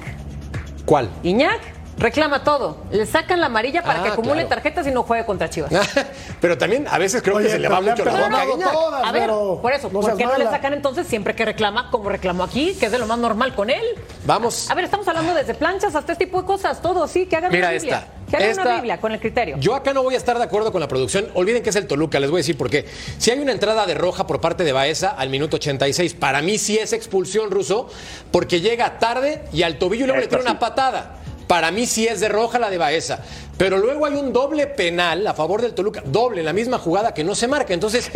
¿Cuál? 0.85 1.09
Guiñac 1.23 1.74
reclama 1.97 2.43
todo. 2.43 2.77
Le 2.91 3.05
sacan 3.05 3.39
la 3.39 3.45
amarilla 3.47 3.81
para 3.83 3.99
Ah, 3.99 4.03
que 4.03 4.09
acumule 4.09 4.33
claro. 4.41 4.49
tarjetas 4.49 4.87
y 4.87 4.91
no 4.91 5.03
juegue 5.03 5.25
contra 5.25 5.49
Chivas. 5.49 5.71
Pero 6.41 6.57
también 6.57 6.85
a 6.89 6.97
veces 6.97 7.21
creo 7.21 7.37
Oye, 7.37 7.45
que 7.45 7.51
se 7.53 7.59
le 7.59 7.67
va 7.69 7.79
mucho 7.81 8.03
la 8.05 8.11
boca 8.45 8.71
todas, 8.71 9.03
A 9.05 9.11
ver, 9.11 9.23
pero 9.23 9.59
por 9.61 9.71
eso, 9.73 9.89
no 9.91 10.01
¿por 10.01 10.17
qué 10.17 10.25
no 10.25 10.37
le 10.37 10.45
sacan 10.45 10.73
entonces 10.73 11.07
siempre 11.07 11.35
que 11.35 11.45
reclama 11.45 11.89
como 11.91 12.09
reclamó 12.09 12.43
aquí, 12.43 12.73
que 12.79 12.87
es 12.87 12.91
de 12.91 12.99
lo 12.99 13.07
más 13.07 13.17
normal 13.17 13.55
con 13.55 13.69
él? 13.69 13.83
Vamos. 14.25 14.69
A 14.69 14.75
ver, 14.75 14.85
estamos 14.85 15.07
hablando 15.07 15.33
desde 15.33 15.53
planchas 15.53 15.95
hasta 15.95 16.11
este 16.13 16.25
tipo 16.25 16.41
de 16.41 16.47
cosas, 16.47 16.81
todo, 16.81 17.07
sí, 17.07 17.25
que 17.27 17.37
hagan 17.37 17.51
Mira 17.51 17.67
una 17.69 17.77
Biblia. 17.77 17.97
esta. 17.99 18.11
Que 18.29 18.37
hagan 18.37 18.49
Esta- 18.49 18.61
una 18.63 18.75
Biblia 18.75 18.99
con 18.99 19.11
el 19.11 19.19
criterio. 19.19 19.57
Yo 19.59 19.75
acá 19.75 19.93
no 19.93 20.01
voy 20.03 20.15
a 20.15 20.17
estar 20.17 20.37
de 20.37 20.43
acuerdo 20.43 20.71
con 20.71 20.81
la 20.81 20.87
producción. 20.87 21.27
Olviden 21.35 21.61
que 21.63 21.69
es 21.69 21.75
el 21.75 21.85
Toluca, 21.87 22.19
les 22.19 22.29
voy 22.31 22.39
a 22.39 22.41
decir 22.41 22.57
por 22.57 22.69
qué. 22.69 22.85
Si 23.19 23.29
hay 23.31 23.39
una 23.39 23.51
entrada 23.51 23.85
de 23.85 23.93
roja 23.93 24.25
por 24.27 24.41
parte 24.41 24.63
de 24.63 24.71
Baeza 24.73 25.09
al 25.11 25.29
minuto 25.29 25.57
86, 25.57 26.15
para 26.15 26.41
mí 26.41 26.57
sí 26.57 26.77
es 26.77 26.91
expulsión 26.93 27.51
ruso, 27.51 27.87
porque 28.31 28.61
llega 28.61 28.97
tarde 28.99 29.43
y 29.53 29.61
al 29.63 29.77
tobillo 29.77 30.03
y 30.05 30.07
luego 30.07 30.21
le 30.21 30.27
tira 30.27 30.41
una 30.41 30.57
patada. 30.59 31.17
Para 31.47 31.71
mí 31.71 31.85
sí 31.85 32.07
es 32.07 32.19
de 32.19 32.29
roja 32.29 32.59
la 32.59 32.69
de 32.69 32.77
Baeza. 32.77 33.19
Pero 33.57 33.77
luego 33.77 34.05
hay 34.05 34.15
un 34.15 34.33
doble 34.33 34.67
penal 34.67 35.25
a 35.27 35.33
favor 35.33 35.61
del 35.61 35.73
Toluca, 35.73 36.01
doble 36.05 36.39
en 36.39 36.45
la 36.45 36.53
misma 36.53 36.77
jugada 36.77 37.13
que 37.13 37.23
no 37.23 37.35
se 37.35 37.47
marca. 37.47 37.73
Entonces, 37.73 38.11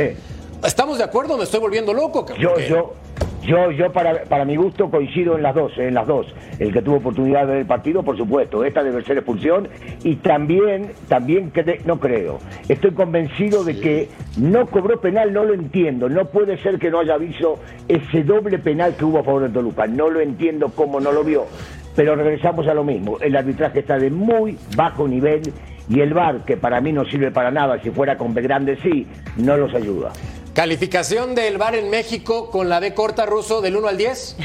¿estamos 0.65 0.97
de 0.97 1.03
acuerdo 1.03 1.37
me 1.37 1.43
estoy 1.43 1.59
volviendo 1.59 1.93
loco? 1.93 2.25
Yo, 2.39 2.57
yo, 2.67 2.93
yo, 3.43 3.71
yo 3.71 3.91
para, 3.93 4.23
para 4.25 4.43
mi 4.45 4.55
gusto 4.57 4.89
coincido 4.89 5.37
en 5.37 5.43
las 5.43 5.55
dos, 5.55 5.71
en 5.77 5.93
las 5.93 6.05
dos. 6.07 6.27
El 6.59 6.73
que 6.73 6.81
tuvo 6.81 6.97
oportunidad 6.97 7.41
de 7.41 7.45
ver 7.47 7.57
el 7.59 7.65
partido, 7.65 8.03
por 8.03 8.17
supuesto, 8.17 8.65
esta 8.65 8.83
debe 8.83 9.01
ser 9.05 9.17
expulsión 9.17 9.69
y 10.03 10.17
también, 10.17 10.91
también 11.07 11.53
cre- 11.53 11.79
no 11.85 11.99
creo. 12.01 12.39
Estoy 12.67 12.91
convencido 12.91 13.63
de 13.63 13.79
que 13.79 14.09
no 14.35 14.67
cobró 14.67 14.99
penal, 14.99 15.31
no 15.31 15.45
lo 15.45 15.53
entiendo. 15.53 16.09
No 16.09 16.25
puede 16.25 16.61
ser 16.61 16.77
que 16.79 16.89
no 16.91 16.99
haya 16.99 17.15
visto 17.15 17.59
ese 17.87 18.23
doble 18.23 18.59
penal 18.59 18.95
que 18.97 19.05
hubo 19.05 19.19
a 19.19 19.23
favor 19.23 19.43
de 19.43 19.49
Toluca. 19.49 19.87
No 19.87 20.09
lo 20.09 20.19
entiendo 20.19 20.69
cómo 20.75 20.99
no 20.99 21.13
lo 21.13 21.23
vio. 21.23 21.45
Pero 21.95 22.15
regresamos 22.15 22.67
a 22.67 22.73
lo 22.73 22.83
mismo. 22.83 23.17
El 23.19 23.35
arbitraje 23.35 23.79
está 23.79 23.97
de 23.97 24.09
muy 24.09 24.57
bajo 24.75 25.07
nivel 25.07 25.41
y 25.89 26.01
el 26.01 26.13
VAR, 26.13 26.45
que 26.45 26.55
para 26.55 26.81
mí 26.81 26.91
no 26.93 27.03
sirve 27.05 27.31
para 27.31 27.51
nada, 27.51 27.81
si 27.81 27.89
fuera 27.89 28.17
con 28.17 28.33
Grande 28.33 28.77
sí, 28.81 29.07
no 29.37 29.57
los 29.57 29.73
ayuda. 29.73 30.13
Calificación 30.53 31.35
del 31.35 31.57
VAR 31.57 31.75
en 31.75 31.89
México 31.89 32.49
con 32.51 32.69
la 32.69 32.79
B 32.79 32.93
corta 32.93 33.25
ruso 33.25 33.61
del 33.61 33.75
1 33.75 33.87
al 33.87 33.97
10. 33.97 34.37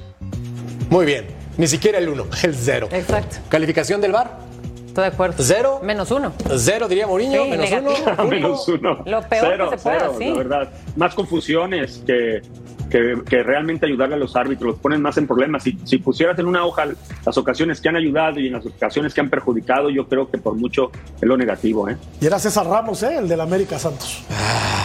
Muy 0.90 1.06
bien. 1.06 1.26
Ni 1.58 1.66
siquiera 1.66 1.98
el 1.98 2.08
1, 2.08 2.24
el 2.44 2.54
0. 2.54 2.88
Exacto. 2.92 3.36
Calificación 3.48 4.00
del 4.00 4.12
VAR. 4.12 4.51
Estoy 4.92 5.04
de 5.04 5.08
acuerdo. 5.14 5.36
¿Cero? 5.42 5.80
Menos 5.82 6.10
uno. 6.10 6.32
Cero, 6.58 6.86
diría 6.86 7.06
Mourinho, 7.06 7.44
Sí, 7.44 7.50
menos 7.50 7.70
negativo. 7.70 7.94
uno. 8.14 8.24
Menos 8.28 8.68
uno. 8.68 8.98
Lo 9.06 9.22
peor 9.22 9.46
Cero, 9.52 9.70
que 9.70 9.78
se 9.78 9.82
pueda, 9.84 9.98
cero, 10.00 10.14
sí. 10.18 10.28
La 10.28 10.34
verdad. 10.36 10.68
Más 10.96 11.14
confusiones 11.14 12.02
que, 12.06 12.42
que, 12.90 13.14
que 13.26 13.42
realmente 13.42 13.86
ayudarle 13.86 14.16
a 14.16 14.18
los 14.18 14.36
árbitros. 14.36 14.72
Los 14.72 14.80
ponen 14.80 15.00
más 15.00 15.16
en 15.16 15.26
problemas. 15.26 15.62
Si, 15.62 15.78
si 15.84 15.96
pusieras 15.96 16.38
en 16.38 16.46
una 16.46 16.66
hoja 16.66 16.84
las 17.24 17.38
ocasiones 17.38 17.80
que 17.80 17.88
han 17.88 17.96
ayudado 17.96 18.38
y 18.38 18.48
en 18.48 18.52
las 18.52 18.66
ocasiones 18.66 19.14
que 19.14 19.22
han 19.22 19.30
perjudicado, 19.30 19.88
yo 19.88 20.06
creo 20.06 20.30
que 20.30 20.36
por 20.36 20.56
mucho 20.56 20.90
es 21.16 21.22
lo 21.22 21.38
negativo. 21.38 21.88
¿eh? 21.88 21.96
Y 22.20 22.26
era 22.26 22.38
César 22.38 22.66
Ramos, 22.66 23.02
¿eh? 23.02 23.16
El 23.16 23.28
del 23.28 23.40
América 23.40 23.78
Santos. 23.78 24.22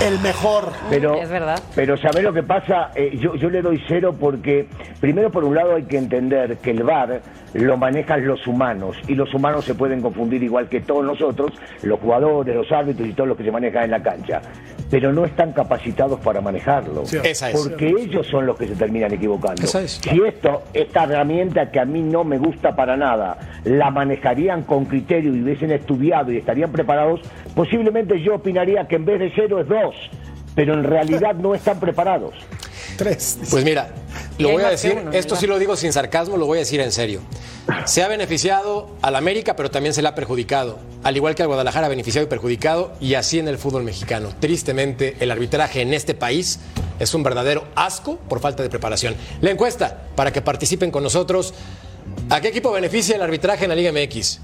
El 0.02 0.20
mejor. 0.20 0.72
Pero, 0.90 1.16
Es 1.16 1.28
verdad. 1.30 1.60
Pero 1.76 1.98
¿sabés 1.98 2.24
lo 2.24 2.32
que 2.32 2.44
pasa? 2.44 2.92
Eh, 2.96 3.18
yo, 3.20 3.36
yo 3.36 3.50
le 3.50 3.62
doy 3.62 3.84
cero 3.90 4.16
porque, 4.18 4.70
primero 5.02 5.32
por 5.32 5.44
un 5.44 5.56
lado 5.56 5.76
hay 5.76 5.84
que 5.84 5.98
entender 5.98 6.60
que 6.60 6.72
el 6.72 6.84
VAR 6.84 7.22
lo 7.54 7.78
manejan 7.78 8.28
los 8.28 8.46
humanos 8.46 8.96
y 9.08 9.16
los 9.16 9.34
humanos 9.34 9.66
se 9.66 9.74
pueden 9.74 9.97
confundir 10.02 10.44
igual 10.44 10.70
que 10.70 10.82
todos 10.82 11.06
nosotros, 11.06 11.52
los 11.84 12.00
jugadores, 12.00 12.56
los 12.56 12.72
árbitros 12.72 13.08
y 13.08 13.14
todos 13.14 13.30
los 13.30 13.38
que 13.38 13.44
se 13.44 13.52
manejan 13.52 13.84
en 13.86 13.92
la 13.92 14.02
cancha. 14.02 14.42
Pero 14.90 15.12
no 15.12 15.26
están 15.26 15.52
capacitados 15.52 16.20
para 16.22 16.40
manejarlo. 16.40 17.04
Esa 17.04 17.50
es. 17.50 17.56
Porque 17.56 17.88
ellos 17.88 18.26
son 18.28 18.46
los 18.46 18.58
que 18.58 18.68
se 18.68 18.76
terminan 18.76 19.14
equivocando. 19.14 19.64
Esa 19.64 19.82
es. 19.82 20.00
Si 20.02 20.22
esto, 20.22 20.64
esta 20.74 21.04
herramienta 21.04 21.70
que 21.72 21.80
a 21.80 21.86
mí 21.86 22.02
no 22.02 22.24
me 22.24 22.38
gusta 22.38 22.76
para 22.76 22.96
nada, 22.96 23.38
la 23.66 23.92
manejarían 23.92 24.64
con 24.64 24.86
criterio 24.86 25.36
y 25.36 25.42
hubiesen 25.42 25.72
estudiado 25.72 26.32
y 26.32 26.38
estarían 26.38 26.72
preparados, 26.72 27.22
posiblemente 27.56 28.22
yo 28.22 28.36
opinaría 28.36 28.88
que 28.88 28.96
en 28.96 29.06
vez 29.06 29.20
de 29.20 29.32
cero 29.36 29.60
es 29.60 29.68
dos, 29.68 29.96
pero 30.56 30.74
en 30.74 30.84
realidad 30.84 31.36
no 31.36 31.54
están 31.54 31.80
preparados. 31.80 32.34
Tres. 32.98 33.38
Pues 33.50 33.64
mira, 33.64 33.94
lo 34.40 34.50
voy 34.52 34.64
a 34.64 34.70
decir, 34.70 34.94
uno, 35.00 35.12
esto 35.12 35.30
¿verdad? 35.30 35.40
sí 35.40 35.48
lo 35.48 35.60
digo 35.60 35.76
sin 35.76 35.94
sarcasmo, 35.94 36.36
lo 36.36 36.46
voy 36.48 36.58
a 36.58 36.60
decir 36.60 36.80
en 36.82 36.92
serio. 36.92 37.22
Se 37.86 38.02
ha 38.04 38.08
beneficiado 38.08 38.90
al 39.02 39.16
América, 39.16 39.56
pero 39.56 39.70
también 39.70 39.94
se 39.94 40.02
le 40.02 40.08
ha 40.08 40.16
perjudicado. 40.16 40.80
Al 41.04 41.16
igual 41.16 41.36
que 41.36 41.44
al 41.44 41.48
Guadalajara, 41.48 41.88
beneficiado 41.90 42.26
y 42.26 42.30
perjudicado, 42.30 42.94
y 43.00 43.14
así 43.14 43.40
en 43.40 43.48
el 43.48 43.58
fútbol 43.58 43.84
mexicano. 43.84 44.30
Tristemente, 44.40 45.16
el 45.20 45.32
arbitraje 45.32 45.82
en 45.82 45.94
este 45.94 46.16
país 46.16 46.60
es 47.00 47.14
un 47.14 47.24
verdadero 47.24 47.68
asco 47.76 48.18
por 48.18 48.40
falta 48.40 48.64
de 48.64 48.70
preparación. 48.70 49.16
La 49.42 49.52
encuesta, 49.52 50.04
para 50.16 50.34
que 50.34 50.42
participen 50.42 50.90
con 50.92 51.04
nosotros, 51.04 51.54
¿a 52.30 52.42
qué 52.42 52.48
equipo 52.48 52.72
beneficia 52.72 53.16
el 53.16 53.22
arbitraje 53.22 53.66
en 53.66 53.70
la 53.70 53.76
Liga 53.76 53.92
MX? 53.92 54.40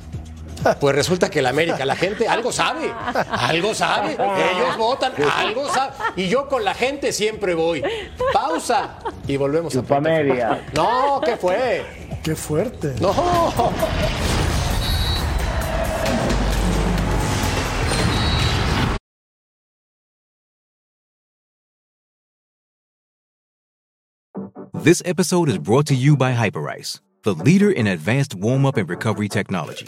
Pues 0.79 0.95
resulta 0.95 1.29
que 1.29 1.39
el 1.39 1.45
América, 1.45 1.85
la 1.85 1.95
gente 1.95 2.27
algo 2.27 2.51
sabe, 2.51 2.91
algo 3.29 3.73
sabe, 3.73 4.13
ellos 4.13 4.77
votan, 4.77 5.13
algo 5.35 5.67
sabe. 5.73 5.93
Y 6.15 6.27
yo 6.27 6.47
con 6.47 6.63
la 6.63 6.73
gente 6.73 7.11
siempre 7.11 7.53
voy. 7.53 7.83
Pausa 8.31 8.99
y 9.27 9.37
volvemos 9.37 9.75
a 9.75 9.79
Chupa 9.79 9.99
media. 9.99 10.65
No, 10.73 11.21
¿qué 11.23 11.37
fue? 11.37 11.85
Qué 12.23 12.35
fuerte. 12.35 12.95
No. 12.99 13.13
This 24.83 25.01
episode 25.05 25.47
is 25.47 25.59
brought 25.59 25.85
to 25.87 25.95
you 25.95 26.17
by 26.17 26.33
Hyperice, 26.33 26.99
the 27.23 27.33
leader 27.33 27.71
in 27.71 27.87
advanced 27.87 28.35
warm 28.35 28.65
up 28.65 28.75
and 28.75 28.89
recovery 28.89 29.29
technology. 29.29 29.87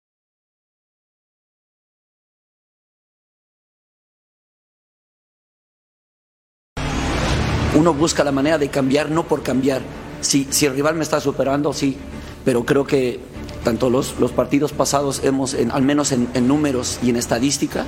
uno 7.75 7.93
busca 7.93 8.23
la 8.23 8.31
manera 8.31 8.57
de 8.57 8.69
cambiar, 8.69 9.09
no 9.11 9.23
por 9.27 9.43
cambiar. 9.43 9.81
Si, 10.21 10.47
si 10.49 10.65
el 10.65 10.73
rival 10.75 10.95
me 10.95 11.03
está 11.03 11.19
superando, 11.19 11.73
sí, 11.73 11.97
pero 12.45 12.65
creo 12.65 12.85
que 12.85 13.19
tanto 13.63 13.89
los, 13.89 14.15
los 14.19 14.31
partidos 14.31 14.71
pasados 14.73 15.21
hemos, 15.23 15.55
al 15.71 15.83
menos 15.83 16.11
en, 16.11 16.29
números 16.47 16.99
y 17.03 17.09
en 17.11 17.15
estadística, 17.15 17.85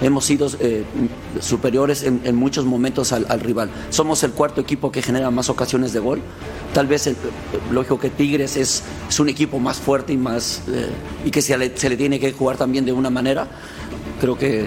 hemos 0.00 0.24
sido 0.24 0.48
eh, 0.60 0.84
superiores 1.40 2.02
en, 2.02 2.34
muchos 2.36 2.64
momentos 2.64 3.12
al, 3.12 3.26
al 3.28 3.40
rival. 3.40 3.70
Somos 3.90 4.22
el 4.24 4.32
cuarto 4.32 4.60
equipo 4.60 4.90
que 4.90 5.00
genera 5.00 5.30
más 5.30 5.48
ocasiones 5.48 5.92
de 5.92 6.00
gol. 6.00 6.20
Tal 6.74 6.86
vez, 6.88 7.06
el- 7.06 7.16
lógico 7.70 7.98
que 8.00 8.10
Tigres 8.10 8.56
es, 8.56 8.82
es 9.08 9.20
un 9.20 9.28
equipo 9.28 9.58
más 9.60 9.76
fuerte 9.78 10.12
y 10.12 10.16
más 10.16 10.62
eh, 10.68 10.88
y 11.24 11.30
que 11.30 11.40
se 11.40 11.56
le, 11.56 11.76
se 11.76 11.88
le 11.88 11.96
tiene 11.96 12.18
que 12.18 12.32
jugar 12.32 12.56
también 12.56 12.84
de 12.84 12.92
una 12.92 13.10
manera. 13.10 13.46
Creo 14.20 14.36
que 14.36 14.66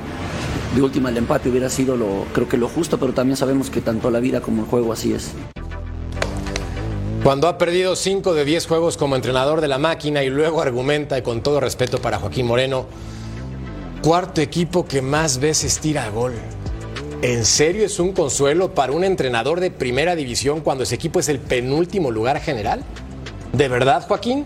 de 0.75 0.81
última 0.81 1.09
el 1.09 1.17
empate 1.17 1.49
hubiera 1.49 1.69
sido 1.69 1.95
lo, 1.95 2.25
creo 2.33 2.49
que 2.49 2.57
lo 2.57 2.67
justo, 2.67 2.99
pero 2.99 3.13
también 3.13 3.37
sabemos 3.37 3.69
que 3.69 3.79
tanto 3.79 4.11
la 4.11 4.19
vida 4.19 4.41
como 4.41 4.63
el 4.63 4.67
juego 4.67 4.91
así 4.91 5.13
es. 5.13 5.31
Cuando 7.23 7.47
ha 7.47 7.57
perdido 7.57 7.95
5 7.95 8.33
de 8.33 8.45
10 8.45 8.67
juegos 8.67 8.97
como 8.97 9.15
entrenador 9.15 9.61
de 9.61 9.67
la 9.67 9.79
máquina 9.79 10.23
y 10.23 10.29
luego 10.29 10.61
argumenta, 10.61 11.17
y 11.17 11.21
con 11.21 11.41
todo 11.41 11.59
respeto 11.59 11.99
para 11.99 12.19
Joaquín 12.19 12.45
Moreno, 12.45 12.85
cuarto 14.03 14.41
equipo 14.41 14.85
que 14.85 15.01
más 15.01 15.39
veces 15.39 15.79
tira 15.79 16.05
a 16.05 16.09
gol. 16.09 16.33
¿En 17.21 17.45
serio 17.45 17.85
es 17.85 17.99
un 17.99 18.11
consuelo 18.11 18.75
para 18.75 18.91
un 18.91 19.03
entrenador 19.03 19.61
de 19.61 19.71
primera 19.71 20.15
división 20.15 20.59
cuando 20.59 20.83
ese 20.83 20.95
equipo 20.95 21.19
es 21.19 21.29
el 21.29 21.39
penúltimo 21.39 22.11
lugar 22.11 22.41
general? 22.41 22.83
¿De 23.53 23.69
verdad, 23.69 24.05
Joaquín? 24.07 24.45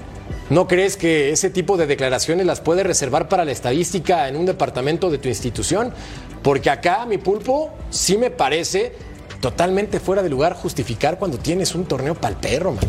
¿No 0.49 0.67
crees 0.67 0.97
que 0.97 1.31
ese 1.31 1.49
tipo 1.49 1.77
de 1.77 1.85
declaraciones 1.85 2.45
las 2.45 2.59
puede 2.59 2.83
reservar 2.83 3.29
para 3.29 3.45
la 3.45 3.51
estadística 3.51 4.27
en 4.27 4.35
un 4.35 4.45
departamento 4.45 5.09
de 5.09 5.19
tu 5.19 5.27
institución? 5.27 5.93
Porque 6.41 6.69
acá, 6.69 7.05
mi 7.05 7.17
pulpo, 7.17 7.71
sí 7.89 8.17
me 8.17 8.31
parece 8.31 8.93
totalmente 9.41 9.99
fuera 9.99 10.23
de 10.23 10.29
lugar 10.29 10.53
justificar 10.53 11.17
cuando 11.19 11.37
tienes 11.37 11.75
un 11.75 11.85
torneo 11.85 12.15
pa'l 12.15 12.35
perro, 12.35 12.73
man. 12.73 12.83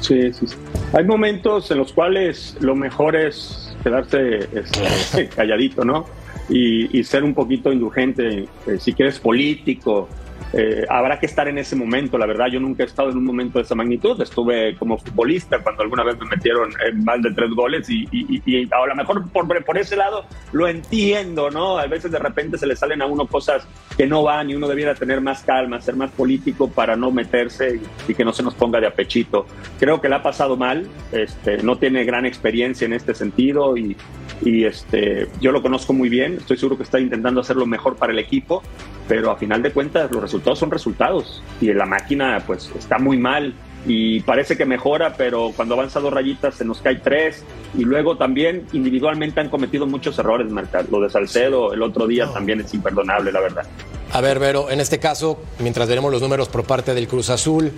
Sí, 0.00 0.32
sí, 0.32 0.46
sí. 0.46 0.56
Hay 0.92 1.04
momentos 1.04 1.70
en 1.70 1.78
los 1.78 1.92
cuales 1.92 2.56
lo 2.60 2.74
mejor 2.74 3.16
es 3.16 3.76
quedarse 3.82 4.48
este, 4.52 5.28
calladito, 5.36 5.84
¿no? 5.84 6.06
Y, 6.48 7.04
ser 7.04 7.22
un 7.22 7.32
poquito 7.32 7.72
indulgente, 7.72 8.48
eh, 8.66 8.78
si 8.80 8.92
quieres 8.92 9.20
político. 9.20 10.08
Eh, 10.52 10.84
habrá 10.88 11.18
que 11.18 11.26
estar 11.26 11.46
en 11.48 11.58
ese 11.58 11.76
momento, 11.76 12.18
la 12.18 12.26
verdad, 12.26 12.46
yo 12.52 12.58
nunca 12.60 12.82
he 12.82 12.86
estado 12.86 13.10
en 13.10 13.16
un 13.18 13.24
momento 13.24 13.58
de 13.58 13.64
esa 13.64 13.74
magnitud, 13.74 14.20
estuve 14.20 14.76
como 14.78 14.98
futbolista 14.98 15.58
cuando 15.62 15.82
alguna 15.82 16.02
vez 16.04 16.18
me 16.18 16.26
metieron 16.26 16.70
más 17.04 17.22
de 17.22 17.32
tres 17.32 17.50
goles 17.50 17.88
y, 17.88 18.06
y- 18.10 18.42
y- 18.44 18.68
a 18.72 18.86
lo 18.86 18.94
mejor 18.94 19.28
por, 19.30 19.64
por 19.64 19.78
ese 19.78 19.96
lado 19.96 20.24
lo 20.52 20.66
entiendo, 20.66 21.50
¿no? 21.50 21.78
A 21.78 21.86
veces 21.86 22.10
de 22.10 22.18
repente 22.18 22.58
se 22.58 22.66
le 22.66 22.74
salen 22.76 23.00
a 23.02 23.06
uno 23.06 23.26
cosas 23.26 23.66
que 23.96 24.06
no 24.06 24.22
van 24.22 24.50
y 24.50 24.54
uno 24.54 24.66
debiera 24.68 24.94
tener 24.94 25.20
más 25.20 25.42
calma, 25.44 25.80
ser 25.80 25.94
más 25.96 26.10
político 26.10 26.68
para 26.68 26.96
no 26.96 27.10
meterse 27.10 27.80
y, 28.08 28.14
que 28.14 28.24
no 28.24 28.32
se 28.32 28.42
nos 28.42 28.54
ponga 28.54 28.80
de 28.80 28.86
apechito. 28.86 29.46
Creo 29.78 30.00
que 30.00 30.08
le 30.08 30.16
ha 30.16 30.22
pasado 30.22 30.56
mal, 30.56 30.86
este, 31.12 31.62
no 31.62 31.76
tiene 31.76 32.04
gran 32.04 32.26
experiencia 32.26 32.84
en 32.86 32.92
este 32.92 33.14
sentido 33.14 33.76
y, 33.76 33.96
y 34.42 34.64
este, 34.64 35.28
yo 35.40 35.52
lo 35.52 35.62
conozco 35.62 35.92
muy 35.92 36.08
bien, 36.08 36.34
estoy 36.34 36.56
seguro 36.56 36.76
que 36.76 36.84
está 36.84 36.98
intentando 36.98 37.40
hacer 37.40 37.56
lo 37.56 37.66
mejor 37.66 37.96
para 37.96 38.12
el 38.12 38.18
equipo, 38.18 38.62
pero 39.08 39.30
a 39.30 39.36
final 39.36 39.62
de 39.62 39.72
cuentas 39.72 40.10
los 40.10 40.22
resultados 40.22 40.58
son 40.58 40.70
resultados 40.70 41.42
y 41.60 41.72
la 41.72 41.86
máquina 41.86 42.42
pues 42.46 42.70
está 42.78 42.98
muy 42.98 43.18
mal 43.18 43.54
y 43.86 44.20
parece 44.20 44.56
que 44.56 44.66
mejora, 44.66 45.14
pero 45.14 45.52
cuando 45.56 45.74
avanza 45.74 46.00
dos 46.00 46.12
rayitas 46.12 46.54
se 46.54 46.64
nos 46.64 46.80
cae 46.80 46.96
tres 46.96 47.44
y 47.76 47.84
luego 47.84 48.16
también 48.16 48.66
individualmente 48.72 49.40
han 49.40 49.48
cometido 49.48 49.86
muchos 49.86 50.18
errores, 50.18 50.50
Marca. 50.50 50.84
Lo 50.90 51.00
de 51.00 51.08
Salcedo 51.08 51.72
el 51.72 51.82
otro 51.82 52.06
día 52.06 52.26
también 52.32 52.60
es 52.60 52.72
imperdonable, 52.74 53.32
la 53.32 53.40
verdad. 53.40 53.64
A 54.12 54.20
ver, 54.20 54.38
Vero, 54.38 54.70
en 54.70 54.80
este 54.80 54.98
caso, 54.98 55.40
mientras 55.60 55.88
veremos 55.88 56.10
los 56.10 56.20
números 56.20 56.48
por 56.48 56.64
parte 56.64 56.94
del 56.94 57.06
Cruz 57.06 57.30
Azul, 57.30 57.72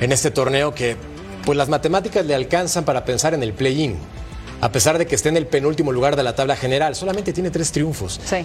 en 0.00 0.12
este 0.12 0.30
torneo 0.30 0.74
que, 0.74 0.96
pues 1.44 1.56
las 1.56 1.68
matemáticas 1.68 2.26
le 2.26 2.34
alcanzan 2.34 2.84
para 2.84 3.04
pensar 3.04 3.32
en 3.32 3.42
el 3.42 3.52
play-in. 3.52 3.96
A 4.60 4.72
pesar 4.72 4.98
de 4.98 5.06
que 5.06 5.14
esté 5.14 5.28
en 5.28 5.36
el 5.36 5.46
penúltimo 5.46 5.92
lugar 5.92 6.16
de 6.16 6.22
la 6.22 6.34
tabla 6.34 6.56
general, 6.56 6.94
solamente 6.96 7.32
tiene 7.32 7.50
tres 7.50 7.70
triunfos. 7.70 8.20
Sí. 8.24 8.38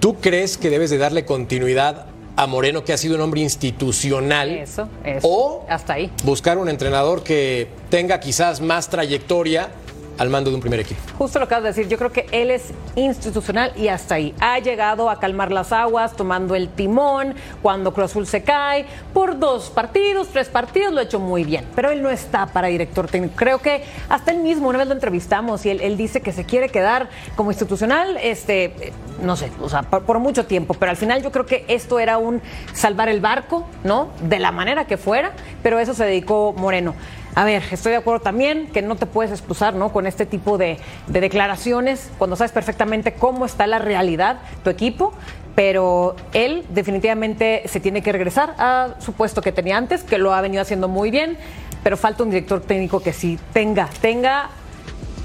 ¿Tú 0.00 0.16
crees 0.16 0.58
que 0.58 0.68
debes 0.68 0.90
de 0.90 0.98
darle 0.98 1.24
continuidad 1.24 2.06
a 2.36 2.46
Moreno, 2.46 2.84
que 2.84 2.92
ha 2.92 2.98
sido 2.98 3.14
un 3.14 3.22
hombre 3.22 3.40
institucional? 3.40 4.50
Eso, 4.50 4.88
eso. 5.04 5.26
O 5.26 5.66
hasta 5.68 5.94
ahí. 5.94 6.10
buscar 6.24 6.58
un 6.58 6.68
entrenador 6.68 7.22
que 7.22 7.68
tenga 7.88 8.20
quizás 8.20 8.60
más 8.60 8.90
trayectoria 8.90 9.70
al 10.18 10.30
mando 10.30 10.50
de 10.50 10.56
un 10.56 10.60
primer 10.60 10.80
equipo. 10.80 11.00
Justo 11.18 11.38
lo 11.38 11.44
acabas 11.44 11.64
de 11.64 11.68
decir, 11.70 11.88
yo 11.88 11.98
creo 11.98 12.12
que 12.12 12.26
él 12.32 12.50
es 12.50 12.72
institucional 12.94 13.72
y 13.76 13.88
hasta 13.88 14.16
ahí. 14.16 14.34
Ha 14.40 14.58
llegado 14.58 15.10
a 15.10 15.20
calmar 15.20 15.52
las 15.52 15.72
aguas, 15.72 16.14
tomando 16.14 16.54
el 16.54 16.68
timón 16.68 17.34
cuando 17.62 17.92
Cruz 17.92 18.06
Azul 18.10 18.26
se 18.26 18.42
cae. 18.42 18.86
Por 19.12 19.38
dos 19.38 19.70
partidos, 19.70 20.28
tres 20.28 20.48
partidos, 20.48 20.92
lo 20.92 21.00
ha 21.00 21.04
hecho 21.04 21.20
muy 21.20 21.44
bien. 21.44 21.66
Pero 21.74 21.90
él 21.90 22.02
no 22.02 22.10
está 22.10 22.46
para 22.46 22.68
director 22.68 23.08
técnico. 23.08 23.34
Creo 23.36 23.58
que 23.58 23.84
hasta 24.08 24.30
él 24.30 24.38
mismo, 24.38 24.68
una 24.68 24.78
vez 24.78 24.88
lo 24.88 24.94
entrevistamos 24.94 25.64
y 25.66 25.70
él, 25.70 25.96
dice 25.96 26.20
que 26.20 26.32
se 26.32 26.44
quiere 26.44 26.68
quedar 26.68 27.08
como 27.36 27.50
institucional, 27.50 28.18
este, 28.22 28.92
no 29.22 29.34
sé, 29.36 29.50
o 29.62 29.68
sea, 29.68 29.82
por 29.82 30.18
mucho 30.18 30.46
tiempo. 30.46 30.74
Pero 30.74 30.90
al 30.90 30.96
final 30.96 31.22
yo 31.22 31.32
creo 31.32 31.46
que 31.46 31.64
esto 31.68 31.98
era 31.98 32.18
un 32.18 32.42
salvar 32.72 33.08
el 33.08 33.20
barco, 33.20 33.66
¿no? 33.84 34.10
De 34.22 34.38
la 34.38 34.52
manera 34.52 34.86
que 34.86 34.96
fuera, 34.96 35.32
pero 35.62 35.78
eso 35.78 35.94
se 35.94 36.04
dedicó 36.04 36.54
Moreno. 36.56 36.94
A 37.36 37.44
ver, 37.44 37.62
estoy 37.70 37.92
de 37.92 37.98
acuerdo 37.98 38.20
también 38.20 38.66
que 38.68 38.80
no 38.80 38.96
te 38.96 39.04
puedes 39.04 39.30
excusar 39.30 39.74
¿no? 39.74 39.92
con 39.92 40.06
este 40.06 40.24
tipo 40.24 40.56
de, 40.56 40.78
de 41.06 41.20
declaraciones 41.20 42.10
cuando 42.16 42.34
sabes 42.34 42.50
perfectamente 42.50 43.12
cómo 43.12 43.44
está 43.44 43.66
la 43.66 43.78
realidad, 43.78 44.38
tu 44.64 44.70
equipo, 44.70 45.12
pero 45.54 46.16
él 46.32 46.64
definitivamente 46.70 47.62
se 47.66 47.78
tiene 47.78 48.00
que 48.00 48.10
regresar 48.10 48.54
a 48.56 48.94
su 49.00 49.12
puesto 49.12 49.42
que 49.42 49.52
tenía 49.52 49.76
antes, 49.76 50.02
que 50.02 50.16
lo 50.16 50.32
ha 50.32 50.40
venido 50.40 50.62
haciendo 50.62 50.88
muy 50.88 51.10
bien, 51.10 51.36
pero 51.82 51.98
falta 51.98 52.22
un 52.22 52.30
director 52.30 52.62
técnico 52.62 53.00
que 53.00 53.12
sí 53.12 53.38
tenga, 53.52 53.90
tenga... 54.00 54.48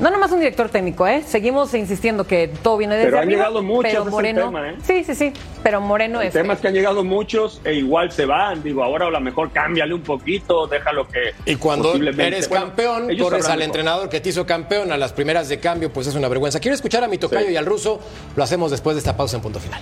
No 0.01 0.09
nomás 0.09 0.31
un 0.31 0.39
director 0.39 0.67
técnico, 0.67 1.05
¿eh? 1.07 1.21
Seguimos 1.27 1.73
insistiendo 1.75 2.25
que 2.25 2.47
todo 2.63 2.75
viene 2.77 2.95
desde 2.95 3.05
Pero 3.09 3.17
han 3.19 3.23
arriba, 3.25 3.37
llegado 3.43 3.61
muchos, 3.61 3.91
pero 3.91 4.05
Moreno, 4.05 4.45
tema, 4.45 4.69
¿eh? 4.71 4.75
sí, 4.83 5.03
sí, 5.03 5.13
sí, 5.13 5.31
pero 5.61 5.79
Moreno 5.79 6.21
El 6.21 6.27
es 6.27 6.33
tema 6.33 6.53
es 6.53 6.59
que 6.59 6.67
han 6.69 6.73
llegado 6.73 7.03
muchos 7.03 7.61
e 7.63 7.75
igual 7.75 8.11
se 8.11 8.25
van. 8.25 8.63
Digo, 8.63 8.83
ahora 8.83 9.05
a 9.05 9.11
lo 9.11 9.19
mejor 9.21 9.51
cámbiale 9.51 9.93
un 9.93 10.01
poquito, 10.01 10.65
déjalo 10.65 11.07
que. 11.07 11.33
Y 11.45 11.55
cuando 11.55 11.93
eres 11.93 12.49
Bueno, 12.49 12.65
campeón, 12.65 13.15
corres 13.19 13.45
al 13.45 13.51
mejor. 13.59 13.61
entrenador 13.63 14.09
que 14.09 14.19
te 14.19 14.29
hizo 14.29 14.43
campeón 14.47 14.91
a 14.91 14.97
las 14.97 15.13
primeras 15.13 15.49
de 15.49 15.59
cambio, 15.59 15.93
pues 15.93 16.07
es 16.07 16.15
una 16.15 16.27
vergüenza. 16.27 16.59
Quiero 16.59 16.73
escuchar 16.73 17.03
a 17.03 17.07
mi 17.07 17.19
tocayo 17.19 17.45
Sí. 17.47 17.53
y 17.53 17.57
al 17.57 17.67
ruso. 17.67 17.99
Lo 18.35 18.43
hacemos 18.43 18.71
después 18.71 18.95
de 18.95 18.99
esta 18.99 19.15
pausa 19.15 19.35
en 19.37 19.43
punto 19.43 19.59
final. 19.59 19.81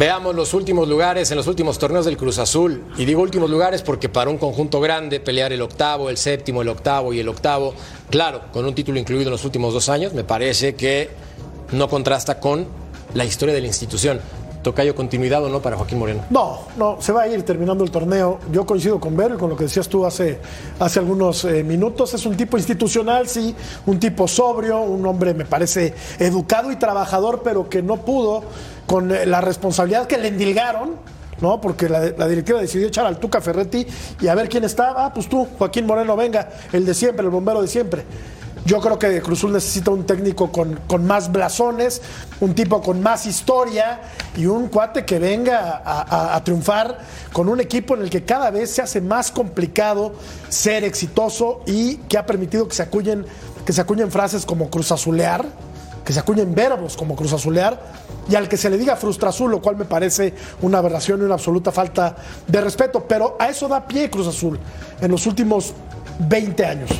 Veamos 0.00 0.34
los 0.34 0.54
últimos 0.54 0.88
lugares 0.88 1.30
en 1.30 1.36
los 1.36 1.46
últimos 1.46 1.78
torneos 1.78 2.06
del 2.06 2.16
Cruz 2.16 2.38
Azul. 2.38 2.82
Y 2.96 3.04
digo 3.04 3.20
últimos 3.20 3.50
lugares 3.50 3.82
porque 3.82 4.08
para 4.08 4.30
un 4.30 4.38
conjunto 4.38 4.80
grande 4.80 5.20
pelear 5.20 5.52
el 5.52 5.60
octavo, 5.60 6.08
el 6.08 6.16
séptimo, 6.16 6.62
el 6.62 6.68
octavo 6.68 7.12
y 7.12 7.20
el 7.20 7.28
octavo, 7.28 7.74
claro, 8.08 8.44
con 8.50 8.64
un 8.64 8.74
título 8.74 8.98
incluido 8.98 9.24
en 9.24 9.32
los 9.32 9.44
últimos 9.44 9.74
dos 9.74 9.90
años, 9.90 10.14
me 10.14 10.24
parece 10.24 10.74
que 10.74 11.10
no 11.72 11.90
contrasta 11.90 12.40
con 12.40 12.66
la 13.12 13.26
historia 13.26 13.54
de 13.54 13.60
la 13.60 13.66
institución. 13.66 14.22
Tocayo 14.62 14.94
continuidad 14.94 15.42
o 15.44 15.48
no 15.48 15.62
para 15.62 15.76
Joaquín 15.76 15.98
Moreno. 15.98 16.22
No, 16.28 16.60
no, 16.76 16.98
se 17.00 17.12
va 17.12 17.22
a 17.22 17.28
ir 17.28 17.42
terminando 17.44 17.82
el 17.82 17.90
torneo. 17.90 18.38
Yo 18.52 18.66
coincido 18.66 19.00
con 19.00 19.16
Vero 19.16 19.36
y 19.36 19.38
con 19.38 19.48
lo 19.48 19.56
que 19.56 19.64
decías 19.64 19.88
tú 19.88 20.04
hace, 20.04 20.38
hace 20.78 20.98
algunos 20.98 21.44
eh, 21.46 21.64
minutos. 21.64 22.12
Es 22.12 22.26
un 22.26 22.36
tipo 22.36 22.58
institucional, 22.58 23.26
sí, 23.26 23.54
un 23.86 23.98
tipo 23.98 24.28
sobrio, 24.28 24.80
un 24.80 25.04
hombre, 25.06 25.32
me 25.32 25.46
parece, 25.46 25.94
educado 26.18 26.70
y 26.70 26.76
trabajador, 26.76 27.40
pero 27.42 27.70
que 27.70 27.82
no 27.82 27.98
pudo 27.98 28.42
con 28.86 29.10
eh, 29.10 29.24
la 29.24 29.40
responsabilidad 29.40 30.06
que 30.06 30.18
le 30.18 30.28
endilgaron. 30.28 30.96
¿no? 31.40 31.58
Porque 31.58 31.88
la, 31.88 32.28
directiva 32.28 32.60
decidió 32.60 32.88
echar 32.88 33.06
al 33.06 33.18
Tuca 33.18 33.40
Ferretti 33.40 33.86
y 34.20 34.28
a 34.28 34.34
ver 34.34 34.50
quién 34.50 34.64
estaba. 34.64 35.06
Ah, 35.06 35.14
pues 35.14 35.26
tú, 35.26 35.48
Joaquín 35.58 35.86
Moreno, 35.86 36.14
venga, 36.14 36.50
el 36.70 36.84
de 36.84 36.92
siempre, 36.92 37.24
el 37.24 37.30
bombero 37.30 37.62
de 37.62 37.68
siempre. 37.68 38.04
Yo 38.64 38.80
creo 38.80 38.98
que 38.98 39.22
Cruz 39.22 39.38
Azul 39.38 39.52
necesita 39.52 39.90
un 39.90 40.04
técnico 40.04 40.52
con, 40.52 40.78
con 40.86 41.06
más 41.06 41.32
blasones, 41.32 42.02
un 42.40 42.54
tipo 42.54 42.82
con 42.82 43.02
más 43.02 43.26
historia 43.26 44.00
y 44.36 44.46
un 44.46 44.68
cuate 44.68 45.04
que 45.04 45.18
venga 45.18 45.82
a, 45.84 46.42
triunfar 46.44 46.98
con 47.32 47.48
un 47.48 47.60
equipo 47.60 47.94
en 47.94 48.02
el 48.02 48.10
que 48.10 48.24
cada 48.24 48.50
vez 48.50 48.70
se 48.70 48.82
hace 48.82 49.00
más 49.00 49.30
complicado 49.30 50.12
ser 50.48 50.84
exitoso 50.84 51.62
y 51.66 51.96
que 51.96 52.18
ha 52.18 52.26
permitido 52.26 52.68
que 52.68 52.74
se 52.74 52.82
acuñen, 52.82 53.24
que 53.64 53.72
se 53.72 53.80
acuñen 53.80 54.10
frases 54.10 54.44
como 54.44 54.68
Cruz 54.68 54.92
Azulear, 54.92 55.44
que 56.04 56.12
se 56.12 56.20
acuñen 56.20 56.54
verbos 56.54 56.96
como 56.96 57.16
Cruz 57.16 57.32
Azulear 57.32 57.80
y 58.28 58.34
al 58.34 58.48
que 58.48 58.56
se 58.56 58.70
le 58.70 58.78
diga 58.78 58.96
Frustra 58.96 59.30
Azul, 59.30 59.50
lo 59.50 59.60
cual 59.60 59.76
me 59.76 59.84
parece 59.84 60.34
una 60.62 60.78
aberración 60.78 61.20
y 61.20 61.24
una 61.24 61.34
absoluta 61.34 61.72
falta 61.72 62.14
de 62.46 62.60
respeto. 62.60 63.04
Pero 63.08 63.36
a 63.38 63.48
eso 63.48 63.68
da 63.68 63.86
pie 63.86 64.10
Cruz 64.10 64.28
Azul 64.28 64.58
en 65.00 65.10
los 65.10 65.26
últimos 65.26 65.72
20 66.20 66.64
años, 66.64 66.90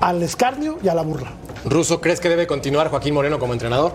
al 0.00 0.22
escarnio 0.22 0.78
y 0.82 0.88
a 0.88 0.94
la 0.94 1.02
burla. 1.02 1.32
Ruso, 1.64 2.00
¿crees 2.00 2.20
que 2.20 2.28
debe 2.28 2.46
continuar 2.46 2.88
Joaquín 2.88 3.14
Moreno 3.14 3.38
como 3.38 3.52
entrenador? 3.52 3.92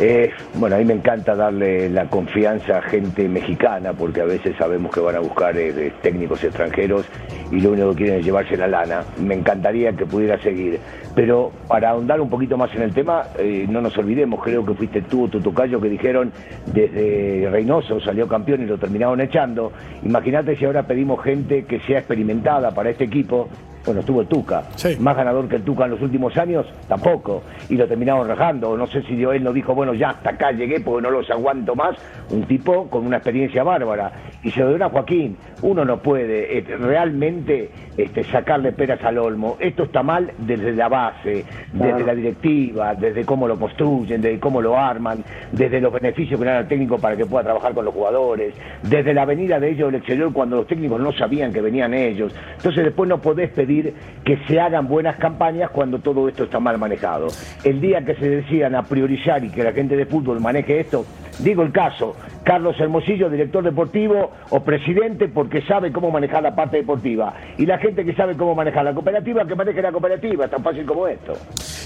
Eh, 0.00 0.30
bueno, 0.54 0.76
a 0.76 0.78
mí 0.78 0.84
me 0.84 0.94
encanta 0.94 1.34
darle 1.34 1.90
la 1.90 2.08
confianza 2.08 2.78
a 2.78 2.82
gente 2.82 3.28
mexicana, 3.28 3.92
porque 3.92 4.20
a 4.20 4.26
veces 4.26 4.54
sabemos 4.56 4.92
que 4.92 5.00
van 5.00 5.16
a 5.16 5.18
buscar 5.18 5.56
eh, 5.56 5.92
técnicos 6.02 6.44
extranjeros 6.44 7.04
y 7.50 7.60
lo 7.60 7.72
único 7.72 7.90
que 7.90 7.96
quieren 7.96 8.20
es 8.20 8.24
llevarse 8.24 8.56
la 8.56 8.68
lana. 8.68 9.02
Me 9.18 9.34
encantaría 9.34 9.92
que 9.94 10.06
pudiera 10.06 10.40
seguir. 10.40 10.78
Pero 11.16 11.50
para 11.66 11.90
ahondar 11.90 12.20
un 12.20 12.30
poquito 12.30 12.56
más 12.56 12.72
en 12.76 12.82
el 12.82 12.94
tema, 12.94 13.24
eh, 13.38 13.66
no 13.68 13.80
nos 13.80 13.98
olvidemos, 13.98 14.40
creo 14.40 14.64
que 14.64 14.74
fuiste 14.74 15.02
tú 15.02 15.24
o 15.24 15.28
tu 15.28 15.40
tocayo 15.40 15.80
que 15.80 15.88
dijeron 15.88 16.32
desde 16.66 17.48
Reynoso 17.50 17.98
salió 18.00 18.28
campeón 18.28 18.62
y 18.62 18.66
lo 18.66 18.78
terminaron 18.78 19.20
echando. 19.20 19.72
Imagínate 20.04 20.54
si 20.54 20.64
ahora 20.64 20.84
pedimos 20.84 21.24
gente 21.24 21.64
que 21.64 21.80
sea 21.80 21.98
experimentada 21.98 22.70
para 22.70 22.90
este 22.90 23.04
equipo. 23.04 23.48
Bueno, 23.88 24.00
estuvo 24.00 24.20
el 24.20 24.26
Tuca. 24.26 24.64
Más 25.00 25.16
ganador 25.16 25.48
que 25.48 25.56
el 25.56 25.62
Tuca 25.62 25.86
en 25.86 25.92
los 25.92 26.02
últimos 26.02 26.36
años, 26.36 26.66
tampoco. 26.88 27.42
Y 27.70 27.76
lo 27.76 27.88
terminaron 27.88 28.28
rajando. 28.28 28.76
No 28.76 28.86
sé 28.86 29.00
si 29.04 29.14
él 29.22 29.42
no 29.42 29.50
dijo, 29.50 29.74
bueno, 29.74 29.94
ya 29.94 30.10
hasta 30.10 30.28
acá 30.28 30.52
llegué 30.52 30.80
porque 30.80 31.00
no 31.00 31.10
los 31.10 31.30
aguanto 31.30 31.74
más. 31.74 31.96
Un 32.28 32.42
tipo 32.42 32.90
con 32.90 33.06
una 33.06 33.16
experiencia 33.16 33.62
bárbara. 33.62 34.12
Y 34.42 34.50
se 34.50 34.60
lo 34.60 34.74
dio 34.74 34.84
a 34.84 34.90
Joaquín. 34.90 35.38
Uno 35.62 35.86
no 35.86 36.02
puede 36.02 36.58
eh, 36.58 36.64
realmente 36.78 37.70
este, 37.96 38.24
sacarle 38.24 38.72
peras 38.72 39.02
al 39.02 39.16
olmo. 39.16 39.56
Esto 39.58 39.84
está 39.84 40.02
mal 40.02 40.32
desde 40.36 40.72
la 40.72 40.88
base, 40.88 41.46
desde 41.72 42.04
la 42.04 42.14
directiva, 42.14 42.94
desde 42.94 43.24
cómo 43.24 43.48
lo 43.48 43.58
construyen, 43.58 44.20
desde 44.20 44.38
cómo 44.38 44.60
lo 44.60 44.78
arman, 44.78 45.24
desde 45.50 45.80
los 45.80 45.94
beneficios 45.94 46.38
que 46.38 46.44
le 46.44 46.50
dan 46.50 46.60
al 46.60 46.68
técnico 46.68 46.98
para 46.98 47.16
que 47.16 47.24
pueda 47.24 47.44
trabajar 47.44 47.72
con 47.72 47.86
los 47.86 47.94
jugadores, 47.94 48.54
desde 48.82 49.14
la 49.14 49.24
venida 49.24 49.58
de 49.58 49.70
ellos 49.70 49.88
al 49.88 49.94
exterior 49.94 50.30
cuando 50.30 50.56
los 50.56 50.66
técnicos 50.66 51.00
no 51.00 51.10
sabían 51.12 51.54
que 51.54 51.62
venían 51.62 51.94
ellos. 51.94 52.34
Entonces 52.58 52.84
después 52.84 53.08
no 53.08 53.18
podés 53.20 53.50
pedir 53.50 53.77
que 54.24 54.38
se 54.46 54.60
hagan 54.60 54.88
buenas 54.88 55.16
campañas 55.16 55.70
cuando 55.70 55.98
todo 55.98 56.28
esto 56.28 56.44
está 56.44 56.60
mal 56.60 56.78
manejado. 56.78 57.28
El 57.64 57.80
día 57.80 58.04
que 58.04 58.14
se 58.16 58.28
decidan 58.28 58.74
a 58.74 58.82
priorizar 58.82 59.44
y 59.44 59.50
que 59.50 59.62
la 59.62 59.72
gente 59.72 59.96
de 59.96 60.06
fútbol 60.06 60.40
maneje 60.40 60.80
esto, 60.80 61.04
digo 61.38 61.62
el 61.62 61.72
caso, 61.72 62.14
Carlos 62.44 62.76
Hermosillo, 62.78 63.28
director 63.30 63.62
deportivo 63.64 64.30
o 64.50 64.60
presidente 64.60 65.28
porque 65.28 65.62
sabe 65.62 65.92
cómo 65.92 66.10
manejar 66.10 66.42
la 66.42 66.54
parte 66.54 66.76
deportiva. 66.78 67.34
Y 67.58 67.66
la 67.66 67.78
gente 67.78 68.04
que 68.04 68.14
sabe 68.14 68.36
cómo 68.36 68.54
manejar 68.54 68.84
la 68.84 68.94
cooperativa, 68.94 69.46
que 69.46 69.54
maneje 69.54 69.82
la 69.82 69.92
cooperativa, 69.92 70.48
tan 70.48 70.62
fácil 70.62 70.84
como 70.86 71.06
esto. 71.08 71.34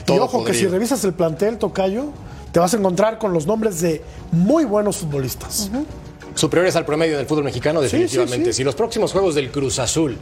y 0.09 0.19
ojo 0.19 0.45
que 0.45 0.55
si 0.55 0.67
revisas 0.67 1.05
el 1.05 1.13
plantel, 1.15 1.59
Tocayo, 1.59 2.07
te 2.53 2.61
vas 2.61 2.75
a 2.75 2.77
encontrar 2.77 3.19
con 3.19 3.33
los 3.33 3.47
nombres 3.47 3.81
de 3.81 4.03
muy 4.31 4.65
buenos 4.65 4.99
futbolistas. 4.99 5.71
Superiores 6.35 6.77
al 6.77 6.85
promedio 6.87 7.17
del 7.19 7.27
fútbol 7.27 7.45
mexicano, 7.45 7.81
Sí, 7.83 7.89
sí, 7.89 7.97
definitivamente. 7.99 8.53
sí. 8.53 8.59
Si 8.59 8.65
los 8.65 8.75
próximos 8.75 9.13
juegos 9.13 9.35
del 9.35 9.51
Cruz 9.51 9.79
Azul 9.79 10.17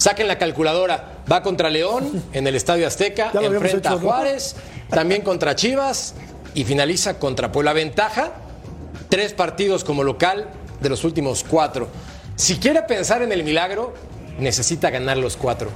saquen 0.00 0.26
la 0.28 0.38
calculadora, 0.38 1.18
va 1.30 1.42
contra 1.42 1.68
León 1.68 2.24
en 2.32 2.46
el 2.46 2.56
Estadio 2.56 2.86
Azteca, 2.86 3.30
enfrenta 3.34 3.76
hecho, 3.76 3.88
a 3.88 3.92
¿no? 3.92 3.98
Juárez, 3.98 4.56
también 4.88 5.20
contra 5.20 5.54
Chivas 5.54 6.14
y 6.54 6.64
finaliza 6.64 7.18
contra 7.18 7.52
Puebla. 7.52 7.74
Ventaja, 7.74 8.32
tres 9.10 9.34
partidos 9.34 9.84
como 9.84 10.02
local 10.02 10.48
de 10.80 10.88
los 10.88 11.04
últimos 11.04 11.44
cuatro. 11.44 11.88
Si 12.34 12.56
quiere 12.56 12.82
pensar 12.82 13.20
en 13.20 13.30
el 13.30 13.44
milagro, 13.44 13.92
necesita 14.38 14.88
ganar 14.88 15.18
los 15.18 15.36
cuatro. 15.36 15.68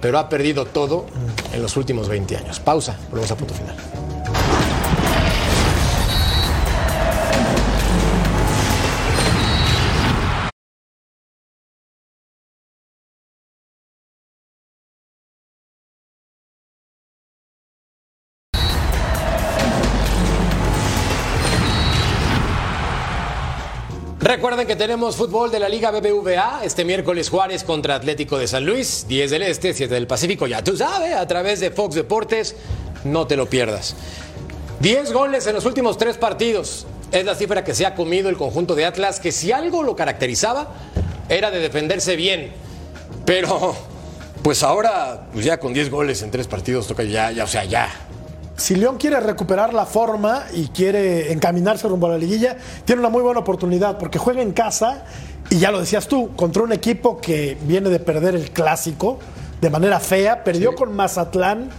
Pero 0.00 0.20
ha 0.20 0.28
perdido 0.28 0.64
todo 0.64 1.06
en 1.52 1.60
los 1.60 1.76
últimos 1.76 2.08
20 2.08 2.36
años. 2.36 2.60
Pausa, 2.60 2.96
volvemos 3.10 3.32
a 3.32 3.36
punto 3.36 3.54
final. 3.54 3.74
Recuerden 24.28 24.66
que 24.66 24.76
tenemos 24.76 25.16
fútbol 25.16 25.50
de 25.50 25.58
la 25.58 25.70
Liga 25.70 25.90
BBVA 25.90 26.60
este 26.62 26.84
miércoles 26.84 27.30
Juárez 27.30 27.64
contra 27.64 27.94
Atlético 27.94 28.36
de 28.36 28.46
San 28.46 28.66
Luis, 28.66 29.06
10 29.08 29.30
del 29.30 29.42
Este, 29.42 29.72
7 29.72 29.94
del 29.94 30.06
Pacífico, 30.06 30.46
ya 30.46 30.62
tú 30.62 30.76
sabes, 30.76 31.14
a 31.14 31.26
través 31.26 31.60
de 31.60 31.70
Fox 31.70 31.94
Deportes, 31.94 32.54
no 33.04 33.26
te 33.26 33.36
lo 33.36 33.48
pierdas. 33.48 33.96
10 34.80 35.14
goles 35.14 35.46
en 35.46 35.54
los 35.54 35.64
últimos 35.64 35.96
tres 35.96 36.18
partidos, 36.18 36.86
es 37.10 37.24
la 37.24 37.36
cifra 37.36 37.64
que 37.64 37.74
se 37.74 37.86
ha 37.86 37.94
comido 37.94 38.28
el 38.28 38.36
conjunto 38.36 38.74
de 38.74 38.84
Atlas, 38.84 39.18
que 39.18 39.32
si 39.32 39.50
algo 39.50 39.82
lo 39.82 39.96
caracterizaba 39.96 40.74
era 41.30 41.50
de 41.50 41.60
defenderse 41.60 42.14
bien, 42.14 42.52
pero 43.24 43.74
pues 44.42 44.62
ahora 44.62 45.28
pues 45.32 45.46
ya 45.46 45.58
con 45.58 45.72
10 45.72 45.88
goles 45.90 46.20
en 46.20 46.30
tres 46.30 46.46
partidos 46.46 46.86
toca 46.86 47.02
ya, 47.02 47.30
ya, 47.30 47.44
o 47.44 47.48
sea, 47.48 47.64
ya. 47.64 47.88
Si 48.58 48.74
León 48.74 48.96
quiere 48.98 49.20
recuperar 49.20 49.72
la 49.72 49.86
forma 49.86 50.42
y 50.52 50.66
quiere 50.66 51.32
encaminarse 51.32 51.86
rumbo 51.86 52.08
a 52.08 52.10
la 52.10 52.18
liguilla, 52.18 52.56
tiene 52.84 52.98
una 52.98 53.08
muy 53.08 53.22
buena 53.22 53.38
oportunidad 53.38 53.98
porque 53.98 54.18
juega 54.18 54.42
en 54.42 54.50
casa 54.50 55.04
y 55.48 55.60
ya 55.60 55.70
lo 55.70 55.78
decías 55.78 56.08
tú, 56.08 56.34
contra 56.34 56.64
un 56.64 56.72
equipo 56.72 57.20
que 57.20 57.56
viene 57.62 57.88
de 57.88 58.00
perder 58.00 58.34
el 58.34 58.50
clásico 58.50 59.20
de 59.60 59.70
manera 59.70 60.00
fea, 60.00 60.42
perdió 60.42 60.74
con 60.74 60.92
Mazatlán 60.92 61.70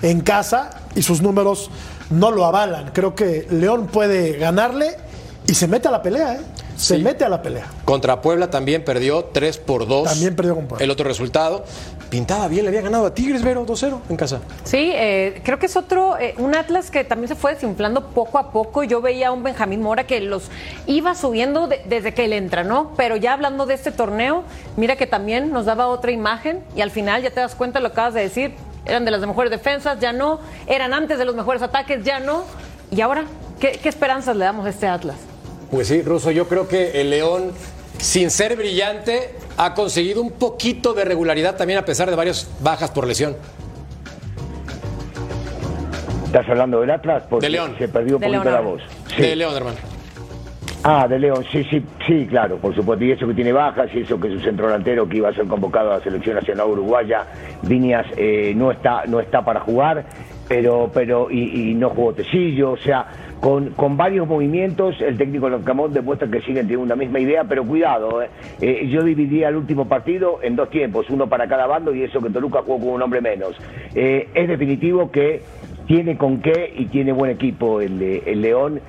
en 0.00 0.20
casa 0.20 0.70
y 0.94 1.02
sus 1.02 1.22
números 1.22 1.70
no 2.10 2.30
lo 2.30 2.44
avalan. 2.44 2.92
Creo 2.92 3.16
que 3.16 3.48
León 3.50 3.88
puede 3.88 4.38
ganarle 4.38 4.96
y 5.44 5.54
se 5.54 5.66
mete 5.66 5.88
a 5.88 5.90
la 5.90 6.02
pelea, 6.02 6.34
¿eh? 6.34 6.40
Se 6.78 6.96
Sí. 6.96 7.02
mete 7.02 7.24
a 7.24 7.28
la 7.28 7.42
pelea. 7.42 7.66
Contra 7.84 8.20
Puebla 8.22 8.50
también 8.50 8.84
perdió 8.84 9.24
3 9.24 9.58
por 9.58 9.86
2. 9.88 10.04
También 10.08 10.36
perdió 10.36 10.54
con 10.54 10.66
Puebla. 10.68 10.84
El 10.84 10.90
otro 10.92 11.04
resultado, 11.08 11.64
pintaba 12.08 12.46
bien, 12.46 12.62
le 12.64 12.68
había 12.68 12.82
ganado 12.82 13.04
a 13.04 13.12
Tigres, 13.14 13.42
Vero, 13.42 13.64
2-0 13.66 14.00
en 14.08 14.16
casa. 14.16 14.38
Sí, 14.62 14.92
eh, 14.94 15.40
creo 15.44 15.58
que 15.58 15.66
es 15.66 15.76
otro, 15.76 16.16
eh, 16.18 16.34
un 16.38 16.54
Atlas 16.54 16.92
que 16.92 17.02
también 17.02 17.26
se 17.28 17.34
fue 17.34 17.54
desinflando 17.54 18.06
poco 18.10 18.38
a 18.38 18.52
poco. 18.52 18.84
Yo 18.84 19.00
veía 19.00 19.28
a 19.28 19.32
un 19.32 19.42
Benjamín 19.42 19.82
Mora 19.82 20.06
que 20.06 20.20
los 20.20 20.44
iba 20.86 21.16
subiendo 21.16 21.66
de- 21.66 21.82
desde 21.86 22.14
que 22.14 22.26
él 22.26 22.32
entra, 22.32 22.62
¿no? 22.62 22.92
Pero 22.96 23.16
ya 23.16 23.32
hablando 23.32 23.66
de 23.66 23.74
este 23.74 23.90
torneo, 23.90 24.44
mira 24.76 24.94
que 24.94 25.08
también 25.08 25.52
nos 25.52 25.66
daba 25.66 25.88
otra 25.88 26.12
imagen 26.12 26.62
y 26.76 26.80
al 26.80 26.92
final 26.92 27.22
ya 27.22 27.30
te 27.30 27.40
das 27.40 27.56
cuenta, 27.56 27.80
lo 27.80 27.88
acabas 27.88 28.14
de 28.14 28.20
decir, 28.20 28.54
eran 28.86 29.04
de 29.04 29.10
las 29.10 29.20
mejores 29.20 29.50
defensas, 29.50 29.98
ya 29.98 30.12
no, 30.12 30.38
eran 30.68 30.94
antes 30.94 31.18
de 31.18 31.24
los 31.24 31.34
mejores 31.34 31.60
ataques, 31.60 32.04
ya 32.04 32.20
no. 32.20 32.44
Y 32.92 33.00
ahora, 33.00 33.24
¿qué, 33.58 33.72
qué 33.82 33.88
esperanzas 33.88 34.36
le 34.36 34.44
damos 34.44 34.64
a 34.64 34.70
este 34.70 34.86
Atlas? 34.86 35.16
Pues 35.70 35.88
sí, 35.88 36.02
Russo, 36.02 36.30
yo 36.30 36.48
creo 36.48 36.66
que 36.66 37.00
el 37.00 37.10
León, 37.10 37.52
sin 37.98 38.30
ser 38.30 38.56
brillante, 38.56 39.34
ha 39.56 39.74
conseguido 39.74 40.22
un 40.22 40.30
poquito 40.32 40.94
de 40.94 41.04
regularidad 41.04 41.56
también 41.56 41.78
a 41.78 41.84
pesar 41.84 42.08
de 42.08 42.16
varias 42.16 42.50
bajas 42.60 42.90
por 42.90 43.06
lesión. 43.06 43.36
¿Estás 46.24 46.48
hablando 46.48 46.80
del 46.80 46.90
Atlas? 46.90 47.24
Porque 47.28 47.46
De 47.46 47.50
León. 47.50 47.74
se 47.78 47.88
perdió 47.88 48.16
un 48.16 48.20
De 48.20 48.26
poquito 48.26 48.44
León 48.44 48.54
la 48.54 48.60
voz. 48.60 48.82
De 49.16 49.36
León, 49.36 49.56
hermano. 49.56 49.76
Ah, 50.84 51.08
de 51.08 51.18
León, 51.18 51.44
sí, 51.50 51.64
sí, 51.68 51.82
sí, 52.06 52.26
claro, 52.28 52.56
por 52.58 52.74
supuesto. 52.74 53.04
Y 53.04 53.12
eso 53.12 53.26
que 53.26 53.34
tiene 53.34 53.52
bajas, 53.52 53.88
y 53.94 54.00
eso 54.00 54.18
que 54.20 54.28
su 54.30 54.38
centro 54.40 54.66
delantero 54.66 55.08
que 55.08 55.16
iba 55.16 55.28
a 55.28 55.34
ser 55.34 55.46
convocado 55.46 55.92
a 55.92 55.98
la 55.98 56.04
selección 56.04 56.36
nacional 56.36 56.68
uruguaya, 56.68 57.26
Viñas, 57.62 58.06
eh, 58.16 58.52
no 58.56 58.70
está, 58.70 59.02
no 59.06 59.20
está 59.20 59.44
para 59.44 59.60
jugar, 59.60 60.04
pero, 60.48 60.90
pero, 60.92 61.30
y, 61.30 61.70
y 61.70 61.74
no 61.74 61.90
jugó 61.90 62.14
Tecillo, 62.14 62.72
o 62.72 62.76
sea, 62.78 63.06
con, 63.40 63.70
con 63.70 63.96
varios 63.96 64.26
movimientos, 64.26 65.00
el 65.00 65.16
técnico 65.18 65.48
Camón 65.62 65.92
demuestra 65.92 66.28
que 66.28 66.40
siguen 66.40 66.66
teniendo 66.66 66.84
una 66.84 66.96
misma 66.96 67.20
idea, 67.20 67.44
pero 67.44 67.64
cuidado, 67.64 68.22
eh. 68.22 68.28
Eh, 68.60 68.88
yo 68.88 69.02
dividía 69.02 69.48
el 69.50 69.56
último 69.56 69.86
partido 69.88 70.40
en 70.42 70.56
dos 70.56 70.70
tiempos, 70.70 71.08
uno 71.10 71.28
para 71.28 71.46
cada 71.46 71.66
bando, 71.66 71.94
y 71.94 72.02
eso 72.02 72.20
que 72.20 72.30
Toluca 72.30 72.62
jugó 72.62 72.78
con 72.78 72.88
un 72.94 73.02
hombre 73.02 73.20
menos. 73.20 73.54
Eh, 73.94 74.28
es 74.34 74.48
definitivo 74.48 75.10
que 75.10 75.42
tiene 75.86 76.16
con 76.16 76.40
qué 76.40 76.72
y 76.76 76.86
tiene 76.86 77.12
buen 77.12 77.30
equipo 77.30 77.80
el, 77.80 77.98
de- 77.98 78.22
el 78.26 78.40
León. 78.40 78.80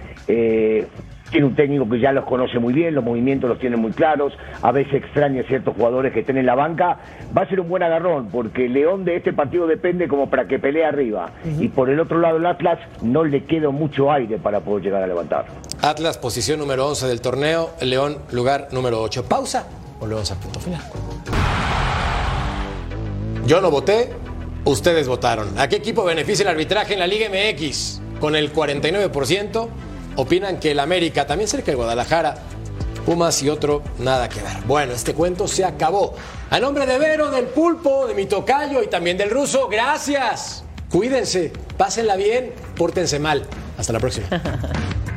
Tiene 1.31 1.47
un 1.47 1.55
técnico 1.55 1.87
que 1.89 1.99
ya 1.99 2.11
los 2.11 2.25
conoce 2.25 2.59
muy 2.59 2.73
bien, 2.73 2.95
los 2.95 3.03
movimientos 3.03 3.49
los 3.49 3.59
tiene 3.59 3.77
muy 3.77 3.91
claros, 3.91 4.33
a 4.61 4.71
veces 4.71 4.95
extraña 4.95 5.43
ciertos 5.43 5.75
jugadores 5.75 6.13
que 6.13 6.21
estén 6.21 6.37
en 6.37 6.45
la 6.45 6.55
banca. 6.55 6.99
Va 7.37 7.43
a 7.43 7.49
ser 7.49 7.59
un 7.59 7.69
buen 7.69 7.83
agarrón, 7.83 8.29
porque 8.31 8.67
León 8.67 9.05
de 9.05 9.17
este 9.17 9.33
partido 9.33 9.67
depende 9.67 10.07
como 10.07 10.29
para 10.29 10.47
que 10.47 10.59
pelee 10.59 10.85
arriba. 10.85 11.31
Y 11.59 11.67
por 11.67 11.89
el 11.89 11.99
otro 11.99 12.19
lado 12.19 12.37
el 12.37 12.45
Atlas 12.45 12.79
no 13.01 13.23
le 13.23 13.45
queda 13.45 13.69
mucho 13.69 14.11
aire 14.11 14.37
para 14.37 14.61
poder 14.61 14.83
llegar 14.83 15.03
a 15.03 15.07
levantar. 15.07 15.45
Atlas, 15.81 16.17
posición 16.17 16.59
número 16.59 16.87
11 16.87 17.07
del 17.07 17.21
torneo. 17.21 17.69
León, 17.81 18.17
lugar 18.31 18.69
número 18.71 19.01
8. 19.01 19.25
Pausa. 19.25 19.67
Volvemos 19.99 20.31
a 20.31 20.35
punto 20.39 20.59
final. 20.59 20.81
Yo 23.45 23.61
no 23.61 23.71
voté, 23.71 24.09
Ustedes 24.65 25.07
votaron. 25.07 25.57
¿A 25.57 25.67
qué 25.67 25.77
equipo 25.77 26.03
beneficia 26.03 26.43
el 26.43 26.49
arbitraje 26.49 26.93
en 26.93 26.99
la 26.99 27.07
Liga 27.07 27.27
MX? 27.29 28.01
Con 28.19 28.35
el 28.35 28.53
49% 28.53 29.67
opinan 30.19 30.59
que 30.59 30.71
el 30.71 30.79
América, 30.79 31.25
también 31.25 31.47
cerca 31.47 31.71
de 31.71 31.75
Guadalajara, 31.75 32.35
Pumas 33.05 33.41
y 33.41 33.49
otro, 33.49 33.81
nada 33.97 34.27
que 34.27 34.41
ver. 34.41 34.57
Bueno, 34.67 34.93
este 34.93 35.13
cuento 35.13 35.47
se 35.47 35.63
acabó. 35.63 36.13
A 36.49 36.59
nombre 36.59 36.85
de 36.85 36.99
Vero, 36.99 37.31
del 37.31 37.45
Pulpo, 37.45 38.05
de 38.05 38.13
mi 38.13 38.25
tocayo 38.25 38.83
y 38.83 38.87
también 38.87 39.17
del 39.17 39.29
ruso, 39.29 39.67
gracias. 39.67 40.63
Cuídense, 40.89 41.53
pásenla 41.77 42.17
bien, 42.17 42.53
pórtense 42.75 43.17
mal. 43.17 43.45
Hasta 43.77 43.93
la 43.93 43.99
próxima. 43.99 44.27